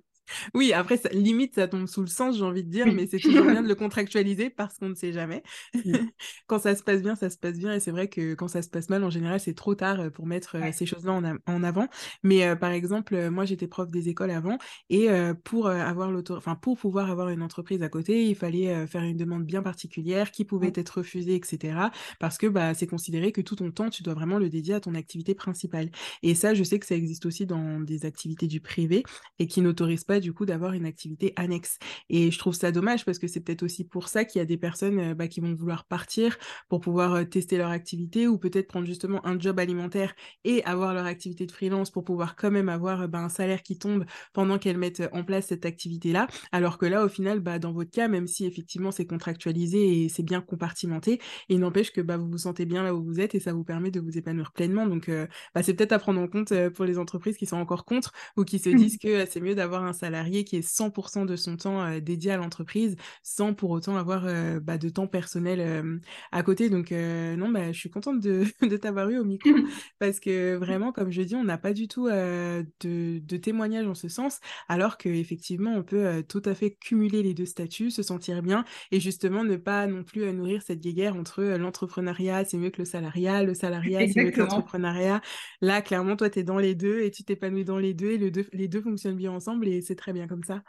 Oui, 0.54 0.72
après, 0.72 1.00
limite, 1.12 1.54
ça 1.54 1.68
tombe 1.68 1.86
sous 1.86 2.00
le 2.00 2.06
sens, 2.06 2.36
j'ai 2.36 2.44
envie 2.44 2.64
de 2.64 2.70
dire, 2.70 2.86
mais 2.92 3.06
c'est 3.06 3.18
toujours 3.18 3.46
bien 3.46 3.62
de 3.62 3.68
le 3.68 3.74
contractualiser 3.74 4.50
parce 4.50 4.78
qu'on 4.78 4.88
ne 4.88 4.94
sait 4.94 5.12
jamais. 5.12 5.42
quand 6.46 6.58
ça 6.58 6.74
se 6.74 6.82
passe 6.82 7.02
bien, 7.02 7.14
ça 7.14 7.30
se 7.30 7.38
passe 7.38 7.58
bien. 7.58 7.74
Et 7.74 7.80
c'est 7.80 7.90
vrai 7.90 8.08
que 8.08 8.34
quand 8.34 8.48
ça 8.48 8.62
se 8.62 8.68
passe 8.68 8.88
mal, 8.88 9.04
en 9.04 9.10
général, 9.10 9.40
c'est 9.40 9.54
trop 9.54 9.74
tard 9.74 10.00
euh, 10.00 10.10
pour 10.10 10.26
mettre 10.26 10.56
euh, 10.56 10.70
ces 10.72 10.86
choses-là 10.86 11.20
en, 11.46 11.62
avant. 11.62 11.88
Mais 12.22 12.46
euh, 12.46 12.56
par 12.56 12.70
exemple, 12.70 13.30
moi, 13.30 13.44
j'étais 13.44 13.66
prof 13.66 13.90
des 13.90 14.08
écoles 14.08 14.30
avant 14.30 14.58
et 14.90 15.08
pour 15.44 15.68
avoir 15.68 16.10
enfin, 16.30 16.54
pour 16.54 16.78
pouvoir 16.78 17.10
avoir 17.10 17.28
une 17.28 17.42
entreprise 17.42 17.82
à 17.82 17.88
côté, 17.88 18.24
il 18.24 18.34
fallait 18.34 18.86
faire 18.86 19.02
une 19.02 19.16
demande 19.16 19.44
bien 19.44 19.62
particulière 19.62 20.30
qui 20.30 20.44
pouvait 20.44 20.72
être 20.74 20.98
refusée, 20.98 21.34
etc. 21.34 21.78
Parce 22.20 22.38
que 22.38 22.46
bah, 22.46 22.74
c'est 22.74 22.86
considéré 22.86 23.32
que 23.32 23.40
tout 23.40 23.56
ton 23.56 23.70
temps, 23.70 23.90
tu 23.90 24.02
dois 24.02 24.14
vraiment 24.14 24.38
le 24.38 24.48
dédier 24.48 24.74
à 24.74 24.80
ton 24.80 24.94
activité 24.94 25.34
principale. 25.34 25.90
Et 26.22 26.34
ça, 26.34 26.54
je 26.54 26.62
sais 26.62 26.78
que 26.78 26.86
ça 26.86 26.94
existe 26.94 27.26
aussi 27.26 27.46
dans 27.46 27.80
des 27.80 28.04
activités 28.06 28.46
du 28.46 28.60
privé 28.60 29.02
et 29.38 29.46
qui 29.46 29.60
n'autorisent 29.60 30.04
pas 30.04 30.15
du 30.20 30.32
coup 30.32 30.46
d'avoir 30.46 30.72
une 30.72 30.86
activité 30.86 31.32
annexe. 31.36 31.78
Et 32.08 32.30
je 32.30 32.38
trouve 32.38 32.54
ça 32.54 32.72
dommage 32.72 33.04
parce 33.04 33.18
que 33.18 33.26
c'est 33.26 33.40
peut-être 33.40 33.62
aussi 33.62 33.84
pour 33.84 34.08
ça 34.08 34.24
qu'il 34.24 34.38
y 34.38 34.42
a 34.42 34.44
des 34.44 34.56
personnes 34.56 35.14
bah, 35.14 35.28
qui 35.28 35.40
vont 35.40 35.54
vouloir 35.54 35.84
partir 35.84 36.36
pour 36.68 36.80
pouvoir 36.80 37.28
tester 37.28 37.58
leur 37.58 37.70
activité 37.70 38.28
ou 38.28 38.38
peut-être 38.38 38.68
prendre 38.68 38.86
justement 38.86 39.24
un 39.26 39.38
job 39.38 39.58
alimentaire 39.58 40.14
et 40.44 40.62
avoir 40.64 40.94
leur 40.94 41.06
activité 41.06 41.46
de 41.46 41.52
freelance 41.52 41.90
pour 41.90 42.04
pouvoir 42.04 42.36
quand 42.36 42.50
même 42.50 42.68
avoir 42.68 43.08
bah, 43.08 43.20
un 43.20 43.28
salaire 43.28 43.62
qui 43.62 43.78
tombe 43.78 44.04
pendant 44.32 44.58
qu'elles 44.58 44.78
mettent 44.78 45.02
en 45.12 45.24
place 45.24 45.46
cette 45.46 45.66
activité-là. 45.66 46.28
Alors 46.52 46.78
que 46.78 46.86
là, 46.86 47.04
au 47.04 47.08
final, 47.08 47.40
bah, 47.40 47.58
dans 47.58 47.72
votre 47.72 47.90
cas, 47.90 48.08
même 48.08 48.26
si 48.26 48.46
effectivement 48.46 48.90
c'est 48.90 49.06
contractualisé 49.06 50.04
et 50.04 50.08
c'est 50.08 50.22
bien 50.22 50.40
compartimenté, 50.40 51.20
il 51.48 51.60
n'empêche 51.60 51.92
que 51.92 52.00
bah, 52.00 52.16
vous 52.16 52.28
vous 52.28 52.38
sentez 52.38 52.66
bien 52.66 52.82
là 52.82 52.94
où 52.94 53.02
vous 53.02 53.20
êtes 53.20 53.34
et 53.34 53.40
ça 53.40 53.52
vous 53.52 53.64
permet 53.64 53.90
de 53.90 54.00
vous 54.00 54.16
épanouir 54.18 54.52
pleinement. 54.52 54.86
Donc, 54.86 55.10
bah, 55.54 55.62
c'est 55.62 55.74
peut-être 55.74 55.92
à 55.92 55.98
prendre 55.98 56.20
en 56.20 56.28
compte 56.28 56.52
pour 56.70 56.84
les 56.84 56.98
entreprises 56.98 57.36
qui 57.36 57.46
sont 57.46 57.56
encore 57.56 57.84
contre 57.84 58.12
ou 58.36 58.44
qui 58.44 58.58
se 58.58 58.70
disent 58.70 58.98
que 58.98 59.26
c'est 59.26 59.40
mieux 59.40 59.54
d'avoir 59.54 59.84
un 59.84 59.92
salarié 60.06 60.44
qui 60.44 60.56
est 60.56 60.66
100% 60.66 61.26
de 61.26 61.36
son 61.36 61.56
temps 61.56 61.98
dédié 61.98 62.32
à 62.32 62.36
l'entreprise 62.36 62.96
sans 63.22 63.54
pour 63.54 63.70
autant 63.70 63.96
avoir 63.96 64.26
bah, 64.60 64.78
de 64.78 64.88
temps 64.88 65.06
personnel 65.08 66.00
à 66.32 66.42
côté. 66.42 66.70
Donc, 66.70 66.90
non, 66.92 67.50
bah, 67.50 67.72
je 67.72 67.78
suis 67.78 67.90
contente 67.90 68.20
de, 68.20 68.44
de 68.62 68.76
t'avoir 68.76 69.10
eu 69.10 69.18
au 69.18 69.24
micro 69.24 69.50
parce 69.98 70.20
que 70.20 70.54
vraiment, 70.54 70.92
comme 70.92 71.10
je 71.10 71.22
dis, 71.22 71.34
on 71.34 71.44
n'a 71.44 71.58
pas 71.58 71.72
du 71.72 71.88
tout 71.88 72.08
de, 72.08 72.64
de 72.80 73.36
témoignages 73.36 73.86
en 73.86 73.94
ce 73.94 74.08
sens, 74.08 74.40
alors 74.68 74.96
qu'effectivement, 74.96 75.74
on 75.74 75.82
peut 75.82 76.22
tout 76.28 76.42
à 76.44 76.54
fait 76.54 76.72
cumuler 76.72 77.22
les 77.22 77.34
deux 77.34 77.46
statuts, 77.46 77.90
se 77.90 78.02
sentir 78.02 78.42
bien 78.42 78.64
et 78.92 79.00
justement 79.00 79.44
ne 79.44 79.56
pas 79.56 79.86
non 79.86 80.04
plus 80.04 80.32
nourrir 80.32 80.62
cette 80.62 80.80
guéguerre 80.80 81.16
entre 81.16 81.42
l'entrepreneuriat, 81.42 82.44
c'est 82.44 82.58
mieux 82.58 82.70
que 82.70 82.80
le 82.80 82.84
salariat, 82.84 83.42
le 83.42 83.54
salariat, 83.54 84.06
c'est 84.08 84.22
mieux 84.22 84.30
que 84.30 84.40
l'entrepreneuriat. 84.40 85.20
Là, 85.60 85.82
clairement, 85.82 86.16
toi, 86.16 86.30
tu 86.30 86.40
es 86.40 86.42
dans 86.42 86.58
les 86.58 86.74
deux 86.74 87.00
et 87.00 87.10
tu 87.10 87.24
t'épanouis 87.24 87.64
dans 87.64 87.78
les 87.78 87.94
deux 87.94 88.12
et 88.12 88.18
les 88.52 88.68
deux 88.68 88.82
fonctionnent 88.82 89.16
bien 89.16 89.32
ensemble 89.32 89.68
et 89.68 89.80
c'est 89.80 89.95
très 89.96 90.12
bien 90.12 90.28
comme 90.28 90.44
ça. 90.44 90.62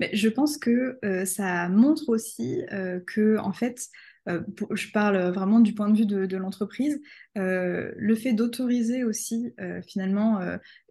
Mais 0.00 0.10
je 0.14 0.28
pense 0.28 0.58
que 0.58 0.98
euh, 1.04 1.24
ça 1.24 1.68
montre 1.68 2.08
aussi 2.08 2.62
euh, 2.72 3.00
que, 3.06 3.38
en 3.38 3.52
fait, 3.52 3.88
euh, 4.28 4.40
je 4.70 4.90
parle 4.92 5.18
vraiment 5.30 5.60
du 5.60 5.74
point 5.74 5.90
de 5.90 5.96
vue 5.96 6.06
de, 6.06 6.36
l'entreprise, 6.36 7.00
le 7.34 8.14
fait 8.14 8.32
d'autoriser 8.32 9.02
aussi 9.02 9.52
finalement 9.84 10.38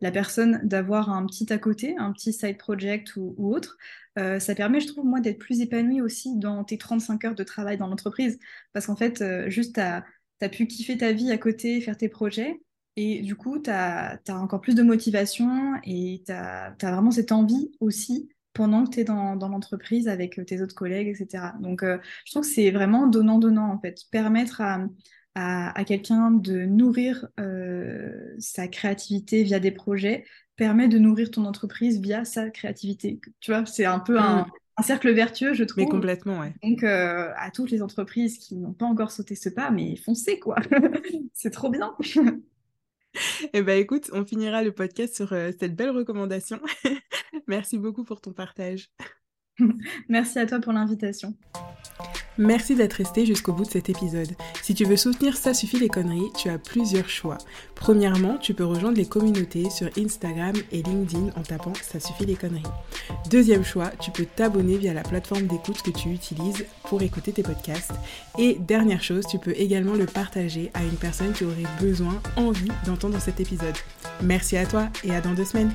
la 0.01 0.11
personne 0.11 0.59
d'avoir 0.63 1.09
un 1.09 1.25
petit 1.25 1.51
à 1.53 1.57
côté, 1.57 1.95
un 1.97 2.11
petit 2.11 2.33
side 2.33 2.57
project 2.57 3.15
ou, 3.15 3.35
autre, 3.53 3.77
ça 4.17 4.53
permet, 4.53 4.81
je 4.81 4.87
trouve, 4.87 5.05
moi, 5.05 5.21
d'être 5.21 5.39
plus 5.39 5.61
épanoui 5.61 6.01
aussi 6.01 6.37
dans 6.37 6.65
tes 6.65 6.77
35 6.77 7.23
heures 7.23 7.35
de 7.35 7.43
travail 7.43 7.77
dans 7.77 7.87
l'entreprise. 7.87 8.37
Parce 8.73 8.87
qu'en 8.87 8.97
fait, 8.97 9.23
juste, 9.49 9.75
tu 9.75 9.81
as, 9.81 10.49
pu 10.49 10.67
kiffer 10.67 10.97
ta 10.97 11.13
vie 11.13 11.31
à 11.31 11.37
côté, 11.37 11.79
faire 11.79 11.95
tes 11.95 12.09
projets. 12.09 12.59
Et 12.97 13.21
du 13.21 13.36
coup, 13.36 13.60
tu 13.60 13.69
as, 13.69 14.19
as, 14.27 14.36
encore 14.36 14.62
plus 14.62 14.75
de 14.75 14.84
motivation 14.84 15.75
et 15.84 16.23
tu 16.25 16.32
as, 16.32 16.75
as, 16.82 16.91
vraiment 16.91 17.12
cette 17.12 17.32
envie 17.32 17.71
aussi 17.80 18.30
pendant 18.54 18.86
que 18.86 18.91
tu 18.91 18.99
es 18.99 19.04
dans, 19.04 19.36
l'entreprise 19.36 20.08
avec 20.08 20.39
euh, 20.39 20.43
tes 20.43 20.62
autres 20.62 20.75
collègues, 20.75 21.08
etc. 21.08 21.54
Donc, 21.60 21.84
euh, 21.84 21.97
je 22.25 22.32
trouve 22.32 22.43
que 22.43 22.54
c'est 22.54 22.71
vraiment 22.71 23.08
donnant-donnant, 23.08 23.71
en 23.71 23.80
fait. 23.80 24.01
Permettre 24.12 24.62
à, 24.62 24.88
à, 25.36 25.84
quelqu'un 25.86 26.32
de 26.32 26.65
nourrir 26.65 27.27
euh, 27.39 28.36
sa 28.39 28.67
créativité 28.67 29.43
via 29.43 29.60
des 29.60 29.71
projets 29.71 30.25
permet 30.58 30.89
de 30.89 30.99
nourrir 30.99 31.32
ton 31.32 31.45
entreprise 31.45 32.01
via 32.01 32.25
sa 32.25 32.49
créativité. 32.49 33.19
Tu 33.39 33.51
vois, 33.51 33.65
c'est 33.65 33.86
un 33.86 33.99
peu 33.99 34.19
un, 34.19 34.41
mm. 34.41 34.84
cercle 34.84 35.12
vertueux, 35.12 35.54
je 35.54 35.63
trouve. 35.63 35.86
Mais 35.86 35.89
complètement, 35.89 36.39
ouais. 36.39 36.54
Donc, 36.62 36.84
à 36.84 37.49
toutes 37.54 37.71
les 37.71 37.82
entreprises 37.82 38.38
qui 38.38 38.58
n'ont 38.58 38.73
pas 38.73 38.86
encore 38.86 39.12
sauté 39.12 39.36
ce 39.36 39.47
pas, 39.47 39.71
mais 39.71 39.95
foncez, 39.95 40.39
quoi. 40.39 40.58
c'est 41.34 41.51
trop 41.51 41.69
bien. 41.69 41.95
Eh 43.54 43.62
bien, 43.62 43.76
écoute, 43.76 44.10
on 44.13 44.26
finira 44.26 44.63
le 44.63 44.71
podcast 44.71 45.15
sur 45.15 45.30
cette 45.30 45.76
belle 45.76 45.91
recommandation. 45.91 46.60
Merci 47.47 47.78
beaucoup 47.78 48.04
pour 48.04 48.21
ton 48.21 48.34
partage. 48.34 48.89
Merci 50.10 50.39
à 50.39 50.45
toi 50.45 50.60
pour 50.60 50.74
l'invitation. 50.74 51.36
Merci 52.38 52.76
d'être 52.76 52.94
resté 52.94 53.26
jusqu'au 53.26 53.54
bout 53.54 53.65
de 53.65 53.70
cet 53.70 53.89
épisode. 53.89 54.30
Si 54.62 54.74
tu 54.74 54.86
veux 54.86 54.98
soutenir 54.98 55.36
Ça 55.36 55.54
suffit 55.54 55.80
les 55.80 55.89
conneries, 55.89 56.32
tu 56.38 56.50
as 56.50 56.58
plusieurs 56.58 57.10
choix. 57.10 57.38
Premièrement, 57.76 58.38
tu 58.38 58.54
peux 58.54 58.63
rejoindre 58.63 58.98
les 58.98 59.06
communautés 59.06 59.70
sur 59.70 59.89
Instagram 59.98 60.54
et 60.72 60.82
LinkedIn 60.82 61.30
en 61.36 61.41
tapant 61.41 61.74
Ça 61.82 62.00
suffit 62.00 62.26
les 62.26 62.36
conneries. 62.36 62.63
Deuxième 63.30 63.63
choix, 63.63 63.91
tu 64.00 64.12
peux 64.12 64.26
t'abonner 64.26 64.78
via 64.78 64.94
la 64.94 65.04
plateforme 65.04 65.48
d'écoute 65.48 65.82
que 65.82 65.91
tu 65.91 66.10
utilises 66.10 66.65
pour 66.86 67.02
écouter 67.02 67.32
tes 67.32 67.44
podcasts. 67.44 67.94
Et 68.39 68.58
dernière 68.60 69.04
chose, 69.04 69.26
tu 69.30 69.38
peux 69.38 69.54
également 69.58 69.96
le 69.96 70.06
partager 70.06 70.72
à 70.74 70.84
une 70.84 70.98
personne 70.98 71.34
qui 71.34 71.46
aurait 71.46 71.56
besoin, 71.80 72.22
envie 72.38 72.72
d'entendre 72.86 73.20
cet 73.20 73.39
épisode. 73.39 73.76
Merci 74.24 74.58
à 74.58 74.65
toi 74.65 74.88
et 75.04 75.13
à 75.13 75.22
dans 75.22 75.34
deux 75.34 75.46
semaines. 75.46 75.72